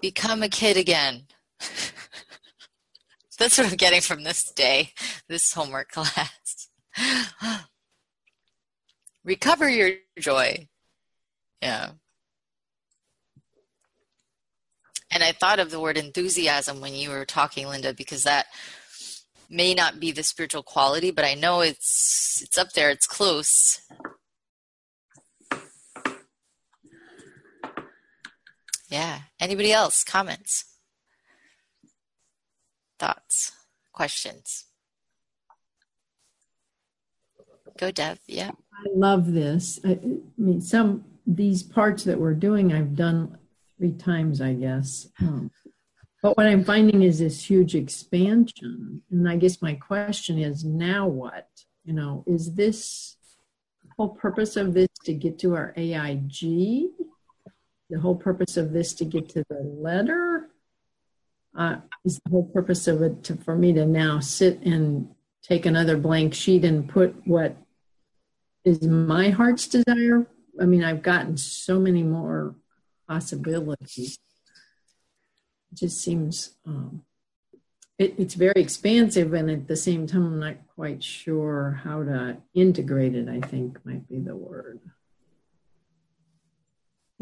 become 0.00 0.42
a 0.42 0.48
kid 0.48 0.76
again. 0.76 1.26
That's 3.38 3.58
what 3.58 3.70
I'm 3.70 3.76
getting 3.76 4.00
from 4.00 4.24
this 4.24 4.50
day, 4.52 4.92
this 5.28 5.52
homework 5.52 5.90
class. 5.90 6.68
Recover 9.24 9.68
your 9.68 9.92
joy. 10.18 10.68
Yeah. 11.60 11.90
And 15.10 15.22
I 15.22 15.32
thought 15.32 15.60
of 15.60 15.70
the 15.70 15.80
word 15.80 15.98
enthusiasm 15.98 16.80
when 16.80 16.94
you 16.94 17.10
were 17.10 17.24
talking, 17.24 17.68
Linda, 17.68 17.92
because 17.92 18.24
that 18.24 18.46
may 19.48 19.74
not 19.74 20.00
be 20.00 20.10
the 20.10 20.22
spiritual 20.22 20.62
quality, 20.62 21.10
but 21.10 21.24
I 21.24 21.34
know 21.34 21.60
it's 21.60 22.40
it's 22.42 22.58
up 22.58 22.72
there, 22.72 22.90
it's 22.90 23.06
close. 23.06 23.80
Yeah. 28.92 29.20
Anybody 29.40 29.72
else? 29.72 30.04
Comments? 30.04 30.66
Thoughts? 32.98 33.52
Questions? 33.90 34.66
Go, 37.78 37.90
Deb. 37.90 38.18
Yeah. 38.26 38.50
I 38.50 38.88
love 38.94 39.32
this. 39.32 39.80
I, 39.82 39.92
I 39.92 40.18
mean, 40.36 40.60
some 40.60 41.04
these 41.26 41.62
parts 41.62 42.04
that 42.04 42.20
we're 42.20 42.34
doing, 42.34 42.74
I've 42.74 42.94
done 42.94 43.38
three 43.78 43.92
times, 43.92 44.42
I 44.42 44.52
guess. 44.52 45.08
Um, 45.22 45.50
but 46.22 46.36
what 46.36 46.46
I'm 46.46 46.62
finding 46.62 47.02
is 47.02 47.18
this 47.18 47.48
huge 47.48 47.74
expansion. 47.74 49.00
And 49.10 49.26
I 49.26 49.36
guess 49.36 49.62
my 49.62 49.72
question 49.72 50.38
is 50.38 50.64
now 50.64 51.06
what? 51.06 51.48
You 51.84 51.94
know, 51.94 52.24
is 52.26 52.54
this 52.54 53.16
whole 53.96 54.10
purpose 54.10 54.56
of 54.56 54.74
this 54.74 54.88
to 55.04 55.14
get 55.14 55.38
to 55.38 55.54
our 55.54 55.72
AIG? 55.78 56.90
The 57.92 58.00
whole 58.00 58.16
purpose 58.16 58.56
of 58.56 58.72
this 58.72 58.92
to 58.94 59.04
get 59.04 59.28
to 59.30 59.44
the 59.48 59.60
letter? 59.60 60.48
uh, 61.56 61.76
is 62.04 62.20
the 62.24 62.30
whole 62.30 62.44
purpose 62.44 62.88
of 62.88 63.02
it 63.02 63.24
to, 63.24 63.36
for 63.36 63.54
me 63.54 63.72
to 63.72 63.84
now 63.84 64.20
sit 64.20 64.60
and 64.62 65.08
take 65.42 65.66
another 65.66 65.96
blank 65.96 66.34
sheet 66.34 66.64
and 66.64 66.88
put 66.88 67.14
what 67.26 67.56
is 68.64 68.82
my 68.82 69.30
heart's 69.30 69.66
desire. 69.66 70.26
I 70.60 70.64
mean, 70.64 70.84
I've 70.84 71.02
gotten 71.02 71.36
so 71.36 71.78
many 71.78 72.02
more 72.02 72.54
possibilities. 73.08 74.18
It 75.72 75.78
just 75.78 76.00
seems 76.00 76.54
um, 76.66 77.02
it, 77.98 78.14
it's 78.18 78.34
very 78.34 78.54
expansive, 78.56 79.32
and 79.34 79.50
at 79.50 79.68
the 79.68 79.76
same 79.76 80.06
time, 80.06 80.26
I'm 80.26 80.40
not 80.40 80.56
quite 80.74 81.02
sure 81.02 81.80
how 81.84 82.02
to 82.02 82.38
integrate 82.54 83.14
it. 83.14 83.28
I 83.28 83.40
think 83.40 83.84
might 83.84 84.08
be 84.08 84.18
the 84.18 84.36
word. 84.36 84.80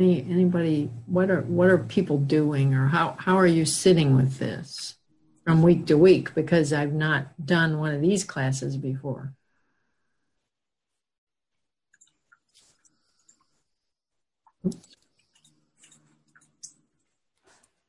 Any, 0.00 0.24
anybody? 0.30 0.90
What 1.04 1.30
are 1.30 1.42
what 1.42 1.68
are 1.68 1.76
people 1.76 2.16
doing, 2.16 2.72
or 2.72 2.86
how 2.86 3.16
how 3.18 3.36
are 3.36 3.46
you 3.46 3.66
sitting 3.66 4.16
with 4.16 4.38
this 4.38 4.96
from 5.44 5.62
week 5.62 5.84
to 5.88 5.98
week? 5.98 6.34
Because 6.34 6.72
I've 6.72 6.94
not 6.94 7.44
done 7.44 7.78
one 7.78 7.94
of 7.94 8.00
these 8.00 8.24
classes 8.24 8.78
before. 8.78 9.34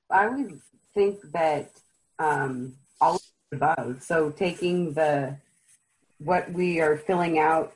I 0.09 0.27
would 0.27 0.59
think 0.93 1.21
that 1.31 1.71
um, 2.19 2.73
all 2.99 3.15
of 3.15 3.21
the 3.51 3.55
above. 3.55 4.03
So 4.03 4.31
taking 4.31 4.93
the 4.93 5.37
what 6.17 6.51
we 6.51 6.81
are 6.81 6.97
filling 6.97 7.39
out 7.39 7.73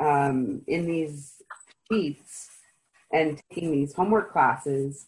um, 0.00 0.62
in 0.66 0.84
these 0.86 1.40
sheets 1.88 2.50
and 3.12 3.40
taking 3.50 3.72
these 3.72 3.94
homework 3.94 4.32
classes 4.32 5.06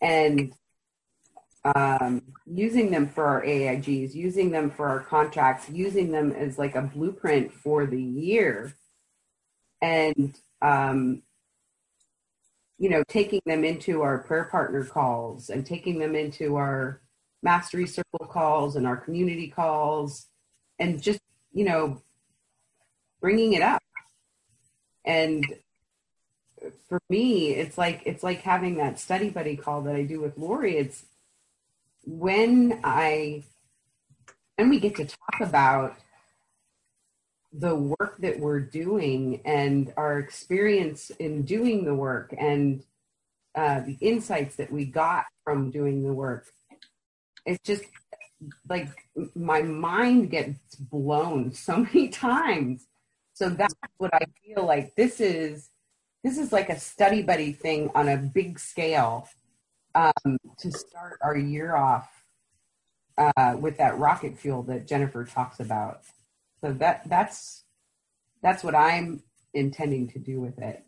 and 0.00 0.52
um, 1.64 2.22
using 2.46 2.90
them 2.90 3.08
for 3.08 3.24
our 3.24 3.44
AIGs, 3.44 4.14
using 4.14 4.50
them 4.50 4.70
for 4.70 4.88
our 4.88 5.00
contracts, 5.00 5.70
using 5.70 6.10
them 6.10 6.32
as 6.32 6.58
like 6.58 6.74
a 6.74 6.82
blueprint 6.82 7.52
for 7.52 7.86
the 7.86 8.02
year, 8.02 8.74
and 9.80 10.36
um, 10.60 11.22
you 12.78 12.88
know, 12.88 13.04
taking 13.06 13.40
them 13.46 13.64
into 13.64 14.02
our 14.02 14.18
prayer 14.18 14.44
partner 14.44 14.84
calls 14.84 15.50
and 15.50 15.64
taking 15.64 16.00
them 16.00 16.16
into 16.16 16.56
our 16.56 17.00
mastery 17.40 17.86
circle 17.86 18.26
calls 18.26 18.74
and 18.74 18.88
our 18.88 18.96
community 18.96 19.46
calls 19.46 20.26
and 20.80 21.00
just, 21.00 21.20
you 21.52 21.64
know, 21.64 22.02
bringing 23.20 23.52
it 23.52 23.62
up. 23.62 23.80
And 25.04 25.44
for 26.88 27.00
me, 27.08 27.50
it's 27.50 27.78
like 27.78 28.02
it's 28.04 28.22
like 28.22 28.42
having 28.42 28.76
that 28.76 28.98
study 28.98 29.30
buddy 29.30 29.56
call 29.56 29.82
that 29.82 29.96
I 29.96 30.02
do 30.02 30.20
with 30.20 30.38
Lori. 30.38 30.76
It's 30.76 31.04
when 32.04 32.80
I 32.84 33.44
and 34.58 34.70
we 34.70 34.80
get 34.80 34.96
to 34.96 35.04
talk 35.04 35.40
about 35.40 35.96
the 37.52 37.74
work 37.74 38.16
that 38.18 38.38
we're 38.38 38.60
doing 38.60 39.40
and 39.44 39.92
our 39.96 40.18
experience 40.18 41.10
in 41.10 41.42
doing 41.42 41.84
the 41.84 41.94
work 41.94 42.34
and 42.38 42.82
uh, 43.54 43.80
the 43.80 43.98
insights 44.00 44.56
that 44.56 44.72
we 44.72 44.86
got 44.86 45.26
from 45.44 45.70
doing 45.70 46.02
the 46.02 46.12
work 46.12 46.46
it's 47.44 47.62
just 47.64 47.84
like 48.68 48.88
my 49.34 49.62
mind 49.62 50.30
gets 50.30 50.76
blown 50.76 51.52
so 51.52 51.76
many 51.92 52.08
times 52.08 52.86
so 53.34 53.50
that's 53.50 53.74
what 53.98 54.12
i 54.14 54.24
feel 54.44 54.64
like 54.64 54.94
this 54.96 55.20
is 55.20 55.68
this 56.24 56.38
is 56.38 56.52
like 56.52 56.68
a 56.68 56.78
study 56.78 57.22
buddy 57.22 57.52
thing 57.52 57.90
on 57.94 58.08
a 58.08 58.16
big 58.16 58.58
scale 58.58 59.28
um, 59.94 60.38
to 60.58 60.70
start 60.70 61.18
our 61.22 61.36
year 61.36 61.76
off 61.76 62.24
uh, 63.18 63.56
with 63.58 63.76
that 63.78 63.98
rocket 63.98 64.38
fuel 64.38 64.62
that 64.62 64.86
jennifer 64.86 65.24
talks 65.24 65.60
about 65.60 66.00
so 66.62 66.72
that 66.74 67.02
that's 67.08 67.64
that's 68.42 68.62
what 68.64 68.74
I'm 68.74 69.22
intending 69.54 70.08
to 70.08 70.18
do 70.18 70.40
with 70.40 70.58
it. 70.58 70.84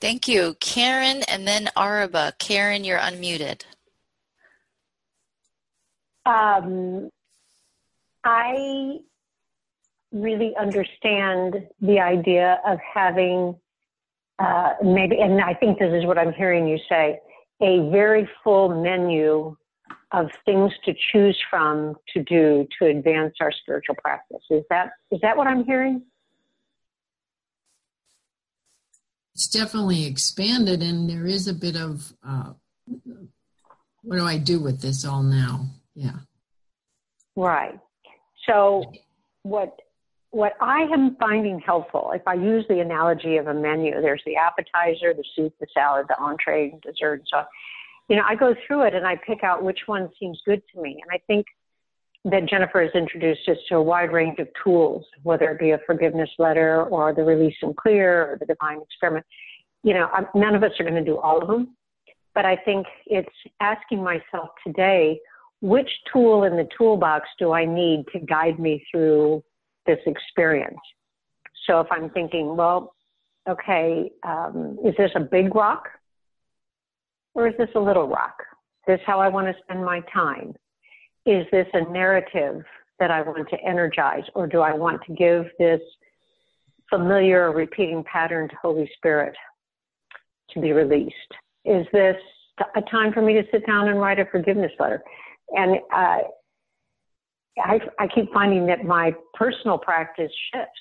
Thank 0.00 0.28
you, 0.28 0.56
Karen, 0.60 1.22
and 1.24 1.46
then 1.46 1.68
Araba. 1.76 2.32
Karen, 2.38 2.84
you're 2.84 2.98
unmuted. 2.98 3.62
Um, 6.24 7.10
I 8.22 8.98
really 10.12 10.54
understand 10.58 11.66
the 11.80 12.00
idea 12.00 12.60
of 12.66 12.78
having 12.94 13.56
uh, 14.38 14.74
maybe, 14.82 15.18
and 15.20 15.40
I 15.40 15.54
think 15.54 15.78
this 15.78 15.92
is 15.92 16.06
what 16.06 16.16
I'm 16.16 16.32
hearing 16.32 16.68
you 16.68 16.78
say, 16.88 17.18
a 17.60 17.90
very 17.90 18.28
full 18.44 18.82
menu 18.82 19.56
of 20.12 20.30
things 20.44 20.72
to 20.84 20.94
choose 21.12 21.38
from 21.50 21.96
to 22.14 22.22
do 22.22 22.66
to 22.78 22.86
advance 22.86 23.34
our 23.40 23.52
spiritual 23.52 23.96
practice. 23.96 24.42
Is 24.50 24.64
that 24.70 24.92
is 25.10 25.20
that 25.22 25.36
what 25.36 25.46
I'm 25.46 25.64
hearing? 25.64 26.02
It's 29.34 29.48
definitely 29.48 30.06
expanded, 30.06 30.82
and 30.82 31.10
there 31.10 31.26
is 31.26 31.46
a 31.46 31.54
bit 31.54 31.76
of 31.76 32.12
uh, 32.26 32.52
what 34.02 34.16
do 34.16 34.24
I 34.24 34.38
do 34.38 34.60
with 34.60 34.80
this 34.80 35.04
all 35.04 35.22
now? 35.22 35.66
Yeah. 35.94 36.16
Right. 37.36 37.78
So 38.46 38.84
what 39.42 39.78
what 40.38 40.54
I 40.60 40.82
am 40.92 41.16
finding 41.18 41.58
helpful, 41.58 42.12
if 42.14 42.22
I 42.26 42.34
use 42.34 42.64
the 42.68 42.80
analogy 42.80 43.36
of 43.38 43.48
a 43.48 43.54
menu, 43.54 44.00
there's 44.00 44.22
the 44.24 44.36
appetizer, 44.36 45.12
the 45.12 45.24
soup, 45.34 45.52
the 45.60 45.66
salad, 45.74 46.06
the 46.08 46.18
entree, 46.18 46.78
dessert, 46.82 47.20
and 47.20 47.28
so 47.30 47.38
on 47.38 47.44
you 48.08 48.16
know, 48.16 48.22
I 48.26 48.34
go 48.34 48.54
through 48.66 48.86
it 48.86 48.94
and 48.94 49.06
I 49.06 49.16
pick 49.16 49.44
out 49.44 49.62
which 49.62 49.80
one 49.86 50.08
seems 50.18 50.40
good 50.46 50.62
to 50.74 50.80
me. 50.80 51.00
And 51.02 51.10
I 51.12 51.22
think 51.26 51.46
that 52.24 52.48
Jennifer 52.48 52.82
has 52.82 52.90
introduced 52.94 53.48
us 53.48 53.58
to 53.68 53.76
a 53.76 53.82
wide 53.82 54.12
range 54.12 54.38
of 54.38 54.48
tools, 54.64 55.04
whether 55.22 55.50
it 55.50 55.60
be 55.60 55.70
a 55.70 55.78
forgiveness 55.86 56.30
letter 56.38 56.84
or 56.84 57.14
the 57.14 57.22
release 57.22 57.54
and 57.62 57.76
clear 57.76 58.32
or 58.32 58.38
the 58.38 58.46
divine 58.46 58.80
experiment. 58.80 59.26
You 59.82 59.94
know, 59.94 60.08
I'm, 60.12 60.26
none 60.34 60.54
of 60.54 60.62
us 60.62 60.72
are 60.80 60.84
going 60.84 61.02
to 61.02 61.04
do 61.04 61.18
all 61.18 61.40
of 61.40 61.48
them, 61.48 61.76
but 62.34 62.44
I 62.44 62.56
think 62.56 62.86
it's 63.06 63.28
asking 63.60 64.02
myself 64.02 64.48
today, 64.66 65.20
which 65.60 65.90
tool 66.12 66.44
in 66.44 66.56
the 66.56 66.68
toolbox 66.76 67.28
do 67.38 67.52
I 67.52 67.64
need 67.64 68.06
to 68.12 68.20
guide 68.20 68.58
me 68.58 68.84
through 68.90 69.42
this 69.88 69.98
experience? 70.06 70.78
So 71.66 71.80
if 71.80 71.88
I'm 71.90 72.10
thinking, 72.10 72.56
well, 72.56 72.94
okay, 73.48 74.10
um, 74.24 74.78
is 74.84 74.94
this 74.96 75.10
a 75.16 75.20
big 75.20 75.54
rock 75.54 75.88
or 77.34 77.48
is 77.48 77.54
this 77.58 77.68
a 77.74 77.80
little 77.80 78.06
rock? 78.08 78.36
Is 78.86 78.98
this 78.98 79.00
how 79.06 79.20
I 79.20 79.28
want 79.28 79.48
to 79.48 79.54
spend 79.62 79.84
my 79.84 80.00
time? 80.12 80.54
Is 81.26 81.44
this 81.50 81.66
a 81.74 81.90
narrative 81.90 82.62
that 82.98 83.10
I 83.10 83.22
want 83.22 83.48
to 83.50 83.56
energize, 83.64 84.24
or 84.34 84.46
do 84.46 84.60
I 84.60 84.72
want 84.72 85.00
to 85.06 85.14
give 85.14 85.44
this 85.58 85.80
familiar 86.90 87.52
repeating 87.52 88.02
pattern 88.10 88.48
to 88.48 88.56
Holy 88.60 88.90
Spirit 88.96 89.34
to 90.50 90.60
be 90.60 90.72
released? 90.72 91.14
Is 91.64 91.86
this 91.92 92.16
a 92.76 92.82
time 92.90 93.12
for 93.12 93.22
me 93.22 93.34
to 93.34 93.42
sit 93.52 93.66
down 93.66 93.88
and 93.88 94.00
write 94.00 94.18
a 94.18 94.24
forgiveness 94.26 94.72
letter? 94.80 95.02
And 95.50 95.78
uh, 95.94 96.18
I, 97.64 97.80
I 97.98 98.08
keep 98.08 98.32
finding 98.32 98.66
that 98.66 98.84
my 98.84 99.12
personal 99.34 99.78
practice 99.78 100.32
shifts, 100.52 100.80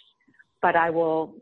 but 0.62 0.76
I 0.76 0.90
will 0.90 1.36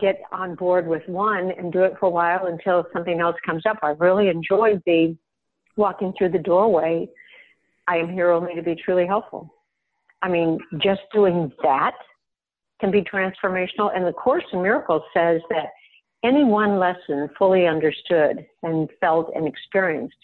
get 0.00 0.22
on 0.32 0.54
board 0.54 0.86
with 0.86 1.02
one 1.06 1.50
and 1.58 1.72
do 1.72 1.82
it 1.82 1.94
for 2.00 2.06
a 2.06 2.10
while 2.10 2.46
until 2.46 2.86
something 2.92 3.20
else 3.20 3.36
comes 3.44 3.64
up. 3.66 3.78
I 3.82 3.90
really 3.90 4.28
enjoyed 4.28 4.82
the 4.86 5.16
walking 5.76 6.12
through 6.16 6.30
the 6.30 6.38
doorway. 6.38 7.08
I 7.88 7.96
am 7.96 8.10
here 8.10 8.30
only 8.30 8.54
to 8.54 8.62
be 8.62 8.74
truly 8.74 9.06
helpful. 9.06 9.52
I 10.22 10.28
mean, 10.28 10.58
just 10.78 11.00
doing 11.12 11.52
that 11.62 11.94
can 12.80 12.90
be 12.90 13.02
transformational. 13.02 13.94
And 13.94 14.06
the 14.06 14.12
Course 14.12 14.44
in 14.52 14.62
Miracles 14.62 15.02
says 15.14 15.40
that 15.50 15.66
any 16.24 16.44
one 16.44 16.78
lesson 16.78 17.28
fully 17.38 17.66
understood 17.66 18.46
and 18.62 18.88
felt 19.00 19.32
and 19.34 19.46
experienced, 19.46 20.16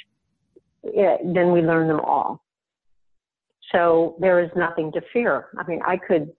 it, 0.84 1.20
then 1.34 1.52
we 1.52 1.60
learn 1.60 1.88
them 1.88 2.00
all. 2.00 2.42
So 3.72 4.16
there 4.18 4.40
is 4.40 4.50
nothing 4.56 4.92
to 4.92 5.00
fear. 5.12 5.46
I 5.58 5.66
mean, 5.66 5.80
I 5.86 5.96
could 5.96 6.32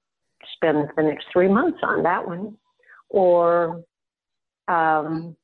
spend 0.56 0.90
the 0.96 1.04
next 1.04 1.28
three 1.32 1.48
months 1.48 1.80
on 1.84 2.04
that 2.04 2.26
one 2.26 2.56
or 3.10 3.84
um, 4.68 5.36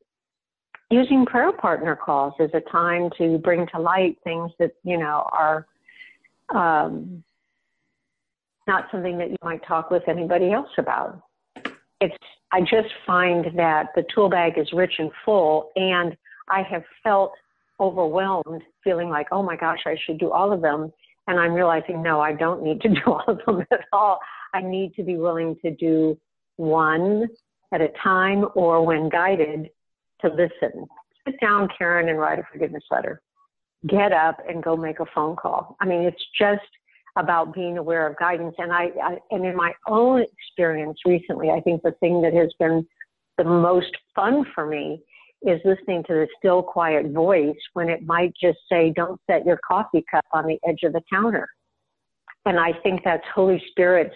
using 0.90 1.26
prayer 1.26 1.52
partner 1.52 1.96
calls 1.96 2.34
as 2.40 2.50
a 2.54 2.62
time 2.72 3.10
to 3.18 3.38
bring 3.40 3.68
to 3.74 3.80
light 3.80 4.18
things 4.24 4.52
that 4.60 4.72
you 4.84 4.98
know 4.98 5.28
are 5.32 5.66
um, 6.54 7.24
not 8.68 8.86
something 8.92 9.18
that 9.18 9.30
you 9.30 9.38
might 9.44 9.66
talk 9.66 9.92
with 9.92 10.04
anybody 10.08 10.52
else 10.52 10.70
about. 10.78 11.22
It's 12.02 12.16
I 12.52 12.62
just 12.62 12.94
find 13.06 13.46
that 13.58 13.88
the 13.96 14.06
tool 14.14 14.30
bag 14.30 14.58
is 14.58 14.72
rich 14.72 14.94
and 15.00 15.12
full, 15.24 15.72
and 15.76 16.16
I 16.48 16.62
have 16.62 16.84
felt 17.04 17.34
overwhelmed, 17.80 18.62
feeling 18.84 19.10
like, 19.10 19.28
oh 19.32 19.44
my 19.44 19.58
gosh, 19.58 19.80
I 19.86 19.98
should 20.06 20.20
do 20.20 20.32
all 20.32 20.54
of 20.54 20.62
them. 20.62 20.94
And 21.28 21.40
I'm 21.40 21.54
realizing, 21.54 22.04
no, 22.04 22.22
I 22.22 22.34
don't 22.34 22.64
need 22.64 22.82
to 22.82 22.90
do 22.90 23.02
all 23.06 23.24
of 23.28 23.40
them 23.46 23.66
at 23.72 23.86
all. 23.92 24.20
I 24.54 24.62
need 24.62 24.94
to 24.96 25.04
be 25.04 25.18
willing 25.18 25.56
to 25.64 25.72
do 25.72 26.18
one 26.58 27.28
at 27.74 27.82
a 27.82 27.90
time 28.02 28.46
or 28.56 28.86
when 28.86 29.10
guided 29.10 29.70
to 30.22 30.30
listen 30.30 30.88
sit 31.26 31.40
down, 31.40 31.68
Karen, 31.78 32.10
and 32.10 32.20
write 32.20 32.40
a 32.40 32.44
forgiveness 32.52 32.84
letter. 32.92 33.22
Get 33.88 34.12
up 34.12 34.38
and 34.48 34.64
go 34.64 34.76
make 34.76 35.00
a 35.00 35.06
phone 35.14 35.36
call. 35.36 35.76
I 35.80 35.86
mean, 35.86 36.02
it's 36.02 36.24
just 36.40 36.62
about 37.18 37.54
being 37.54 37.78
aware 37.78 38.08
of 38.08 38.18
guidance. 38.18 38.56
And 38.58 38.72
I, 38.72 38.90
I 39.04 39.18
and 39.32 39.46
in 39.46 39.56
my 39.56 39.74
own 39.88 40.24
experience 40.24 41.00
recently, 41.06 41.50
I 41.50 41.62
think 41.62 41.82
the 41.82 41.96
thing 42.00 42.22
that 42.22 42.34
has 42.34 42.52
been 42.60 42.86
the 43.38 43.44
most 43.44 43.92
fun 44.16 44.46
for 44.54 44.66
me 44.66 45.02
is 45.46 45.62
listening 45.64 46.04
to 46.04 46.14
the 46.14 46.28
still 46.38 46.64
quiet 46.64 47.12
voice 47.12 47.56
when 47.74 47.90
it 47.90 48.06
might 48.06 48.34
just 48.40 48.58
say, 48.70 48.92
don't 48.96 49.20
set 49.30 49.46
your 49.46 49.60
coffee 49.68 50.04
cup 50.10 50.26
on 50.34 50.46
the 50.48 50.58
edge 50.68 50.84
of 50.84 50.94
the 50.94 51.02
counter. 51.12 51.48
And 52.46 52.60
I 52.60 52.74
think 52.84 53.02
that's 53.04 53.24
Holy 53.34 53.62
Spirit's 53.70 54.16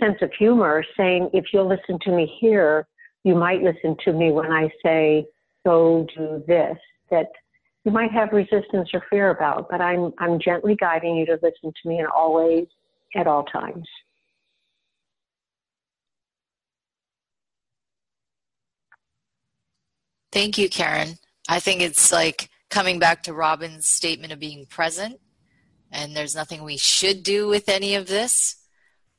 sense 0.00 0.16
of 0.22 0.30
humor 0.38 0.84
saying, 0.96 1.30
if 1.32 1.46
you'll 1.52 1.68
listen 1.68 1.98
to 2.02 2.10
me 2.10 2.32
here, 2.40 2.86
you 3.22 3.34
might 3.34 3.62
listen 3.62 3.96
to 4.04 4.12
me 4.12 4.32
when 4.32 4.52
I 4.52 4.68
say, 4.84 5.26
go 5.64 6.06
do 6.16 6.42
this, 6.46 6.76
that 7.10 7.26
you 7.84 7.92
might 7.92 8.10
have 8.12 8.32
resistance 8.32 8.90
or 8.92 9.02
fear 9.10 9.30
about, 9.30 9.68
but 9.70 9.80
I'm, 9.80 10.12
I'm 10.18 10.38
gently 10.38 10.76
guiding 10.76 11.16
you 11.16 11.26
to 11.26 11.38
listen 11.42 11.72
to 11.82 11.88
me 11.88 11.98
and 11.98 12.08
always 12.08 12.66
at 13.16 13.26
all 13.26 13.44
times. 13.44 13.86
Thank 20.34 20.58
you, 20.58 20.68
Karen. 20.68 21.16
I 21.48 21.60
think 21.60 21.80
it's 21.80 22.10
like 22.10 22.50
coming 22.68 22.98
back 22.98 23.22
to 23.22 23.32
Robin's 23.32 23.86
statement 23.86 24.32
of 24.32 24.40
being 24.40 24.66
present, 24.66 25.20
and 25.92 26.16
there's 26.16 26.34
nothing 26.34 26.64
we 26.64 26.76
should 26.76 27.22
do 27.22 27.46
with 27.46 27.68
any 27.68 27.94
of 27.94 28.08
this. 28.08 28.56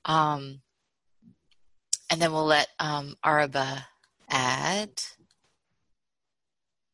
Um, 0.04 0.60
and 2.12 2.22
then 2.22 2.34
we'll 2.34 2.44
let 2.44 2.68
um, 2.80 3.16
Araba 3.24 3.88
add. 4.30 4.90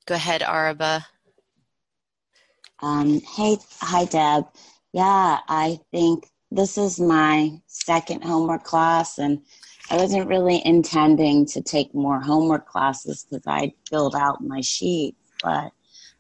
Go 0.06 0.14
ahead, 0.14 0.44
Araba. 0.44 1.04
Um, 2.80 3.22
hey, 3.22 3.58
hi, 3.80 4.06
Deb. 4.06 4.46
Yeah, 4.94 5.40
I 5.50 5.80
think 5.90 6.28
this 6.52 6.78
is 6.78 7.00
my 7.00 7.54
second 7.66 8.24
homework 8.24 8.66
class, 8.66 9.18
and 9.18 9.42
I 9.92 9.98
wasn't 9.98 10.30
really 10.30 10.66
intending 10.66 11.46
to 11.48 11.62
take 11.62 11.94
more 11.94 12.22
homework 12.22 12.66
classes 12.66 13.28
because 13.30 13.46
I 13.46 13.74
filled 13.90 14.16
out 14.16 14.42
my 14.42 14.62
sheet. 14.62 15.18
But 15.44 15.74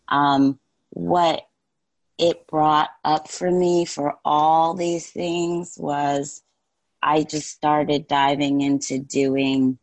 um, 0.10 0.60
what 0.90 1.48
it 2.18 2.46
brought 2.48 2.90
up 3.06 3.30
for 3.30 3.50
me 3.50 3.86
for 3.86 4.16
all 4.26 4.74
these 4.74 5.10
things 5.10 5.78
was 5.80 6.44
I 7.02 7.24
just 7.24 7.50
started 7.50 8.10
diving 8.10 8.60
into 8.60 9.00
doing 9.00 9.78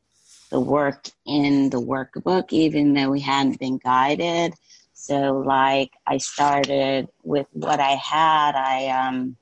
the 0.50 0.60
work 0.60 1.08
in 1.24 1.70
the 1.70 1.80
workbook, 1.80 2.52
even 2.52 2.92
though 2.92 3.08
we 3.08 3.20
hadn't 3.20 3.58
been 3.58 3.78
guided. 3.78 4.52
So, 4.92 5.38
like, 5.46 5.92
I 6.06 6.18
started 6.18 7.08
with 7.22 7.46
what 7.52 7.80
I 7.80 7.92
had. 7.92 8.54
I 8.54 8.88
um, 8.88 9.36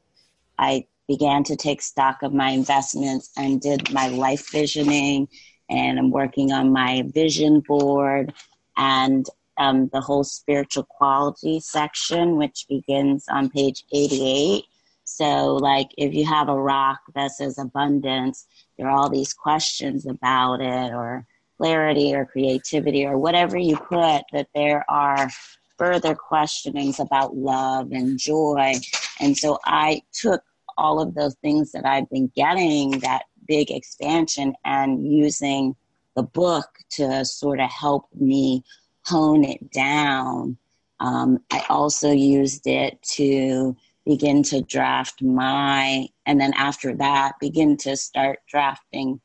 I 0.57 0.87
began 1.09 1.45
to 1.45 1.57
take 1.57 1.83
stock 1.83 2.23
of 2.23 2.33
my 2.33 2.51
investments 2.51 3.31
and 3.37 3.61
did 3.61 3.93
my 3.93 4.09
life 4.09 4.51
visioning 4.51 5.29
and 5.69 5.99
I'm 5.99 6.11
working 6.11 6.53
on 6.53 6.73
my 6.73 7.03
vision 7.13 7.61
board 7.61 8.33
and 8.77 9.27
um, 9.59 9.89
the 9.93 10.01
whole 10.01 10.25
spiritual 10.25 10.85
quality 10.85 11.61
section, 11.61 12.37
which 12.37 12.67
begins 12.69 13.25
on 13.29 13.51
page 13.51 13.85
88. 13.93 14.65
So, 15.05 15.55
like, 15.55 15.89
if 15.97 16.13
you 16.13 16.27
have 16.27 16.49
a 16.49 16.61
rock 16.61 16.99
that 17.15 17.31
says 17.31 17.59
abundance, 17.59 18.47
there 18.77 18.89
are 18.89 18.97
all 18.97 19.09
these 19.09 19.33
questions 19.33 20.05
about 20.07 20.61
it, 20.61 20.93
or 20.93 21.27
clarity, 21.57 22.15
or 22.15 22.27
creativity, 22.27 23.07
or 23.07 23.17
whatever 23.17 23.57
you 23.57 23.77
put, 23.77 24.25
that 24.33 24.49
there 24.55 24.85
are 24.91 25.31
further 25.79 26.15
questionings 26.15 27.01
about 27.01 27.37
love 27.37 27.93
and 27.93 28.19
joy. 28.19 28.75
And 29.21 29.37
so 29.37 29.59
I 29.65 30.03
took 30.13 30.43
all 30.77 31.01
of 31.01 31.15
those 31.15 31.35
things 31.37 31.73
that 31.73 31.87
I've 31.87 32.09
been 32.11 32.31
getting, 32.35 33.01
that 33.01 33.25
big 33.47 33.71
expansion, 33.71 34.55
and 34.65 35.07
using 35.07 35.75
the 36.15 36.23
book 36.23 36.69
to 36.91 37.25
sort 37.25 37.61
of 37.61 37.71
help 37.71 38.07
me 38.15 38.65
hone 39.05 39.45
it 39.45 39.71
down. 39.71 40.57
Um, 41.01 41.39
I 41.53 41.65
also 41.69 42.11
used 42.11 42.67
it 42.67 43.01
to 43.17 43.77
begin 44.05 44.43
to 44.45 44.63
draft 44.63 45.23
my, 45.23 46.09
and 46.25 46.41
then 46.41 46.53
after 46.55 46.95
that, 46.97 47.35
begin 47.41 47.77
to 47.79 47.97
start 47.97 48.39
drafting 48.49 49.21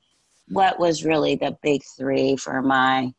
what 0.49 0.79
was 0.79 1.05
really 1.05 1.35
the 1.35 1.57
big 1.63 1.81
three 1.97 2.35
for 2.35 2.61
my 2.61 3.13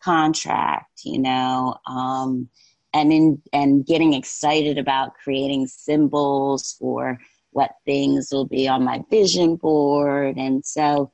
contract, 0.00 1.00
you 1.04 1.18
know. 1.18 1.76
Um, 1.86 2.48
and 2.94 3.12
in 3.12 3.42
and 3.52 3.84
getting 3.84 4.14
excited 4.14 4.78
about 4.78 5.14
creating 5.22 5.66
symbols 5.66 6.76
for 6.78 7.18
what 7.56 7.70
things 7.86 8.28
will 8.30 8.44
be 8.44 8.68
on 8.68 8.84
my 8.84 9.02
vision 9.08 9.56
board. 9.56 10.36
And 10.36 10.62
so 10.64 11.10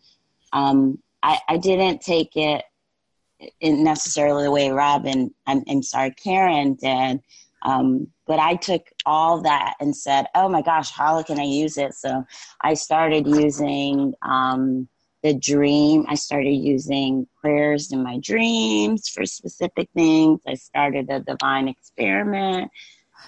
um, 0.52 0.98
I, 1.22 1.38
I, 1.48 1.56
didn't 1.56 2.00
take 2.00 2.32
it 2.34 2.64
necessarily 3.62 4.42
the 4.42 4.50
way 4.50 4.70
Robin, 4.70 5.32
I'm, 5.46 5.62
I'm 5.68 5.84
sorry, 5.84 6.10
Karen 6.10 6.74
did. 6.74 7.20
Um, 7.64 8.08
but 8.26 8.40
I 8.40 8.56
took 8.56 8.82
all 9.06 9.40
that 9.42 9.74
and 9.78 9.96
said, 9.96 10.26
oh 10.34 10.48
my 10.48 10.62
gosh, 10.62 10.90
how 10.90 11.22
can 11.22 11.38
I 11.38 11.44
use 11.44 11.78
it? 11.78 11.94
So 11.94 12.24
I 12.60 12.74
started 12.74 13.28
using 13.28 14.12
um, 14.22 14.88
the 15.22 15.34
dream. 15.34 16.04
I 16.08 16.16
started 16.16 16.54
using 16.54 17.28
prayers 17.40 17.92
in 17.92 18.02
my 18.02 18.18
dreams 18.18 19.08
for 19.08 19.24
specific 19.26 19.90
things. 19.94 20.40
I 20.44 20.54
started 20.54 21.08
a 21.08 21.20
divine 21.20 21.68
experiment. 21.68 22.68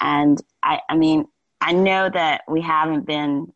And 0.00 0.42
I, 0.64 0.80
I 0.90 0.96
mean, 0.96 1.26
I 1.64 1.72
know 1.72 2.10
that 2.12 2.42
we 2.46 2.60
haven't 2.60 3.06
been 3.06 3.50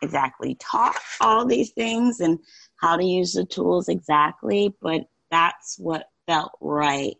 exactly 0.00 0.56
taught 0.58 0.96
all 1.20 1.44
these 1.44 1.72
things 1.72 2.20
and 2.20 2.38
how 2.76 2.96
to 2.96 3.04
use 3.04 3.34
the 3.34 3.44
tools 3.44 3.90
exactly, 3.90 4.74
but 4.80 5.02
that's 5.30 5.78
what 5.78 6.08
felt 6.26 6.52
right 6.62 7.14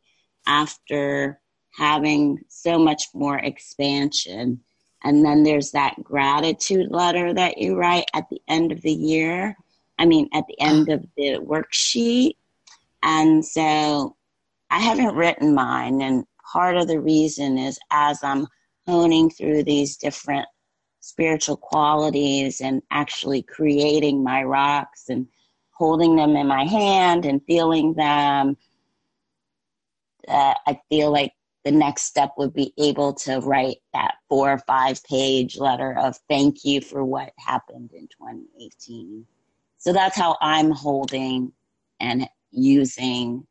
after 0.47 1.39
having 1.77 2.39
so 2.49 2.79
much 2.79 3.05
more 3.12 3.37
expansion. 3.37 4.61
And 5.03 5.22
then 5.22 5.43
there's 5.43 5.72
that 5.72 6.03
gratitude 6.03 6.91
letter 6.91 7.35
that 7.35 7.59
you 7.59 7.77
write 7.77 8.07
at 8.14 8.25
the 8.31 8.41
end 8.49 8.72
of 8.72 8.81
the 8.81 8.93
year. 8.93 9.55
I 9.99 10.07
mean, 10.07 10.30
at 10.33 10.46
the 10.46 10.59
end 10.59 10.88
of 10.88 11.05
the 11.18 11.38
worksheet. 11.38 12.37
And 13.03 13.45
so 13.45 14.17
I 14.71 14.80
haven't 14.80 15.17
written 15.17 15.55
mine. 15.55 16.01
And 16.01 16.25
part 16.51 16.79
of 16.79 16.88
the 16.88 16.99
reason 16.99 17.59
is 17.59 17.79
as 17.91 18.25
I'm 18.25 18.46
honing 18.86 19.30
through 19.30 19.64
these 19.64 19.96
different 19.96 20.46
spiritual 21.00 21.56
qualities 21.56 22.61
and 22.61 22.82
actually 22.90 23.42
creating 23.42 24.24
my 24.24 24.42
rocks 24.42 25.08
and 25.08 25.26
holding 25.70 26.16
them 26.16 26.36
in 26.36 26.46
my 26.46 26.64
hand 26.64 27.24
and 27.24 27.44
feeling 27.46 27.94
them. 27.94 28.56
Uh, 30.26 30.54
I 30.66 30.80
feel 30.88 31.12
like 31.12 31.32
the 31.64 31.72
next 31.72 32.04
step 32.04 32.32
would 32.36 32.52
be 32.52 32.72
able 32.78 33.14
to 33.14 33.40
write 33.40 33.78
that 33.92 34.14
four 34.28 34.52
or 34.52 34.58
five 34.58 35.02
page 35.04 35.58
letter 35.58 35.98
of 35.98 36.18
thank 36.28 36.64
you 36.64 36.80
for 36.80 37.04
what 37.04 37.32
happened 37.38 37.90
in 37.92 38.06
2018. 38.08 39.26
So 39.78 39.92
that's 39.92 40.16
how 40.16 40.36
I'm 40.40 40.70
holding 40.70 41.52
and 42.00 42.28
using 42.50 43.46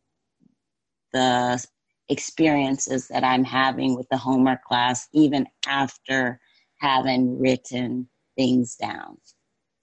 the 1.11 1.63
experiences 2.09 3.07
that 3.07 3.23
I'm 3.23 3.43
having 3.43 3.95
with 3.95 4.07
the 4.09 4.17
homework 4.17 4.63
class, 4.63 5.07
even 5.13 5.47
after 5.65 6.39
having 6.79 7.39
written 7.39 8.09
things 8.37 8.75
down. 8.75 9.17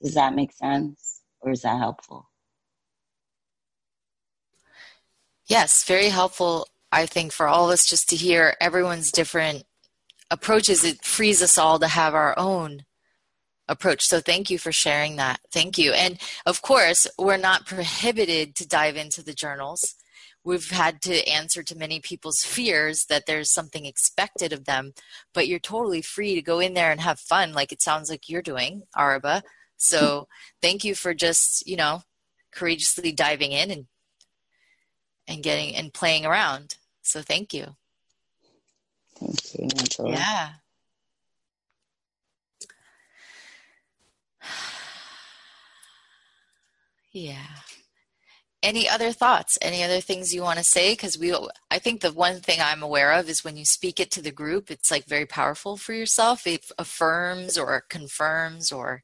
Does 0.02 0.14
that 0.14 0.34
make 0.34 0.52
sense? 0.52 1.22
Or 1.40 1.52
is 1.52 1.62
that 1.62 1.78
helpful? 1.78 2.28
Yes, 5.46 5.84
very 5.84 6.08
helpful, 6.08 6.68
I 6.92 7.06
think, 7.06 7.32
for 7.32 7.48
all 7.48 7.66
of 7.66 7.72
us 7.72 7.86
just 7.86 8.08
to 8.10 8.16
hear 8.16 8.56
everyone's 8.60 9.10
different 9.10 9.64
approaches. 10.30 10.84
It 10.84 11.04
frees 11.04 11.42
us 11.42 11.58
all 11.58 11.78
to 11.78 11.88
have 11.88 12.14
our 12.14 12.38
own 12.38 12.84
approach. 13.66 14.06
So 14.06 14.20
thank 14.20 14.50
you 14.50 14.58
for 14.58 14.72
sharing 14.72 15.16
that. 15.16 15.40
Thank 15.50 15.78
you. 15.78 15.92
And 15.92 16.18
of 16.44 16.62
course, 16.62 17.06
we're 17.18 17.36
not 17.36 17.66
prohibited 17.66 18.54
to 18.56 18.68
dive 18.68 18.96
into 18.96 19.22
the 19.22 19.32
journals 19.32 19.94
we've 20.44 20.70
had 20.70 21.02
to 21.02 21.26
answer 21.28 21.62
to 21.62 21.76
many 21.76 22.00
people's 22.00 22.42
fears 22.42 23.06
that 23.06 23.26
there's 23.26 23.50
something 23.50 23.84
expected 23.84 24.52
of 24.52 24.64
them 24.64 24.92
but 25.34 25.46
you're 25.46 25.58
totally 25.58 26.02
free 26.02 26.34
to 26.34 26.42
go 26.42 26.60
in 26.60 26.74
there 26.74 26.90
and 26.90 27.00
have 27.00 27.20
fun 27.20 27.52
like 27.52 27.72
it 27.72 27.82
sounds 27.82 28.10
like 28.10 28.28
you're 28.28 28.42
doing 28.42 28.82
araba. 28.96 29.42
So 29.76 30.28
thank 30.62 30.84
you 30.84 30.94
for 30.94 31.14
just 31.14 31.66
you 31.66 31.76
know 31.76 32.02
courageously 32.52 33.12
diving 33.12 33.52
in 33.52 33.70
and 33.70 33.86
and 35.28 35.42
getting 35.42 35.76
and 35.76 35.92
playing 35.92 36.26
around. 36.26 36.76
So 37.02 37.22
thank 37.22 37.54
you. 37.54 37.76
Thank 39.18 39.54
you 39.54 39.68
Angela. 39.78 40.10
yeah. 40.10 40.48
Yeah 47.12 47.44
any 48.62 48.88
other 48.88 49.12
thoughts 49.12 49.58
any 49.62 49.82
other 49.82 50.00
things 50.00 50.34
you 50.34 50.42
want 50.42 50.58
to 50.58 50.64
say 50.64 50.92
because 50.92 51.18
we 51.18 51.34
I 51.70 51.78
think 51.78 52.00
the 52.00 52.12
one 52.12 52.40
thing 52.40 52.58
I'm 52.60 52.82
aware 52.82 53.12
of 53.12 53.28
is 53.28 53.44
when 53.44 53.56
you 53.56 53.64
speak 53.64 54.00
it 54.00 54.10
to 54.12 54.22
the 54.22 54.32
group, 54.32 54.70
it's 54.70 54.90
like 54.90 55.06
very 55.06 55.26
powerful 55.26 55.76
for 55.76 55.92
yourself. 55.92 56.46
It 56.46 56.70
affirms 56.78 57.56
or 57.56 57.84
confirms 57.88 58.72
or 58.72 59.02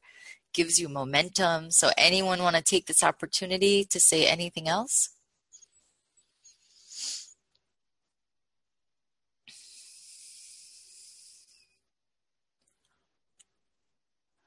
gives 0.53 0.79
you 0.79 0.89
momentum. 0.89 1.71
So, 1.71 1.91
anyone 1.97 2.43
want 2.43 2.55
to 2.55 2.61
take 2.61 2.87
this 2.87 3.03
opportunity 3.03 3.85
to 3.85 3.99
say 3.99 4.27
anything 4.27 4.67
else? 4.67 5.09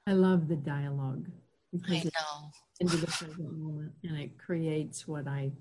I 0.06 0.12
love 0.12 0.48
the 0.48 0.56
dialogue 0.56 1.26
because 1.72 1.92
I 1.92 2.04
know. 2.04 2.50
Into 2.80 2.96
the 2.96 3.06
present 3.06 3.58
moment 3.58 3.92
and 4.02 4.16
it 4.18 4.38
creates 4.38 5.06
what 5.06 5.28
I 5.28 5.52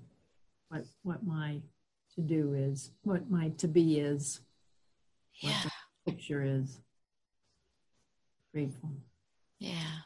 what 0.68 0.84
what 1.02 1.24
my 1.24 1.60
to 2.14 2.20
do 2.20 2.54
is, 2.54 2.90
what 3.02 3.30
my 3.30 3.50
to 3.58 3.68
be 3.68 4.00
is, 4.00 4.40
what 5.42 5.50
Yeah. 5.50 5.62
the 6.04 6.12
picture 6.12 6.42
is. 6.42 6.78
Grateful. 8.52 8.90
Yeah. 9.58 10.00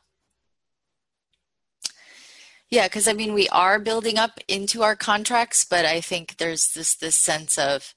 Yeah, 2.71 2.89
because 2.89 3.07
I 3.07 3.13
mean, 3.13 3.33
we 3.35 3.49
are 3.51 3.79
building 3.79 4.19
up 4.19 4.41
into 4.49 4.83
our 4.83 4.97
contracts, 4.97 5.65
but 5.65 5.85
I 5.85 6.01
think 6.01 6.37
there's 6.39 6.73
this 6.73 6.97
this 6.97 7.17
sense 7.17 7.57
of 7.57 7.95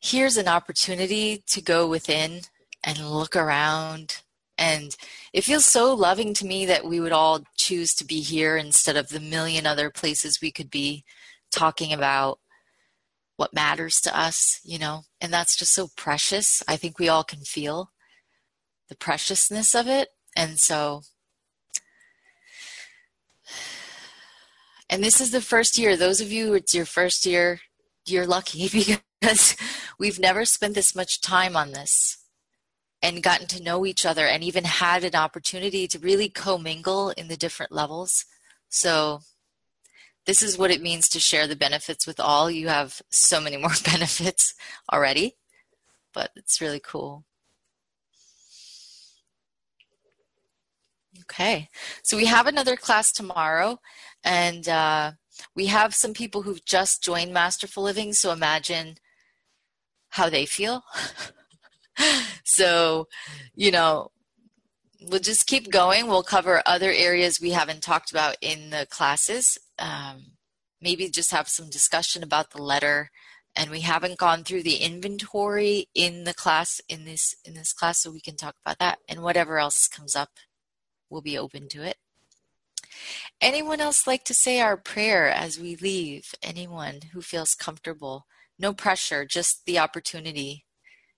here's 0.00 0.36
an 0.36 0.46
opportunity 0.48 1.42
to 1.48 1.60
go 1.60 1.86
within 1.88 2.42
and 2.84 2.98
look 3.10 3.34
around. 3.34 4.22
And 4.56 4.96
it 5.32 5.44
feels 5.44 5.64
so 5.64 5.92
loving 5.94 6.32
to 6.34 6.46
me 6.46 6.64
that 6.66 6.84
we 6.84 7.00
would 7.00 7.12
all 7.12 7.44
choose 7.56 7.94
to 7.94 8.04
be 8.04 8.20
here 8.20 8.56
instead 8.56 8.96
of 8.96 9.08
the 9.08 9.20
million 9.20 9.66
other 9.66 9.90
places 9.90 10.40
we 10.40 10.52
could 10.52 10.70
be 10.70 11.04
talking 11.50 11.92
about 11.92 12.38
what 13.36 13.52
matters 13.52 14.00
to 14.02 14.16
us, 14.16 14.60
you 14.64 14.78
know? 14.78 15.02
And 15.20 15.32
that's 15.32 15.56
just 15.56 15.72
so 15.72 15.88
precious. 15.96 16.62
I 16.68 16.76
think 16.76 16.98
we 16.98 17.08
all 17.08 17.24
can 17.24 17.40
feel 17.40 17.90
the 18.88 18.96
preciousness 18.96 19.74
of 19.74 19.88
it. 19.88 20.10
And 20.36 20.58
so, 20.58 21.02
and 24.88 25.02
this 25.02 25.20
is 25.20 25.32
the 25.32 25.40
first 25.40 25.76
year, 25.76 25.96
those 25.96 26.20
of 26.20 26.30
you, 26.30 26.54
it's 26.54 26.74
your 26.74 26.86
first 26.86 27.26
year, 27.26 27.60
you're 28.06 28.26
lucky 28.26 28.68
because 29.20 29.56
we've 29.98 30.20
never 30.20 30.44
spent 30.44 30.74
this 30.74 30.94
much 30.94 31.20
time 31.20 31.56
on 31.56 31.72
this 31.72 32.23
and 33.04 33.22
gotten 33.22 33.46
to 33.46 33.62
know 33.62 33.84
each 33.84 34.06
other 34.06 34.26
and 34.26 34.42
even 34.42 34.64
had 34.64 35.04
an 35.04 35.14
opportunity 35.14 35.86
to 35.86 35.98
really 35.98 36.30
commingle 36.30 37.10
in 37.10 37.28
the 37.28 37.36
different 37.36 37.70
levels. 37.70 38.24
So, 38.70 39.20
this 40.24 40.42
is 40.42 40.56
what 40.56 40.70
it 40.70 40.80
means 40.80 41.10
to 41.10 41.20
share 41.20 41.46
the 41.46 41.54
benefits 41.54 42.06
with 42.06 42.18
all. 42.18 42.50
You 42.50 42.68
have 42.68 43.02
so 43.10 43.42
many 43.42 43.56
more 43.64 43.74
benefits 43.84 44.54
already, 44.90 45.36
but 46.14 46.30
it's 46.34 46.62
really 46.62 46.80
cool. 46.80 47.26
Okay, 51.20 51.68
so 52.02 52.16
we 52.16 52.24
have 52.24 52.46
another 52.46 52.74
class 52.74 53.12
tomorrow, 53.12 53.80
and 54.24 54.66
uh, 54.66 55.12
we 55.54 55.66
have 55.66 55.94
some 55.94 56.14
people 56.14 56.42
who've 56.42 56.64
just 56.64 57.02
joined 57.02 57.34
Masterful 57.34 57.82
Living, 57.82 58.14
so 58.14 58.32
imagine 58.32 58.96
how 60.08 60.30
they 60.30 60.46
feel. 60.46 60.84
so, 62.44 63.08
you 63.54 63.70
know, 63.70 64.10
we'll 65.00 65.20
just 65.20 65.46
keep 65.46 65.70
going. 65.70 66.06
We'll 66.06 66.22
cover 66.22 66.62
other 66.66 66.90
areas 66.90 67.40
we 67.40 67.50
haven't 67.50 67.82
talked 67.82 68.10
about 68.10 68.36
in 68.40 68.70
the 68.70 68.86
classes. 68.90 69.58
Um, 69.78 70.32
maybe 70.80 71.08
just 71.08 71.30
have 71.30 71.48
some 71.48 71.70
discussion 71.70 72.22
about 72.22 72.50
the 72.50 72.62
letter. 72.62 73.10
And 73.56 73.70
we 73.70 73.80
haven't 73.80 74.18
gone 74.18 74.42
through 74.42 74.64
the 74.64 74.76
inventory 74.76 75.86
in 75.94 76.24
the 76.24 76.34
class 76.34 76.80
in 76.88 77.04
this 77.04 77.36
in 77.44 77.54
this 77.54 77.72
class, 77.72 78.02
so 78.02 78.10
we 78.10 78.20
can 78.20 78.36
talk 78.36 78.56
about 78.64 78.80
that. 78.80 78.98
And 79.08 79.22
whatever 79.22 79.58
else 79.58 79.86
comes 79.86 80.16
up, 80.16 80.30
we'll 81.08 81.22
be 81.22 81.38
open 81.38 81.68
to 81.68 81.84
it. 81.84 81.98
Anyone 83.40 83.80
else 83.80 84.08
like 84.08 84.24
to 84.24 84.34
say 84.34 84.60
our 84.60 84.76
prayer 84.76 85.28
as 85.28 85.58
we 85.58 85.76
leave? 85.76 86.34
Anyone 86.42 87.00
who 87.12 87.22
feels 87.22 87.54
comfortable? 87.54 88.26
No 88.58 88.72
pressure, 88.72 89.24
just 89.24 89.66
the 89.66 89.78
opportunity 89.78 90.64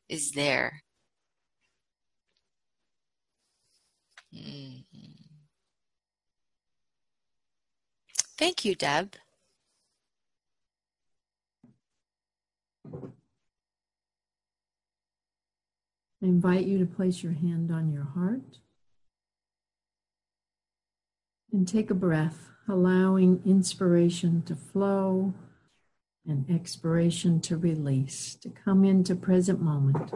is 0.08 0.32
there. 0.32 0.82
Mhm. 4.32 4.84
Thank 8.38 8.64
you, 8.64 8.74
Deb. 8.74 9.16
I 16.22 16.26
invite 16.26 16.66
you 16.66 16.78
to 16.78 16.86
place 16.86 17.22
your 17.22 17.32
hand 17.32 17.70
on 17.70 17.90
your 17.90 18.04
heart 18.04 18.58
and 21.52 21.66
take 21.66 21.90
a 21.90 21.94
breath, 21.94 22.50
allowing 22.68 23.42
inspiration 23.44 24.42
to 24.42 24.56
flow 24.56 25.34
and 26.28 26.50
expiration 26.50 27.40
to 27.40 27.56
release, 27.56 28.34
to 28.36 28.50
come 28.50 28.84
into 28.84 29.14
present 29.14 29.60
moment. 29.60 30.12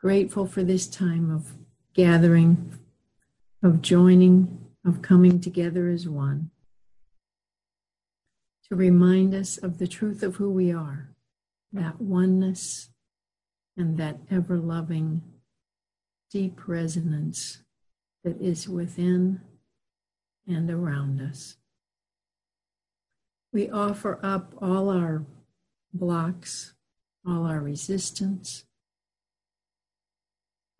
Grateful 0.00 0.46
for 0.46 0.62
this 0.62 0.86
time 0.86 1.30
of 1.30 1.52
gathering, 1.94 2.78
of 3.62 3.82
joining, 3.82 4.66
of 4.84 5.02
coming 5.02 5.40
together 5.40 5.88
as 5.88 6.08
one. 6.08 6.50
To 8.68 8.76
remind 8.76 9.34
us 9.34 9.58
of 9.58 9.78
the 9.78 9.86
truth 9.86 10.22
of 10.22 10.36
who 10.36 10.50
we 10.50 10.72
are, 10.72 11.14
that 11.72 12.00
oneness 12.00 12.90
and 13.76 13.96
that 13.98 14.18
ever 14.30 14.58
loving, 14.58 15.22
deep 16.30 16.66
resonance 16.66 17.62
that 18.24 18.40
is 18.40 18.68
within 18.68 19.40
and 20.46 20.70
around 20.70 21.20
us. 21.20 21.56
We 23.52 23.68
offer 23.68 24.18
up 24.22 24.54
all 24.60 24.88
our 24.88 25.24
blocks, 25.92 26.74
all 27.26 27.44
our 27.44 27.60
resistance, 27.60 28.64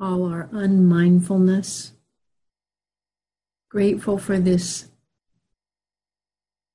all 0.00 0.24
our 0.24 0.48
unmindfulness. 0.52 1.92
Grateful 3.70 4.18
for 4.18 4.38
this 4.38 4.88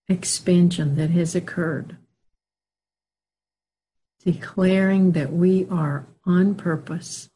expansion 0.07 0.95
that 0.95 1.09
has 1.09 1.35
occurred 1.35 1.97
declaring 4.27 5.13
that 5.13 5.31
we 5.31 5.65
are 5.69 6.05
on 6.25 6.53
purpose, 6.53 7.29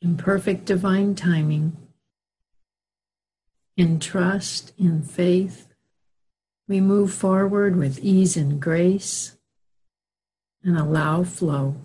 in 0.00 0.16
perfect 0.16 0.64
divine 0.64 1.14
timing, 1.14 1.76
in 3.76 4.00
trust, 4.00 4.72
in 4.78 5.02
faith. 5.02 5.65
We 6.68 6.80
move 6.80 7.12
forward 7.12 7.76
with 7.76 7.98
ease 8.00 8.36
and 8.36 8.60
grace 8.60 9.36
and 10.64 10.76
allow 10.76 11.22
flow 11.22 11.76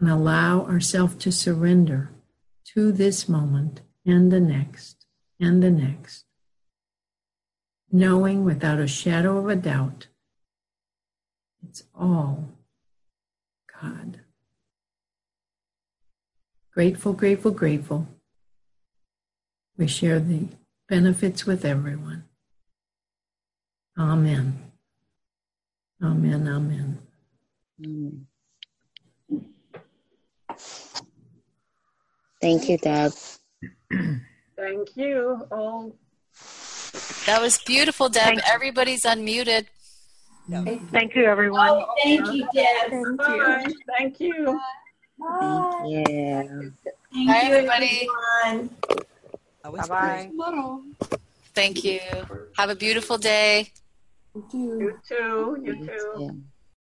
and 0.00 0.10
allow 0.10 0.62
ourselves 0.62 1.16
to 1.16 1.30
surrender 1.30 2.10
to 2.74 2.90
this 2.90 3.28
moment 3.28 3.82
and 4.06 4.32
the 4.32 4.40
next 4.40 5.06
and 5.38 5.62
the 5.62 5.70
next, 5.70 6.24
knowing 7.90 8.44
without 8.44 8.78
a 8.78 8.86
shadow 8.86 9.38
of 9.38 9.48
a 9.48 9.56
doubt 9.56 10.06
it's 11.68 11.84
all 11.94 12.48
God. 13.80 14.20
Grateful, 16.72 17.12
grateful, 17.12 17.50
grateful. 17.50 18.08
We 19.76 19.86
share 19.86 20.20
the 20.20 20.48
benefits 20.92 21.46
with 21.46 21.64
everyone. 21.64 22.22
Amen. 23.98 24.72
Amen. 26.02 26.46
Amen. 26.46 28.26
Thank 32.42 32.68
you, 32.68 32.76
Deb. 32.76 33.12
Thank 34.54 34.96
you 34.96 35.46
all. 35.50 35.96
That 37.24 37.40
was 37.40 37.56
beautiful, 37.64 38.10
Deb. 38.10 38.24
Thank 38.24 38.38
you. 38.40 38.52
Everybody's 38.52 39.04
unmuted. 39.04 39.68
Thank 40.50 41.14
you, 41.14 41.24
everyone. 41.24 41.70
Oh, 41.70 41.86
thank 42.02 42.34
you, 42.34 42.46
Deb. 42.52 42.90
Thank 42.90 43.16
Bye. 43.16 43.64
you. 43.66 43.74
Thank 43.96 44.20
you. 44.20 44.60
Thank 45.40 45.74
you. 45.86 46.72
Thank 47.14 47.28
Bye, 47.28 47.42
you, 47.46 47.54
everybody. 47.54 48.08
everyone. 48.44 49.08
That 49.62 49.72
was 49.72 49.88
Bye-bye. 49.88 50.30
Thank 51.54 51.84
you. 51.84 52.00
Have 52.56 52.70
a 52.70 52.74
beautiful 52.74 53.18
day. 53.18 53.70
Thank 54.32 54.54
you. 54.54 54.80
You 54.80 54.98
too. 55.06 55.62
You 55.62 55.74
You 55.74 55.86
too. 55.86 56.12
too. 56.16 56.42